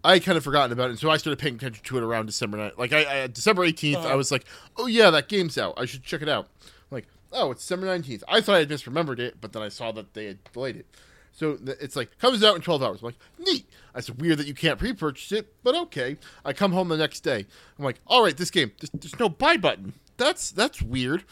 [0.06, 2.28] I kind of forgotten about it, and so I started paying attention to it around
[2.28, 2.78] December 9th.
[2.78, 4.46] Like I, I December 18th, I was like,
[4.78, 5.74] "Oh yeah, that game's out.
[5.78, 8.70] I should check it out." I'm like, "Oh, it's December 19th." I thought I had
[8.70, 10.86] misremembered it, but then I saw that they had delayed it.
[11.32, 13.02] So it's like comes out in 12 hours.
[13.02, 16.18] I'm like, "Neat." I said, weird that you can't pre-purchase it, but okay.
[16.44, 17.46] I come home the next day.
[17.78, 19.94] I'm like, "All right, this game, there's, there's no buy button.
[20.18, 21.24] That's that's weird."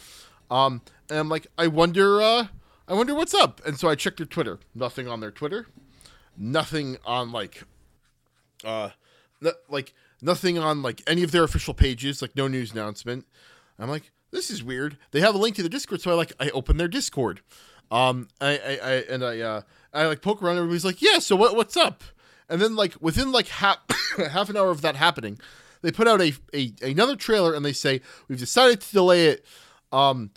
[0.49, 2.47] Um, and I'm like, "I wonder, uh,
[2.87, 4.59] I wonder what's up." And so I checked their Twitter.
[4.73, 5.67] Nothing on their Twitter.
[6.35, 7.63] Nothing on like
[8.63, 8.89] uh
[9.69, 13.25] like nothing on like any of their official pages like no news announcement.
[13.79, 14.97] I'm like this is weird.
[15.11, 17.41] They have a link to the discord so i like i open their discord.
[17.91, 19.61] Um i i, I and i uh
[19.93, 20.57] i like poke around.
[20.57, 22.03] Everybody's like yeah so what what's up?
[22.49, 23.79] And then like within like half
[24.17, 25.39] half an hour of that happening
[25.83, 29.45] they put out a, a another trailer and they say we've decided to delay it
[29.91, 30.31] um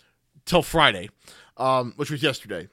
[0.45, 1.09] till friday
[1.57, 2.69] um which was yesterday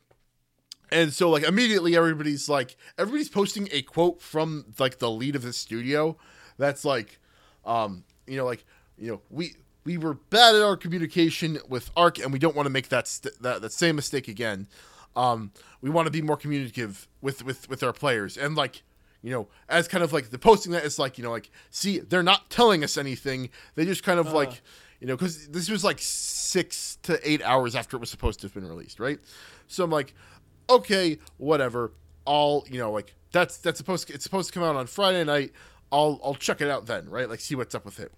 [0.93, 5.41] and so like immediately everybody's like everybody's posting a quote from like the lead of
[5.41, 6.15] the studio
[6.57, 7.19] that's like
[7.65, 8.63] um you know like
[8.97, 12.67] you know we we were bad at our communication with Ark and we don't want
[12.67, 14.67] to make that st- that, that same mistake again.
[15.15, 15.51] Um
[15.81, 18.37] we want to be more communicative with with with our players.
[18.37, 18.83] And like
[19.21, 21.99] you know as kind of like the posting that is like you know like see
[21.99, 23.49] they're not telling us anything.
[23.75, 24.61] They just kind of like
[24.99, 28.45] you know because this was like six to eight hours after it was supposed to
[28.45, 29.19] have been released right?
[29.67, 30.13] So i'm like
[30.69, 31.93] okay, whatever.
[32.25, 35.23] I'll you know like that's that's supposed to, it's supposed to come out on Friday
[35.23, 35.51] night.
[35.91, 37.29] I'll I'll check it out then, right?
[37.29, 38.11] Like see what's up with it.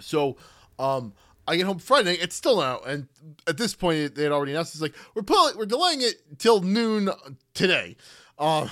[0.00, 0.36] So,
[0.78, 1.14] um,
[1.48, 2.14] I get home Friday.
[2.14, 3.08] It's still out, and
[3.46, 4.74] at this point, they had already announced.
[4.74, 7.10] It's like we're pulling, we're delaying it till noon
[7.54, 7.96] today.
[8.38, 8.70] Um,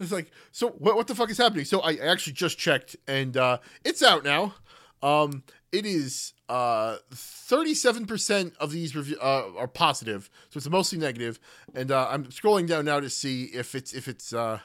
[0.00, 0.68] it's like so.
[0.68, 1.64] What, what the fuck is happening?
[1.64, 4.54] So I actually just checked, and uh, it's out now.
[5.02, 5.42] Um,
[5.72, 11.40] it is uh 37% of these review uh, are positive so it's mostly negative.
[11.74, 14.58] and uh, i'm scrolling down now to see if it's if it's uh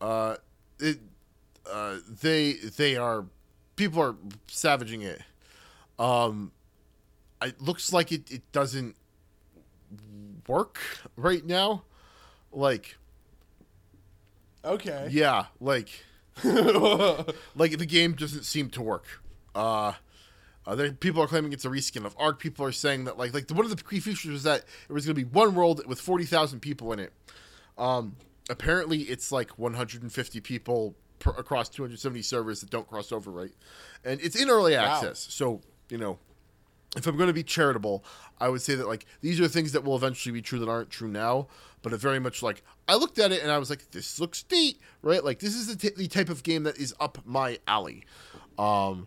[0.00, 0.36] uh
[0.80, 0.98] it
[1.70, 3.26] uh they they are
[3.76, 4.16] people are
[4.48, 5.22] savaging it
[5.98, 6.50] um
[7.42, 8.96] it looks like it, it doesn't
[10.48, 10.78] work
[11.16, 11.82] right now
[12.52, 12.96] like
[14.64, 15.08] Okay.
[15.10, 16.04] yeah like
[16.44, 19.22] like the game doesn't seem to work.
[19.58, 19.92] Uh,
[20.66, 22.38] uh people are claiming it's a reskin of Ark.
[22.38, 24.92] People are saying that like like the, one of the key features was that it
[24.92, 27.12] was going to be one world with forty thousand people in it.
[27.76, 28.16] Um,
[28.48, 32.70] apparently, it's like one hundred and fifty people per, across two hundred seventy servers that
[32.70, 33.52] don't cross over, right?
[34.04, 35.60] And it's in early access, so
[35.90, 36.18] you know.
[36.96, 38.02] If I'm going to be charitable,
[38.40, 40.88] I would say that like these are things that will eventually be true that aren't
[40.88, 41.48] true now,
[41.82, 44.42] but it very much like I looked at it and I was like, this looks
[44.50, 45.22] neat, right?
[45.22, 48.04] Like this is the, t- the type of game that is up my alley.
[48.58, 49.06] Um,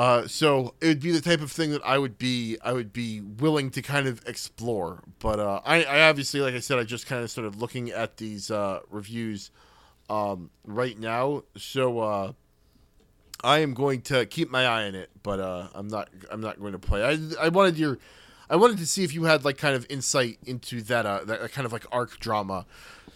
[0.00, 2.90] uh, so it would be the type of thing that I would be I would
[2.90, 5.02] be willing to kind of explore.
[5.18, 8.16] But uh, I, I obviously, like I said, I just kind of started looking at
[8.16, 9.50] these uh, reviews
[10.08, 11.42] um, right now.
[11.58, 12.32] So uh,
[13.44, 16.58] I am going to keep my eye on it, but uh, I'm not I'm not
[16.58, 17.04] going to play.
[17.04, 17.98] I I wanted your
[18.50, 21.52] I wanted to see if you had like kind of insight into that uh, that
[21.52, 22.66] kind of like Ark drama.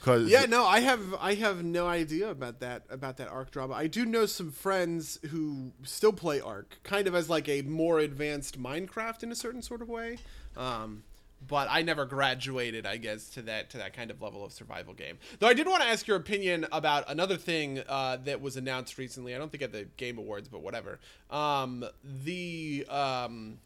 [0.01, 3.74] Cause Yeah, no, I have I have no idea about that about that Ark drama.
[3.74, 7.98] I do know some friends who still play Ark, kind of as like a more
[7.98, 10.19] advanced Minecraft in a certain sort of way.
[10.56, 11.02] Um,
[11.47, 14.94] but I never graduated, I guess, to that to that kind of level of survival
[14.94, 15.19] game.
[15.40, 18.98] Though I did want to ask your opinion about another thing uh, that was announced
[18.98, 19.35] recently.
[19.35, 21.01] I don't think at the Game Awards, but whatever.
[21.31, 23.59] Um, the um,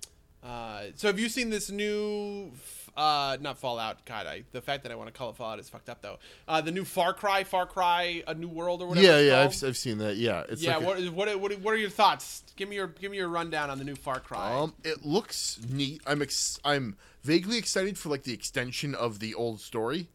[0.45, 2.53] uh, so have you seen this new?
[2.97, 4.05] Uh, not Fallout.
[4.07, 6.19] God, I, the fact that I want to call it Fallout is fucked up though.
[6.49, 9.07] Uh, the new Far Cry, Far Cry, a new world or whatever.
[9.07, 9.41] yeah, yeah.
[9.43, 10.17] I've, I've seen that.
[10.17, 10.79] Yeah, it's yeah.
[10.79, 12.43] like a- what what what are your thoughts?
[12.57, 14.53] Give me your give me your rundown on the new Far Cry.
[14.53, 16.03] Um, it looks neat.
[16.07, 20.09] I'm ex- I'm vaguely excited for like the extension of the old story,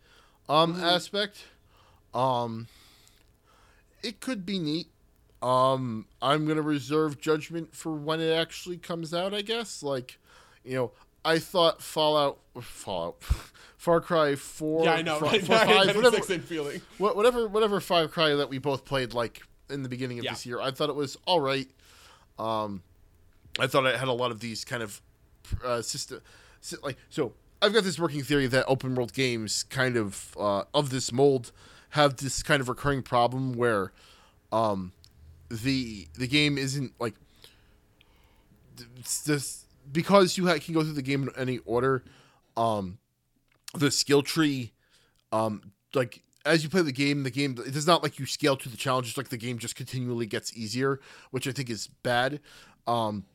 [0.50, 1.46] um, aspect.
[2.14, 2.68] Um,
[4.02, 4.88] it could be neat.
[5.44, 9.34] Um, I'm gonna reserve judgment for when it actually comes out.
[9.34, 10.18] I guess, like,
[10.64, 10.92] you know,
[11.26, 13.22] I thought Fallout, Fallout,
[13.78, 15.20] Far Cry Four, yeah, I know.
[15.20, 15.50] Far, Right?
[15.50, 16.82] I had Five, the whatever, same feeling.
[16.98, 20.32] Whatever whatever Far Cry that we both played like in the beginning of Yeah.
[20.32, 21.68] this year, I thought it was all right.
[22.40, 22.82] Um,
[23.60, 25.02] I thought it had a lot of these kind of
[25.64, 26.22] uh, system,
[26.82, 27.34] like so.
[27.62, 31.52] I've got this working theory that open world games, kind of uh, of this mold,
[31.92, 33.94] have this kind of recurring problem where,
[34.52, 34.92] um,
[35.50, 37.16] the the game isn't like
[39.26, 42.04] just because you ha- can go through the game in any order.
[42.56, 43.00] Um,
[43.76, 44.74] the skill tree,
[45.32, 48.58] um, like as you play the game, the game it is not like you scale
[48.58, 49.18] to the challenges.
[49.18, 51.00] Like the game just continually gets easier,
[51.32, 52.40] which I think is bad.
[52.88, 53.26] Um,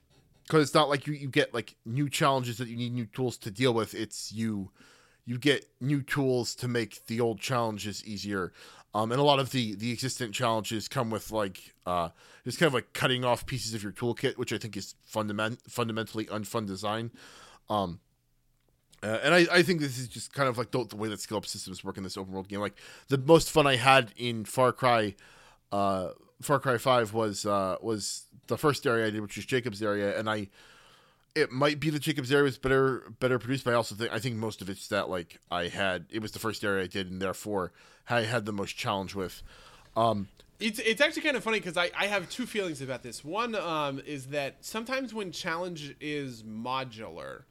[0.45, 3.37] because it's not like you, you get like new challenges that you need new tools
[3.39, 3.95] to deal with.
[3.95, 4.71] It's you
[5.27, 8.51] you get new tools to make the old challenges easier.
[8.95, 12.09] Um, and a lot of the the existent challenges come with like uh,
[12.45, 15.59] just kind of like cutting off pieces of your toolkit, which I think is fundament
[15.69, 17.11] fundamentally unfun design.
[17.69, 18.01] Um,
[19.03, 21.21] uh, and I, I think this is just kind of like the, the way that
[21.21, 22.61] skill up systems work in this open world game.
[22.61, 22.77] Like
[23.09, 25.15] the most fun I had in Far Cry,
[25.71, 26.09] uh,
[26.43, 30.19] Far Cry Five was uh, was the first area I did, which was Jacob's area,
[30.19, 30.49] and I
[31.35, 34.19] it might be that Jacob's area was better better produced, but I also think I
[34.19, 37.11] think most of it's that like I had it was the first area I did,
[37.11, 37.73] and therefore
[38.11, 39.43] I had the most challenge with.
[39.97, 40.29] Um,
[40.61, 43.25] It's it's actually kind of funny because I, I have two feelings about this.
[43.25, 47.43] One um, is that sometimes when challenge is modular,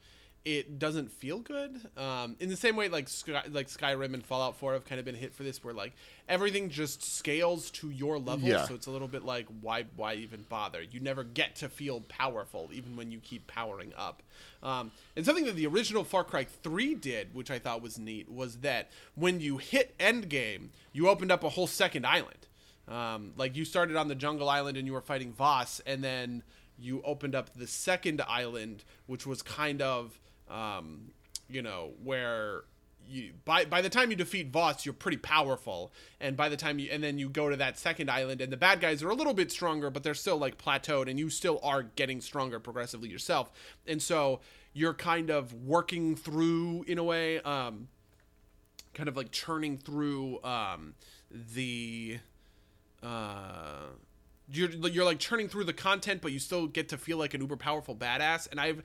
[0.47, 1.81] it doesn't feel good.
[1.97, 5.05] Um, in the same way, like Sky, like Skyrim and Fallout Four have kind of
[5.05, 5.93] been hit for this, where like
[6.29, 8.65] everything just scales to your level, Yeah.
[8.65, 10.81] so it's a little bit like why why even bother?
[10.81, 14.23] You never get to feel powerful, even when you keep powering up.
[14.63, 18.29] Um, and something that the original Far Cry 3 did, which I thought was neat,
[18.31, 22.47] was that when you hit endgame, you opened up a whole second island.
[22.87, 26.41] Um, like you started on the jungle island and you were fighting Vaas, and then
[26.79, 30.19] you opened up the second island, which was kind of,
[30.49, 31.11] um,
[31.49, 32.63] you know, where
[33.09, 36.79] you by by the time you defeat Vaas, you're pretty powerful, and by the time
[36.79, 39.15] you and then you go to that second island, and the bad guys are a
[39.15, 43.09] little bit stronger, but they're still like plateaued, and you still are getting stronger progressively
[43.09, 43.51] yourself,
[43.85, 44.39] and so
[44.73, 47.39] you're kind of working through in a way.
[47.41, 47.87] Um,
[48.93, 50.95] kind of like churning through um,
[51.31, 52.17] the
[53.03, 53.89] uh,
[54.49, 57.41] you're you're like churning through the content, but you still get to feel like an
[57.41, 58.47] uber powerful badass.
[58.49, 58.83] And I've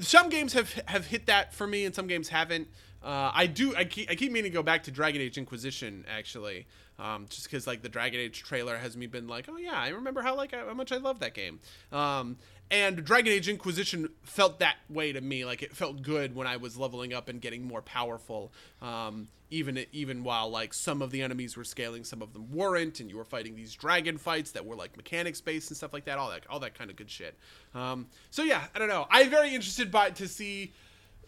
[0.00, 2.68] some games have have hit that for me, and some games haven't.
[3.02, 3.76] Uh, I do.
[3.76, 6.66] I keep, I keep meaning to go back to Dragon Age Inquisition actually,
[6.98, 9.88] um, just because like the Dragon Age trailer has me been like, oh yeah, I
[9.90, 11.60] remember how like how much I love that game.
[11.92, 12.38] Um,
[12.74, 15.44] and Dragon Age Inquisition felt that way to me.
[15.44, 18.52] Like it felt good when I was leveling up and getting more powerful.
[18.82, 22.98] Um, even even while like some of the enemies were scaling, some of them weren't,
[22.98, 26.04] and you were fighting these dragon fights that were like mechanics based and stuff like
[26.06, 26.18] that.
[26.18, 27.38] All that all that kind of good shit.
[27.76, 29.06] Um, so yeah, I don't know.
[29.08, 30.72] I'm very interested by to see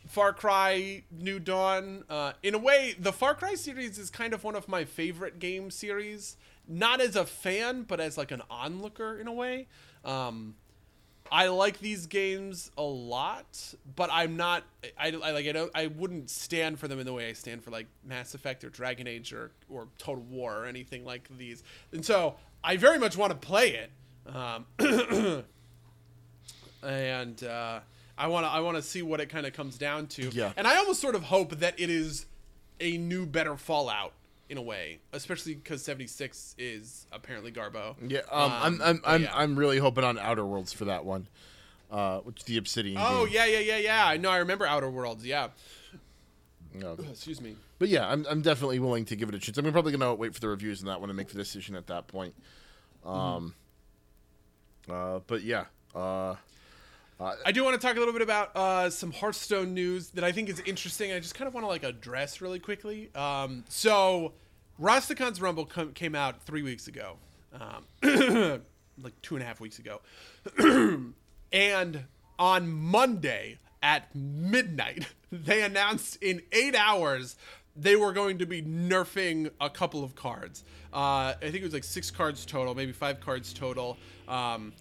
[0.08, 2.02] Far Cry New Dawn.
[2.10, 5.38] Uh, in a way, the Far Cry series is kind of one of my favorite
[5.38, 6.36] game series.
[6.66, 9.68] Not as a fan, but as like an onlooker in a way.
[10.04, 10.56] Um,
[11.30, 14.64] I like these games a lot, but I'm not.
[14.98, 15.46] I, I like.
[15.46, 15.70] I don't.
[15.74, 18.70] I wouldn't stand for them in the way I stand for like Mass Effect or
[18.70, 21.62] Dragon Age or or Total War or anything like these.
[21.92, 23.90] And so I very much want to play it.
[24.34, 24.66] Um,
[26.82, 27.80] and uh,
[28.18, 28.50] I want to.
[28.50, 30.28] I want to see what it kind of comes down to.
[30.30, 30.52] Yeah.
[30.56, 32.26] And I almost sort of hope that it is
[32.80, 34.12] a new, better Fallout
[34.48, 37.96] in a way, especially because 76 is apparently Garbo.
[38.06, 39.30] yeah, um, I'm I'm I'm, yeah.
[39.34, 41.28] I'm really hoping on Outer Worlds for that one,
[41.90, 42.98] uh, which the Obsidian.
[43.00, 43.34] Oh game.
[43.34, 44.06] yeah, yeah, yeah, yeah.
[44.06, 44.30] I know.
[44.30, 45.24] I remember Outer Worlds.
[45.24, 45.48] Yeah.
[46.74, 46.92] No.
[47.10, 47.56] Excuse me.
[47.78, 49.58] But yeah, I'm, I'm definitely willing to give it a chance.
[49.58, 51.88] I'm probably gonna wait for the reviews on that one and make the decision at
[51.88, 52.34] that point.
[53.04, 53.54] Um,
[54.88, 56.36] uh, but yeah, uh,
[57.18, 60.32] I do want to talk a little bit about uh, some Hearthstone news that I
[60.32, 61.12] think is interesting.
[61.12, 63.10] I just kind of want to like address really quickly.
[63.14, 64.32] Um, so,
[64.80, 67.16] Rastakhan's Rumble com- came out three weeks ago,
[67.54, 67.84] um,
[69.02, 70.02] like two and a half weeks ago,
[71.52, 72.04] and
[72.38, 77.36] on Monday at midnight, they announced in eight hours
[77.78, 80.64] they were going to be nerfing a couple of cards.
[80.92, 83.98] Uh, I think it was like six cards total, maybe five cards total.
[84.28, 84.72] Um,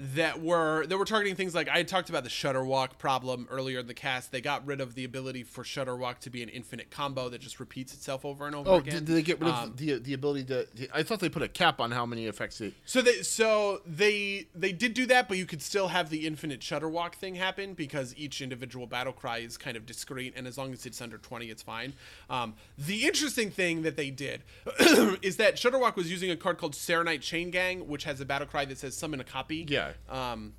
[0.00, 3.80] that were that were targeting things like I had talked about the Shudderwock problem earlier
[3.80, 4.32] in the cast.
[4.32, 7.60] They got rid of the ability for Shudderwock to be an infinite combo that just
[7.60, 8.94] repeats itself over and over oh, again.
[8.94, 10.66] did, did they get rid of Um, the the ability to?
[10.94, 12.72] I thought they put a cap on how many effects it.
[12.86, 16.60] So they so they they did do that, but you could still have the infinite
[16.60, 20.72] Shudderwock thing happen because each individual battle cry is kind of discrete, and as long
[20.72, 21.92] as it's under twenty, it's fine.
[22.30, 24.44] Um, the interesting thing that they did
[25.20, 28.46] is that Shudderwock was using a card called Saronite Chain Gang, which has a battle
[28.46, 29.66] cry that says summon a copy.
[29.68, 29.89] Yeah.
[30.08, 30.54] Um,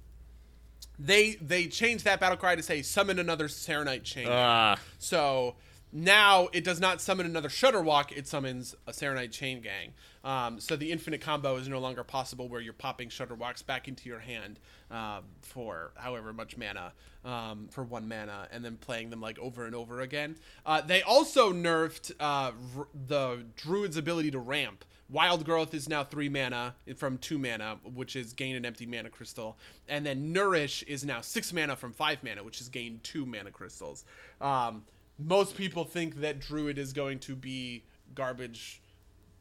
[1.00, 4.26] they they changed that battle cry to say summon another Saronite Chain.
[4.26, 4.34] Gang.
[4.36, 5.56] Ah, So
[5.94, 9.94] now it does not summon another Shudderwock, it summons a Saronite Chain Gang.
[10.24, 14.08] Um, so the infinite combo is no longer possible where you're popping Shudderwocks back into
[14.08, 14.60] your hand
[14.92, 16.94] um, for however much mana,
[17.26, 20.36] um, for one mana, and then playing them like over and over again.
[20.66, 26.04] Uh, they also nerfed uh, r- the Druid's ability to ramp, Wild Growth is now
[26.04, 29.58] three mana from two mana, which is gain an empty mana crystal,
[29.90, 33.52] and then Nourish is now six mana from five mana, which is gain two mana
[33.52, 34.06] crystals.
[34.40, 34.84] Um,
[35.20, 37.84] most people think that Druid is going to be
[38.16, 38.82] garbage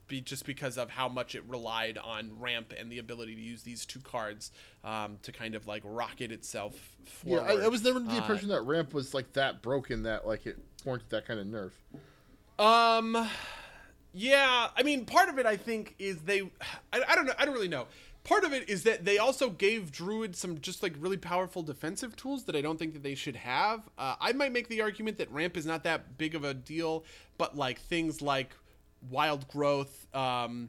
[0.09, 3.63] be just because of how much it relied on ramp and the ability to use
[3.63, 4.51] these two cards
[4.83, 7.45] um, to kind of like rocket itself forward.
[7.47, 10.03] Yeah, I, I was never under the Uh, impression that ramp was like that broken
[10.03, 11.71] that like it warranted that kind of nerf.
[12.59, 13.29] Um,
[14.13, 16.43] yeah, I mean, part of it I think is they,
[16.93, 17.87] I, I don't know, I don't really know.
[18.23, 22.17] Part of it is that they also gave Druid some just like really powerful defensive
[22.17, 23.89] tools that I don't think that they should have.
[23.97, 27.05] Uh, I might make the argument that ramp is not that big of a deal,
[27.39, 28.55] but like things like
[29.09, 30.69] wild growth, um,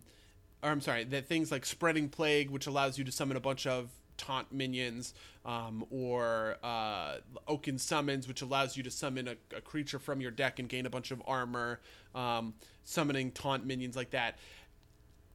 [0.64, 3.68] or I'm sorry, that things like spreading plague, which allows you to summon a bunch
[3.68, 5.14] of taunt minions,
[5.46, 10.32] um, or uh, Oaken summons, which allows you to summon a, a creature from your
[10.32, 11.80] deck and gain a bunch of armor,
[12.14, 12.54] um,
[12.84, 14.38] summoning taunt minions like that.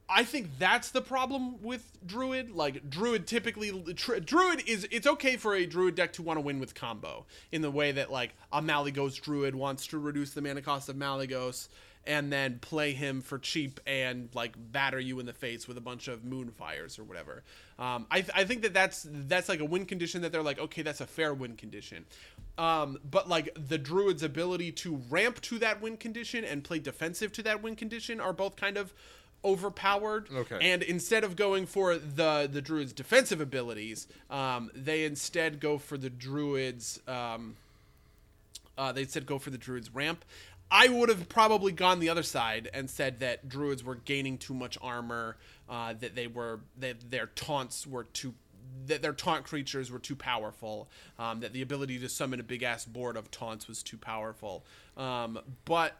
[0.09, 2.51] I think that's the problem with Druid.
[2.51, 6.41] Like Druid typically, tr- Druid is it's okay for a Druid deck to want to
[6.41, 10.41] win with combo in the way that like a Malygos Druid wants to reduce the
[10.41, 11.67] mana cost of Malygos
[12.07, 15.81] and then play him for cheap and like batter you in the face with a
[15.81, 17.43] bunch of Moonfires or whatever.
[17.77, 20.57] Um, I, th- I think that that's that's like a win condition that they're like
[20.57, 22.05] okay that's a fair win condition.
[22.57, 27.31] Um, but like the Druid's ability to ramp to that win condition and play defensive
[27.33, 28.93] to that win condition are both kind of
[29.45, 30.29] overpowered.
[30.31, 30.57] Okay.
[30.61, 35.97] And instead of going for the the druid's defensive abilities, um, they instead go for
[35.97, 36.99] the druid's.
[37.07, 37.55] Um,
[38.77, 40.23] uh, they said go for the druid's ramp.
[40.69, 44.53] I would have probably gone the other side and said that druids were gaining too
[44.53, 45.37] much armor,
[45.69, 48.33] uh, that they were that their taunts were too
[48.85, 50.89] that their taunt creatures were too powerful,
[51.19, 54.65] um, that the ability to summon a big ass board of taunts was too powerful.
[54.97, 55.95] Um, but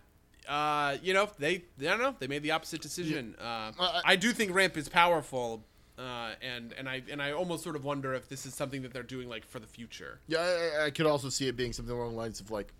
[0.48, 3.36] uh, you know, they I don't know, they made the opposite decision.
[3.40, 3.72] Uh,
[4.06, 5.64] I- do think ramp is powerful,
[5.98, 8.94] uh, and and I and I almost sort of wonder if this is something that
[8.94, 10.20] they're doing like for the future.
[10.28, 12.74] Yeah, I, I- I could also see it being something along the lines of like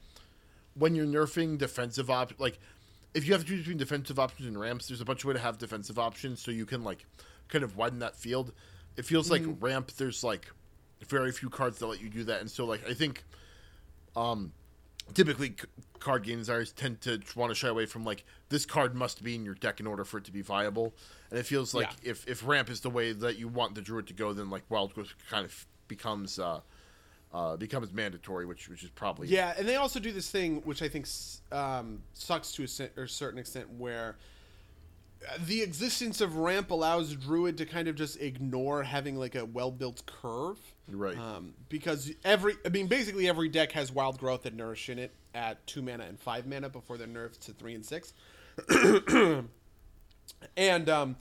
[0.78, 2.60] when you're nerfing defensive op like
[3.14, 5.34] if you have to choose between defensive options and ramps, there's a bunch of way
[5.34, 7.06] to have defensive options so you can like
[7.48, 8.52] kind of widen that field.
[8.96, 10.52] It feels like ramp there's like
[11.08, 13.24] very few cards that let you do that, and so like I think
[14.16, 14.52] um
[15.14, 15.68] typically c-
[16.00, 19.36] card game designers tend to want to shy away from like this card must be
[19.36, 20.94] in your deck in order for it to be viable
[21.30, 22.12] and it feels like Yeah.
[22.12, 24.64] if if ramp is the way that you want the druid to go then like
[24.70, 26.60] wild growth kind of becomes uh
[27.38, 30.82] uh becomes mandatory which which is probably Yeah, and they also do this thing which
[30.82, 31.08] I think
[31.52, 34.18] um, sucks to a, or certain extent, where
[35.28, 39.46] uh, the existence of ramp allows druid to kind of just ignore having like a
[39.46, 40.58] well-built curve.
[40.90, 41.18] Right.
[41.18, 45.12] Um, because every, I mean, basically every deck has wild growth and nourish in it
[45.36, 48.14] at two mana and five mana before they're nerfed to three and six.
[50.58, 51.16] and um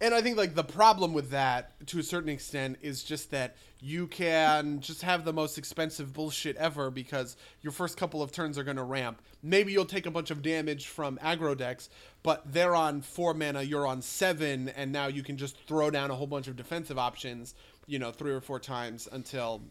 [0.00, 3.56] and i think like the problem with that to a certain extent is just that
[3.82, 8.58] you can just have the most expensive bullshit ever because your first couple of turns
[8.58, 11.88] are going to ramp maybe you'll take a bunch of damage from aggro decks
[12.22, 16.10] but they're on four mana you're on seven and now you can just throw down
[16.10, 17.54] a whole bunch of defensive options
[17.86, 19.62] you know three or four times until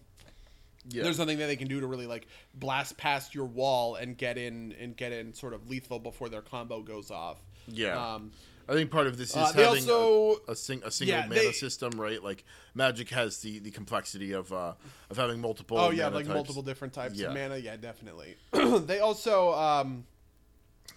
[0.89, 1.03] yeah.
[1.03, 4.37] there's nothing that they can do to really like blast past your wall and get
[4.37, 7.37] in and get in sort of lethal before their combo goes off
[7.67, 8.13] Yeah.
[8.15, 8.31] um
[8.69, 11.23] I think part of this is Uh, having also- a, a, sing, a single Yeah,
[11.27, 12.23] mana they- system, right?
[12.23, 14.73] Like Magic has the, the complexity of uh,
[15.09, 15.77] of having multiple.
[15.77, 16.35] Oh yeah, like types.
[16.35, 17.27] multiple different types Yeah.
[17.29, 17.57] of mana.
[17.57, 18.35] Yeah, definitely.
[18.53, 20.05] they also um,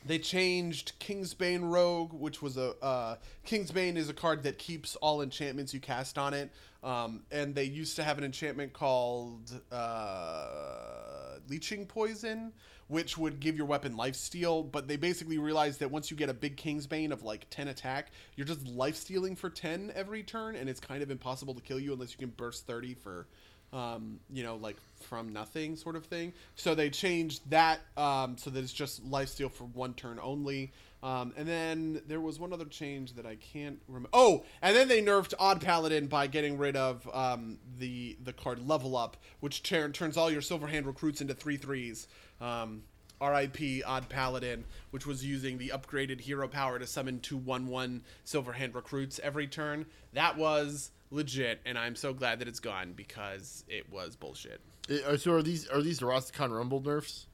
[0.04, 3.16] they changed Kingsbane Rogue, which was a uh,
[3.46, 6.50] Kingsbane is a card that keeps all enchantments you cast on it.
[6.82, 12.52] Um, and they used to have an enchantment called uh, Leeching Poison,
[12.92, 14.70] which would give your weapon lifesteal.
[14.70, 18.12] But they basically realized that once you get a big Kingsbane of like ten attack,
[18.36, 21.92] you're just lifestealing for ten every turn, and it's kind of impossible to kill you
[21.92, 23.26] unless you can burst thirty for
[23.72, 26.32] um, you know, like from nothing sort of thing.
[26.54, 30.72] So they changed that um, so that it's just lifesteal for one turn only.
[31.02, 34.10] Um, and then there was one other change that I can't remember.
[34.12, 38.64] Oh, and then they nerfed Odd Paladin by getting rid of um, the the card
[38.68, 42.06] Level Up, which tur- turns all your Silverhand recruits into three threes.
[42.42, 42.82] Um,
[43.20, 48.02] RIP Odd Paladin, which was using the upgraded hero power to summon two one one
[48.26, 49.86] Silverhand recruits every turn.
[50.12, 54.60] That was legit, and I'm so glad that it's gone because it was bullshit.
[54.90, 57.26] Uh, So are these are these the Rastakhan Rumble nerfs?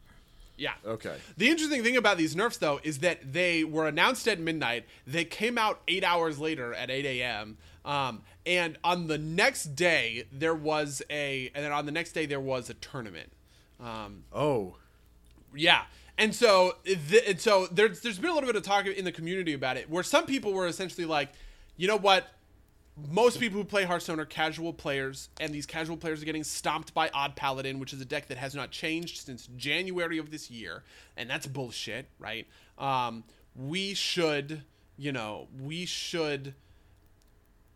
[0.59, 0.72] Yeah.
[0.85, 1.16] Okay.
[1.36, 4.85] The interesting thing about these nerfs, though, is that they were announced at midnight.
[5.06, 7.59] They came out eight hours later at 8 a.m.
[7.85, 12.26] Um, and on the next day, there was a, and then on the next day,
[12.26, 13.30] there was a tournament.
[13.80, 14.74] Um, Oh.
[15.54, 15.82] Yeah.
[16.16, 16.76] and so
[17.28, 19.88] and so there's there's been a little bit of talk in the community about it
[19.88, 21.30] where some people were essentially like
[21.76, 22.26] you know what
[23.10, 26.92] most people who play Hearthstone are casual players, and these casual players are getting stomped
[26.94, 30.50] by Odd Paladin, which is a deck that has not changed since January of this
[30.50, 30.82] year,
[31.16, 32.46] and that's bullshit, right?
[32.76, 34.62] Um, we should,
[34.96, 36.54] you know, we should.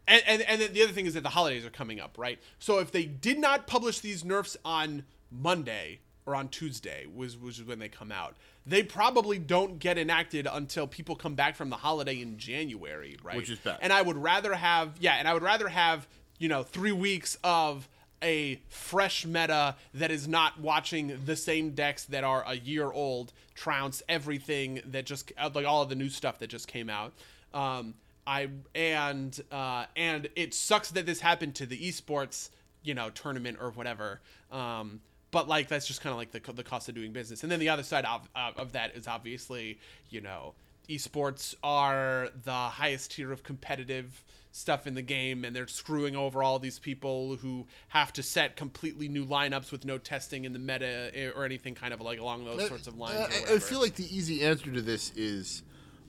[0.09, 2.41] And, and, and the other thing is that the holidays are coming up, right?
[2.59, 7.59] So if they did not publish these nerfs on Monday or on Tuesday, was which
[7.59, 8.37] is when they come out,
[8.67, 13.37] they probably don't get enacted until people come back from the holiday in January, right?
[13.37, 13.79] Which is bad.
[13.81, 16.07] And I would rather have, yeah, and I would rather have,
[16.39, 17.89] you know, three weeks of
[18.23, 23.33] a fresh meta that is not watching the same decks that are a year old
[23.55, 27.13] trounce everything that just like all of the new stuff that just came out.
[27.53, 27.95] Um,
[28.27, 32.51] I and uh, and it sucks that this happened to the esports,
[32.83, 34.21] you know, tournament or whatever.
[34.51, 35.01] Um,
[35.33, 37.43] but like that's just kind of like the the cost of doing business.
[37.43, 39.81] And then the other side of uh, of that is obviously,
[40.11, 40.55] you know,
[40.89, 44.23] esports are the highest tier of competitive
[44.55, 48.55] stuff in the game and they're screwing over all these people who have to set
[48.55, 52.21] completely new lineups with no testing in the meta eh, or anything kind of like
[52.21, 53.19] along those sorts of lines.
[53.19, 55.63] Uh, I, I feel like the easy answer to this is,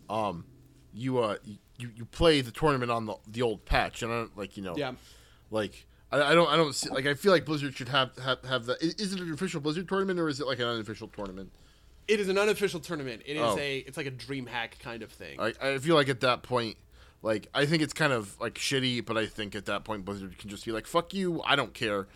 [0.09, 0.43] um,
[0.93, 1.37] you uh
[1.77, 4.63] you, you play the tournament on the the old patch and I don't like you
[4.63, 4.93] know yeah
[5.49, 8.43] like I, I don't I don't see like I feel like Blizzard should have have
[8.45, 8.81] have that.
[8.81, 11.51] Is, it an official Blizzard tournament or is it like an unofficial tournament?
[12.07, 13.21] it is an unofficial tournament.
[13.25, 13.57] It is Oh.
[13.57, 15.39] a it's like a dream hack kind of thing.
[15.39, 16.77] I I feel like at that point.
[17.21, 20.37] Like I think it's kind of like shitty, but I think at that point Blizzard
[20.37, 22.07] can just be like, "Fuck you, I don't care,"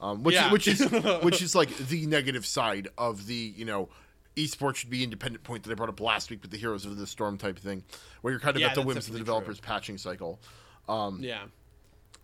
[0.00, 0.50] um, which Yeah.
[0.50, 0.80] which is
[1.22, 3.88] which is like the negative side of the you know
[4.36, 6.96] esports should be independent point that I brought up last week with the Heroes of
[6.96, 7.84] the Storm type thing,
[8.22, 10.40] where you're kind of Yeah, at the whims of the developers patching cycle.
[10.88, 11.44] yeah.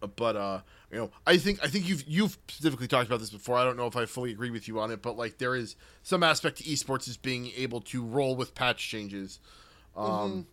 [0.09, 0.61] But uh
[0.91, 3.57] you know i think i think you've you've specifically talked about this before.
[3.57, 5.77] I don't know if i fully agree with you on it but like there is
[6.03, 9.41] some aspect to esports as being able to roll with patch changes.
[9.97, 10.47] Um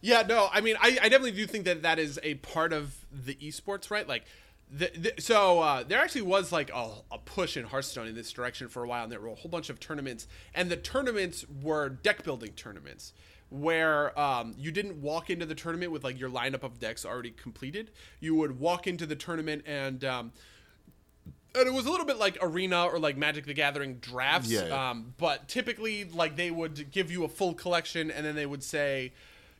[0.00, 3.06] Yeah, no, I mean, I, I definitely do think that that is a part of
[3.12, 4.06] the esports, right?
[4.08, 4.24] Like,
[4.68, 8.32] the, the, so uh, there actually was like a, a push in Hearthstone in this
[8.32, 11.44] direction for a while, and there were a whole bunch of tournaments, and the tournaments
[11.62, 13.12] were deck building tournaments
[13.52, 17.30] where um, you didn't walk into the tournament with like your lineup of decks already
[17.30, 17.90] completed.
[18.20, 20.32] You would walk into the tournament and um,
[21.54, 24.66] and it was a little bit like arena or like magic the gathering drafts Yeah,
[24.66, 24.90] yeah.
[24.90, 28.62] um, but typically like they would give you a full collection and then they would
[28.62, 29.12] say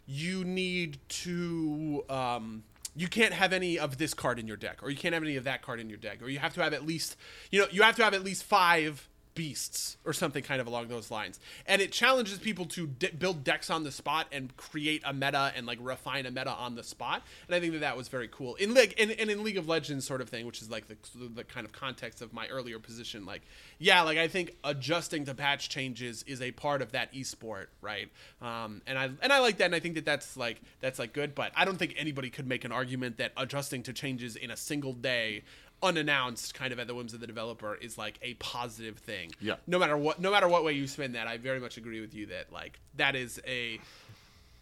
[0.07, 2.65] you need to um,
[2.97, 5.37] you can't have any of this card in your deck or you can't have any
[5.37, 7.17] of that card in your deck or you have to have at least
[7.51, 10.89] you know you have to have at least five beasts or something kind of along
[10.89, 11.41] those lines.
[11.67, 15.53] And it challenges people to de- build decks on the spot and create a meta
[15.57, 17.23] and like refine a meta on the spot.
[17.47, 18.55] And i think that that was very cool.
[18.57, 20.97] In like and, and in league of legends sort of thing which is like the,
[21.35, 23.43] the kind of context of my earlier position like
[23.79, 28.09] yeah like i think adjusting to patch changes is a part of that esport right?
[28.41, 31.13] Um and i and i like that and i think that that's like that's like
[31.13, 34.51] good but i don't think anybody could make an argument that adjusting to changes in
[34.51, 35.43] a single day
[35.83, 39.33] unannounced kind of at the whims of the developer is like a positive thing.
[39.41, 39.57] Yeah.
[39.67, 42.15] no matter what no matter what way you spin that i very much agree with
[42.15, 43.81] you that like that is a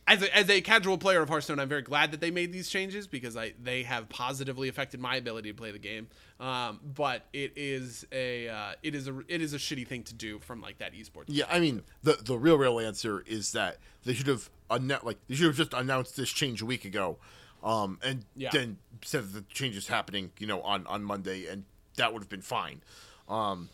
[0.06, 2.68] as a, as a casual player of hearthstone i'm very glad that they made these
[2.68, 6.08] changes because i they have positively affected my ability to play the game.
[6.40, 10.14] Um, but it is a uh, it is a it is a shitty thing to
[10.14, 13.76] do from like that esports yeah i mean the the real real answer is that
[14.04, 17.18] they should have annou- like they should have just announced this change a week ago
[17.62, 18.50] um and Yeah.
[18.52, 21.64] then said the change is happening you know on on monday and
[21.96, 22.80] that would have been fine
[23.28, 23.68] um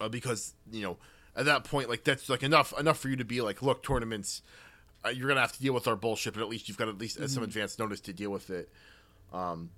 [0.00, 0.96] uh, because you know
[1.36, 4.42] at that point like that's like enough enough for you to be like look tournaments
[5.04, 6.98] uh, you're gonna have to deal with our bullshit but at least you've got at
[6.98, 8.68] least uh some advance notice to deal with it
[9.32, 9.70] um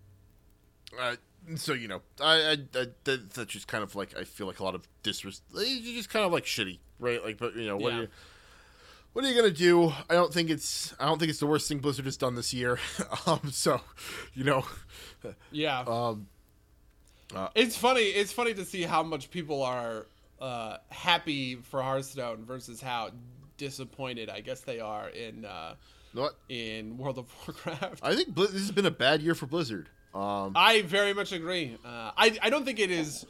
[1.00, 1.16] uh,
[1.56, 4.60] so you know I, I, I that, that's just kind of like i feel like
[4.60, 7.76] a lot of disres it's just kind of like shitty right like but you know
[7.76, 8.06] what Yeah.
[9.12, 9.92] What are you gonna do?
[10.08, 12.52] I don't think it's I don't think it's the worst thing Blizzard has done this
[12.54, 12.78] year.
[13.26, 13.80] um, so,
[14.34, 14.64] you know,
[15.50, 16.26] yeah um,
[17.54, 20.06] it's funny it's funny to see how much people are
[20.40, 23.10] uh, happy for hearthstone versus how
[23.56, 25.74] disappointed i guess they are in uh,
[26.12, 26.36] what?
[26.48, 29.88] in world of warcraft I think Blizz- this has been a bad year for Blizzard.
[30.14, 31.78] Um, I very much agree.
[31.82, 33.24] Uh, I I don't think it is.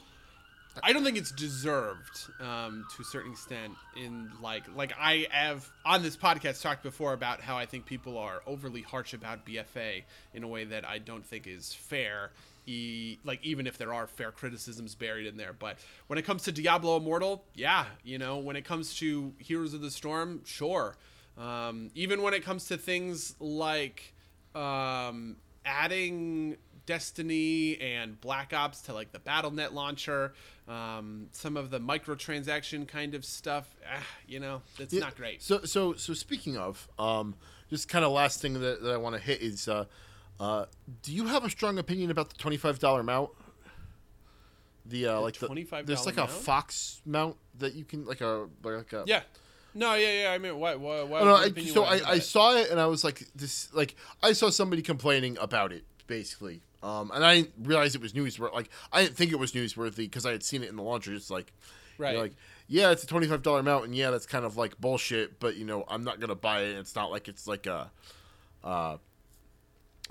[0.83, 3.75] I don't think it's deserved um, to a certain extent.
[3.97, 8.17] In like like I have on this podcast talked before about how I think people
[8.19, 10.05] are overly harsh about BFA
[10.35, 12.31] in a way that I don't think is fair.
[12.65, 16.45] E, like even if there are fair criticisms buried in there, but when it comes
[16.45, 20.97] to Diablo Immortal, yeah, you know, when it comes to Heroes of the Storm, sure.
[21.37, 24.15] Um, even when it comes to things like
[24.55, 30.35] um, adding Destiny and Black Ops to like the BattleNet launcher,
[30.69, 33.75] um, some of the microtransaction kind of stuff.
[33.89, 35.43] Ah, you know, it's Yeah, not great.
[35.43, 37.35] So so so speaking of, um,
[37.71, 39.85] just kind of last thing that, that I want to hit is, uh,
[40.41, 40.67] uh,
[41.03, 43.31] do you have a strong opinion about the twenty five dollar mount?
[44.87, 46.27] The uh, like the $25 there's like a?
[46.27, 49.23] Fox mount that you can like a like a Yeah.
[49.75, 50.33] No, yeah, yeah.
[50.33, 50.75] I mean, why?
[50.75, 51.03] Why?
[51.03, 53.95] why know, what I, so I, I saw it and I was like this like
[54.23, 58.53] I saw somebody complaining about it basically um and I didn't realize it was newsworthy
[58.53, 61.15] like I didn't think it was newsworthy because I had seen it in the launcher
[61.15, 61.53] it's like
[61.99, 62.17] Right.
[62.17, 62.33] like
[62.69, 65.57] yeah it's a twenty five dollar amount and yeah that's kind of like bullshit but
[65.57, 67.91] you know I'm not gonna buy it it's not like it's like a
[68.65, 68.97] uh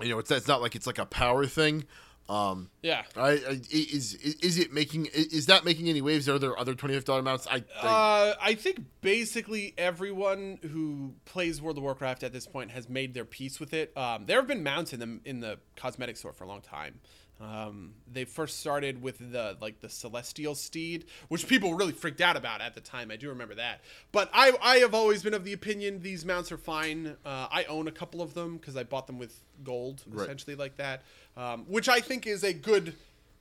[0.00, 1.84] you know it's it's not like it's like a power thing
[2.28, 2.70] um?
[2.82, 3.02] Yeah.
[3.16, 6.94] I, I is is it making is that making any waves are there other twenty
[6.94, 12.22] five dollar amounts I, I Uh, I think basically everyone who plays World of Warcraft
[12.22, 13.96] at this point has made their peace with it.
[13.96, 17.00] Um, there have been mounts in the in the cosmetic store for a long time.
[17.42, 22.36] Um, they first started with the like the Celestial Steed, which people really freaked out
[22.36, 23.10] about at the time.
[23.10, 23.80] I do remember that.
[24.12, 27.16] But I I have always been of the opinion these mounts are fine.
[27.24, 30.22] Uh, I own a couple of them because I bought them with gold, Right.
[30.22, 31.02] essentially like that,
[31.36, 32.94] um, which I think is a good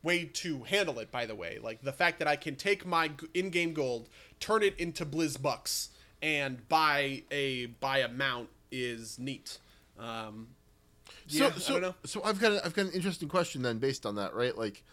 [0.03, 3.11] way to handle it by the way like the fact that i can take my
[3.35, 4.09] in-game gold
[4.39, 5.89] turn it into blizz bucks
[6.23, 9.59] and buy a buy a mount is neat
[9.99, 10.47] um
[11.33, 11.95] yeah, so, I don't know.
[12.05, 14.57] so I've got a, I've got an interesting question then based on that, right?
[14.57, 14.83] Like,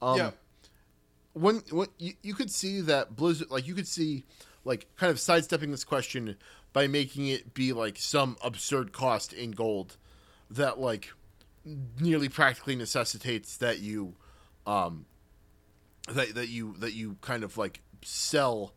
[0.00, 0.30] um, yeah
[1.34, 4.24] when when you, you could see that Blizzard, like you could see,
[4.64, 6.36] like kind of sidestepping this question
[6.72, 9.96] by making it be like some absurd cost in gold,
[10.50, 11.12] that like
[12.00, 14.14] nearly practically necessitates that you,
[14.66, 15.06] um,
[16.08, 18.74] that that you that you kind of like sell,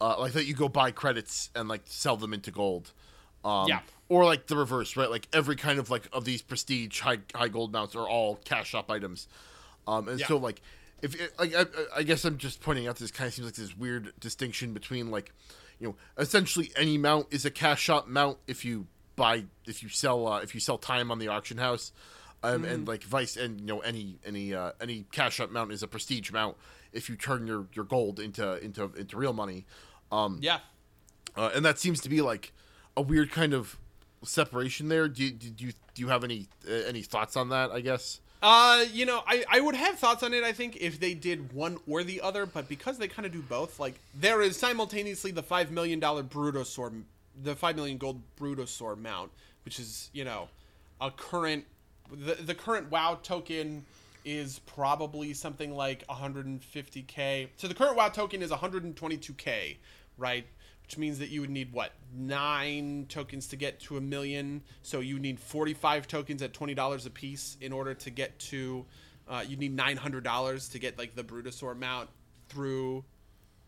[0.00, 2.92] uh, like that you go buy credits and like sell them into gold.
[3.44, 3.80] Um, Yeah.
[4.10, 5.08] Or like the reverse, right?
[5.08, 8.68] Like every kind of like of these prestige high high gold mounts are all cash
[8.70, 9.28] shop items.
[9.86, 10.26] Um, and Yeah.
[10.26, 10.60] so like
[11.00, 11.64] if it, like I,
[11.96, 15.10] I guess I'm just pointing out this kind of seems like this weird distinction between
[15.12, 15.32] like
[15.78, 19.88] you know essentially any mount is a cash shop mount if you buy if you
[19.88, 21.92] sell uh, if you sell time on the auction house
[22.42, 25.82] um, and like vice and you know any any uh, any cash shop mount is
[25.84, 26.56] a prestige mount
[26.92, 29.66] if you turn your your gold into into into real money
[30.10, 30.58] um yeah
[31.36, 32.52] uh, and that seems to be like
[32.96, 33.78] a weird kind of
[34.22, 37.70] separation there do you, do you do you have any uh, any thoughts on that
[37.70, 40.98] i guess Uh, you know, I, I would have thoughts on it, I think, if
[40.98, 44.40] they did one or the other, but because they kind of do both, like, there
[44.40, 47.02] is simultaneously the $5 million Brutosaur,
[47.42, 49.30] the 5 million gold Brutosaur mount,
[49.66, 50.48] which is, you know,
[51.02, 51.66] a current,
[52.10, 53.84] the, the current WoW token
[54.24, 57.48] is probably something like 150k.
[57.58, 59.76] So the current WoW token is 122k,
[60.16, 60.46] right?
[60.90, 64.60] Which means that you would need what nine tokens to get to a million.
[64.82, 68.86] So you need 45 tokens at twenty dollars a piece in order to get to.
[69.28, 72.08] Uh, you need nine hundred dollars to get like the Brutosaur mount
[72.48, 73.04] through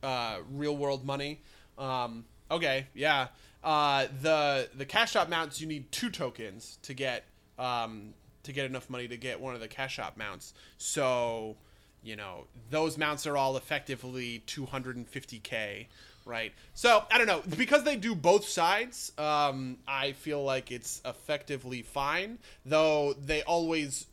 [0.03, 1.43] uh, real world money.
[1.78, 3.28] Um, okay, yeah.
[3.62, 7.23] Uh, the the cash shop mounts you need two tokens to get
[7.57, 10.55] um, to get enough money to get one of the cash shop mounts.
[10.77, 11.57] So
[12.03, 15.86] you know those mounts are all effectively 250k
[16.24, 16.53] right.
[16.74, 17.43] So i don't know.
[17.57, 22.39] Because they do both sides um, i feel like it's effectively fine.
[22.65, 24.07] Though they always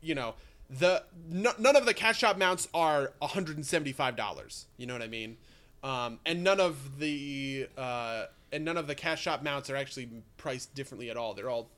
[0.00, 0.34] you know
[0.70, 5.36] the none of the cash shop mounts are $175 you know what i mean?
[5.82, 10.08] Um, and none of the uh, and none of the cash shop mounts are actually
[10.38, 11.34] priced differently at all.
[11.34, 11.68] They're all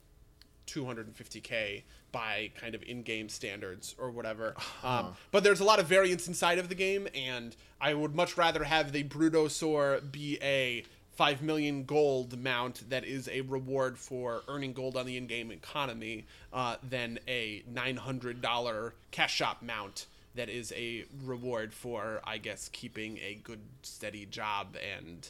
[0.67, 1.83] 250k
[2.13, 4.55] by kind of in-game standards or whatever.
[4.83, 8.37] Um, but there's a lot of variance inside of the game, and I would much
[8.37, 10.85] rather have the Brutosaur be a
[11.17, 16.27] 5 million gold mount that is a reward for earning gold on the in-game economy
[16.53, 23.19] uh, than a $900 cash shop mount that is a reward for, I guess, keeping
[23.19, 25.29] a good steady job and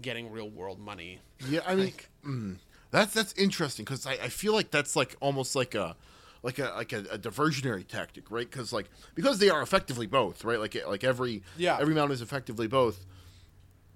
[0.00, 1.18] getting real world money.
[1.48, 1.92] Yeah, I mean,
[2.26, 2.56] mm,
[2.92, 5.96] that's that's interesting because I, I feel like that's like almost like a
[6.44, 8.48] like a like a, a diversionary tactic, right?
[8.48, 10.60] Because like because they are effectively both, right?
[10.60, 11.78] Like like every Yeah.
[11.80, 13.04] every mount is effectively both.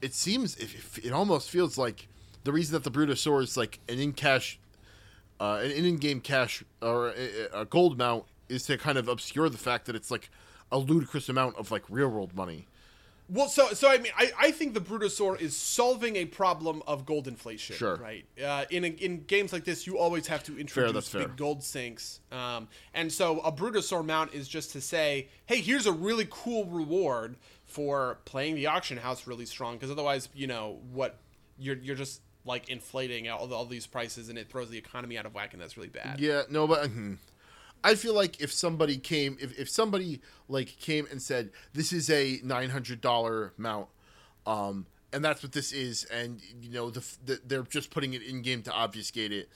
[0.03, 2.09] It seems if, it almost feels like
[2.45, 4.59] the reason that the Brutosaur is like an in cash,
[5.41, 9.49] uh, an in game cash or a, a gold mount is to kind of obscure
[9.49, 10.31] the fact that it's like
[10.71, 12.67] a ludicrous amount of like real world money.
[13.29, 17.05] Well, so so I mean, I, I think the Brutosaur is solving a problem of
[17.05, 17.77] gold inflation.
[17.77, 17.97] Sure.
[17.97, 18.25] Right.
[18.43, 21.23] Uh, in a, in games like this, you always have to introduce fair.
[21.23, 22.21] big gold sinks.
[22.31, 26.67] Um, and so a Brutosaur mount is just to say, hey, here's a really cool
[26.67, 29.75] reward for playing the auction house really strong.
[29.75, 31.19] Because otherwise, you know what,
[31.59, 35.27] you're you're just like inflating all, all these prices and it throws the economy out
[35.27, 36.21] of whack and that's really bad.
[36.21, 37.15] Yeah, no, but hmm.
[37.87, 42.11] I feel like if somebody came, if, if somebody like came and said this is
[42.11, 43.89] a nine hundred dollar mount,
[44.45, 48.23] um, and that's what this is, and you know the, the they're just putting it
[48.23, 49.49] in game to obfuscate it.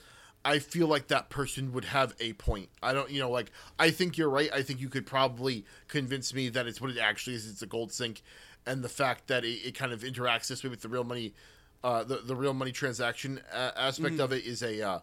[0.45, 2.69] I feel like that person would have a point.
[2.83, 4.49] I don't, you know, like I think you're right.
[4.55, 7.51] I think you could probably convince me that it's what it actually is.
[7.51, 8.23] It's a gold sink,
[8.65, 11.35] and the fact that it, it kind of interacts this way with the real money,
[11.83, 14.23] uh, the the real money transaction uh, aspect Mm-hmm.
[14.23, 14.99] of it is a, uh,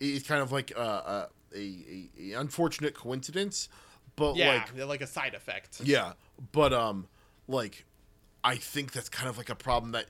[0.00, 3.68] it's kind of like uh, a, a, a unfortunate coincidence,
[4.16, 5.80] but Yeah, like like a side effect.
[5.82, 6.12] yeah,
[6.52, 7.08] but um,
[7.48, 7.84] like,
[8.44, 10.06] I think that's kind of like a problem that,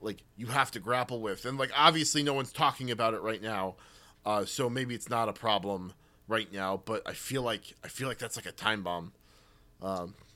[0.00, 3.42] like, you have to grapple with, and like, obviously, no one's talking about it right
[3.42, 3.76] now,
[4.24, 5.92] uh, so maybe it's not a problem
[6.28, 6.80] right now.
[6.84, 9.12] But I feel like I feel like that's like a time bomb.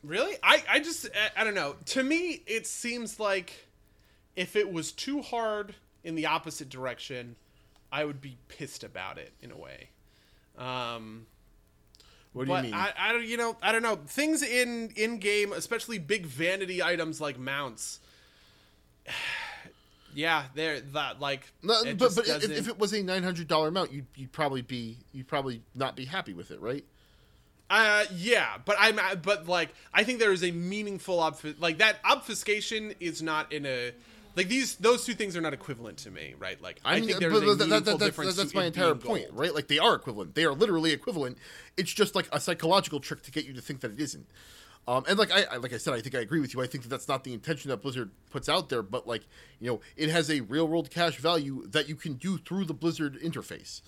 [0.03, 0.37] Really?
[0.43, 1.77] I, I just, I, I don't know.
[1.87, 3.69] To me, it seems like
[4.37, 5.75] if it was too hard
[6.05, 7.37] in the opposite direction,
[7.93, 9.91] I would be pissed about it in a way.
[10.59, 11.27] Um,
[12.33, 12.75] What do you mean?
[12.75, 13.97] I, I don't, you know, I don't know.
[14.07, 18.01] Things in in game, especially big vanity items like mounts.
[20.13, 21.53] Yeah, they're that like.
[21.63, 24.61] no, but but if, if it was a nine hundred dollar amount, you'd you'd probably
[24.61, 26.85] be you'd probably not be happy with it, right?
[27.71, 31.99] Uh, yeah, but I'm, but like, I think there is a meaningful obf- like that
[32.05, 33.93] obfuscation is not in a,
[34.41, 36.59] like these those two things are not equivalent to me, right?
[36.63, 38.37] Like, I, mean, think there's a that- that- meaningful that's, difference.
[38.37, 39.39] that's my entire point, gold.
[39.39, 39.55] right?
[39.55, 40.35] Like they are equivalent.
[40.35, 41.37] They are literally equivalent.
[41.77, 44.27] It's just like a psychological trick to get you to think that it isn't.
[44.89, 46.63] Um, and like I, I like I said, I think I agree with you.
[46.63, 49.25] I think that that's not the intention that Blizzard puts out there, but like
[49.61, 52.73] you know, it has a real world cash value that you can do through the
[52.75, 53.83] Blizzard interface.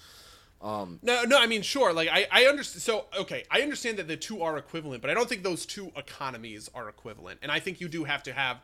[0.62, 1.93] Um, no, no, I mean, sure.
[1.93, 2.83] Like, I, I understand.
[2.83, 5.91] So, okay, I understand that the two are equivalent, but I don't think those two
[5.97, 7.41] economies are equivalent.
[7.43, 8.61] And I think you do have to have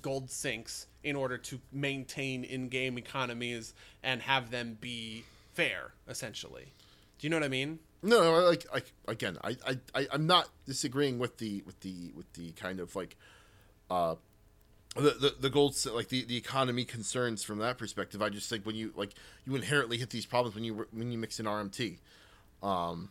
[0.00, 5.24] gold sinks in order to maintain in-game economies and have them be
[5.54, 6.72] fair, essentially.
[7.18, 7.78] Do you know what I mean?
[8.02, 12.32] No, like, like again, I, I, I, I'm not disagreeing with the, with the, with
[12.32, 13.16] the kind of like,
[13.90, 14.16] uh,
[14.96, 18.20] the, the, the gold, like the, the economy concerns from that perspective.
[18.20, 19.14] I just think when you like,
[19.46, 21.96] you inherently hit these problems when you when you mix in RMT.
[22.62, 23.10] Um,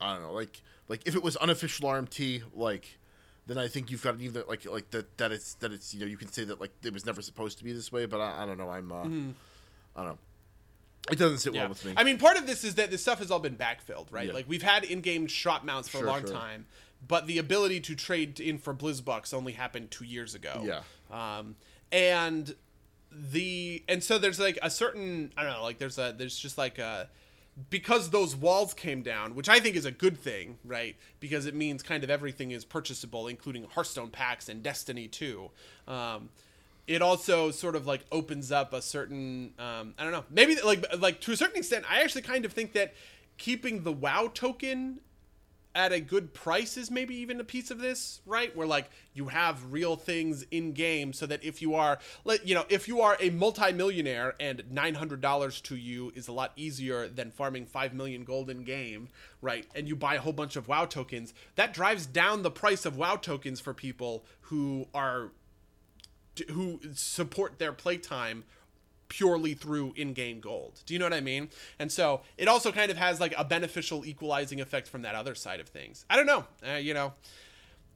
[0.00, 2.98] I don't know, like, like if it was unofficial RMT, like,
[3.48, 6.06] then I think you've got either like, like that, that it's that it's you know
[6.06, 8.44] you can say that like it was never supposed to be this way, but I,
[8.44, 8.70] I don't know.
[8.70, 10.18] I'm, uh, I don't know.
[11.10, 11.94] It doesn't sit well with me.
[11.96, 14.28] I mean, part of this is that this stuff has all been backfilled, right?
[14.28, 14.34] Yeah.
[14.34, 16.32] Like we've had in-game shop mounts for Sure, a long sure.
[16.32, 16.66] time,
[17.06, 20.62] but the ability to trade in for BlizzBucks only happened two years ago.
[20.64, 20.82] Yeah.
[21.10, 21.56] Um,
[21.90, 22.54] and
[23.10, 26.58] the and so there's like a certain I don't know, like there's a there's just
[26.58, 27.08] like a
[27.70, 30.96] because those walls came down, which I think is a good thing, right?
[31.20, 35.50] Because it means kind of everything is purchasable, including Hearthstone packs and Destiny 2.
[35.86, 36.28] Um,
[36.86, 40.84] it also sort of like opens up a certain um, I don't know, maybe like
[40.98, 42.94] like to a certain extent, I actually kind of think that
[43.36, 45.00] keeping the WoW token
[45.78, 48.54] at a good price is maybe even a piece of this, right?
[48.56, 52.56] Where like you have real things in game so that if you are like you
[52.56, 57.30] know, if you are a multimillionaire and $900 to you is a lot easier than
[57.30, 59.08] farming 5 million gold in game,
[59.40, 59.66] right?
[59.72, 62.96] And you buy a whole bunch of WoW tokens, that drives down the price of
[62.96, 65.30] WoW tokens for people who are
[66.50, 68.42] who support their playtime
[69.08, 70.80] purely through in-game gold.
[70.86, 71.48] Do you know what I mean?
[71.78, 75.34] And so it also kind of has like a beneficial equalizing effect from that other
[75.34, 76.04] side of things.
[76.08, 76.44] I don't know.
[76.66, 77.14] Uh, you know,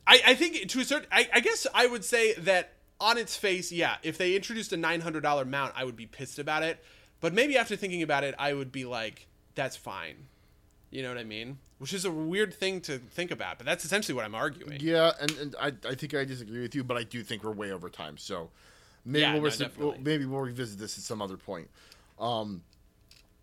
[0.06, 3.36] I, I think to a certain, I, I guess I would say that on its
[3.36, 6.82] face, yeah, if they introduced a $900 mount, I would be pissed about it.
[7.20, 10.26] But maybe after thinking about it, I would be like, that's fine.
[10.90, 11.58] You know what I mean?
[11.78, 14.78] Which is a weird thing to think about, but that's essentially what I'm arguing.
[14.80, 17.52] Yeah, and, and I, I think I disagree with you, but I do think we're
[17.52, 18.18] way over time.
[18.18, 18.50] So
[19.04, 21.68] maybe Yeah, we'll, no, resi- we'll maybe we'll revisit this at some other point.
[22.18, 22.62] Um,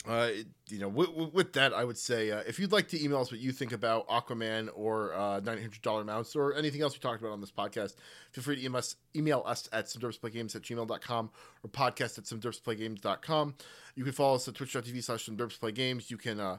[0.08, 0.30] uh,
[0.70, 3.32] you know, with, with that, I would say uh, if you'd like to email us
[3.32, 7.00] what you think about Aquaman or uh, nine hundred dollar mounts or anything else we
[7.00, 7.96] talked about on this podcast,
[8.32, 11.30] feel free to email us, email us at somederpsplaygames at gmail.com
[11.64, 13.56] or podcast at somederpsplaygames.com.
[13.96, 16.10] You can follow us at twitch.tv slash somederpsplaygames.
[16.10, 16.58] You can uh,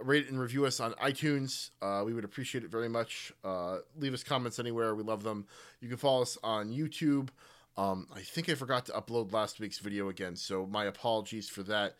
[0.00, 1.70] rate and review us on iTunes.
[1.80, 3.32] Uh, we would appreciate it very much.
[3.44, 4.94] Uh, leave us comments anywhere.
[4.96, 5.46] We love them.
[5.80, 7.28] You can follow us on YouTube.
[7.76, 11.62] Um, I think I forgot to upload last week's video again, so my apologies for
[11.64, 11.96] that.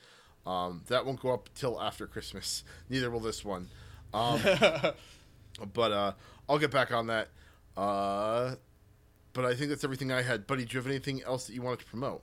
[0.47, 2.64] Um, that won't go up till after Christmas.
[2.88, 3.68] Neither will this one.
[4.12, 4.40] Um,
[5.72, 6.12] but uh,
[6.48, 7.28] I'll get back on that.
[7.76, 8.56] Uh,
[9.32, 10.47] but I think that's everything I had.
[10.47, 12.22] Buddy, do you have anything else that you wanted to promote?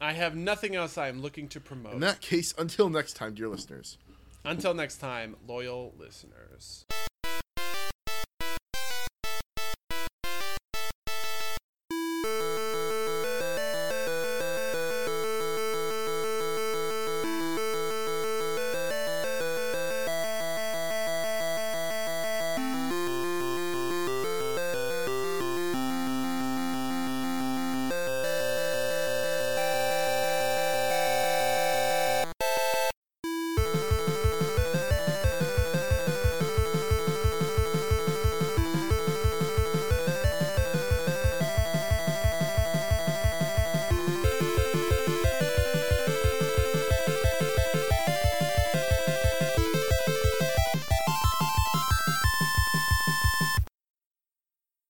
[0.00, 1.94] I have nothing else I am looking to promote.
[1.94, 3.98] In that case, until next time, dear listeners.
[4.44, 6.84] Until next time, loyal listeners.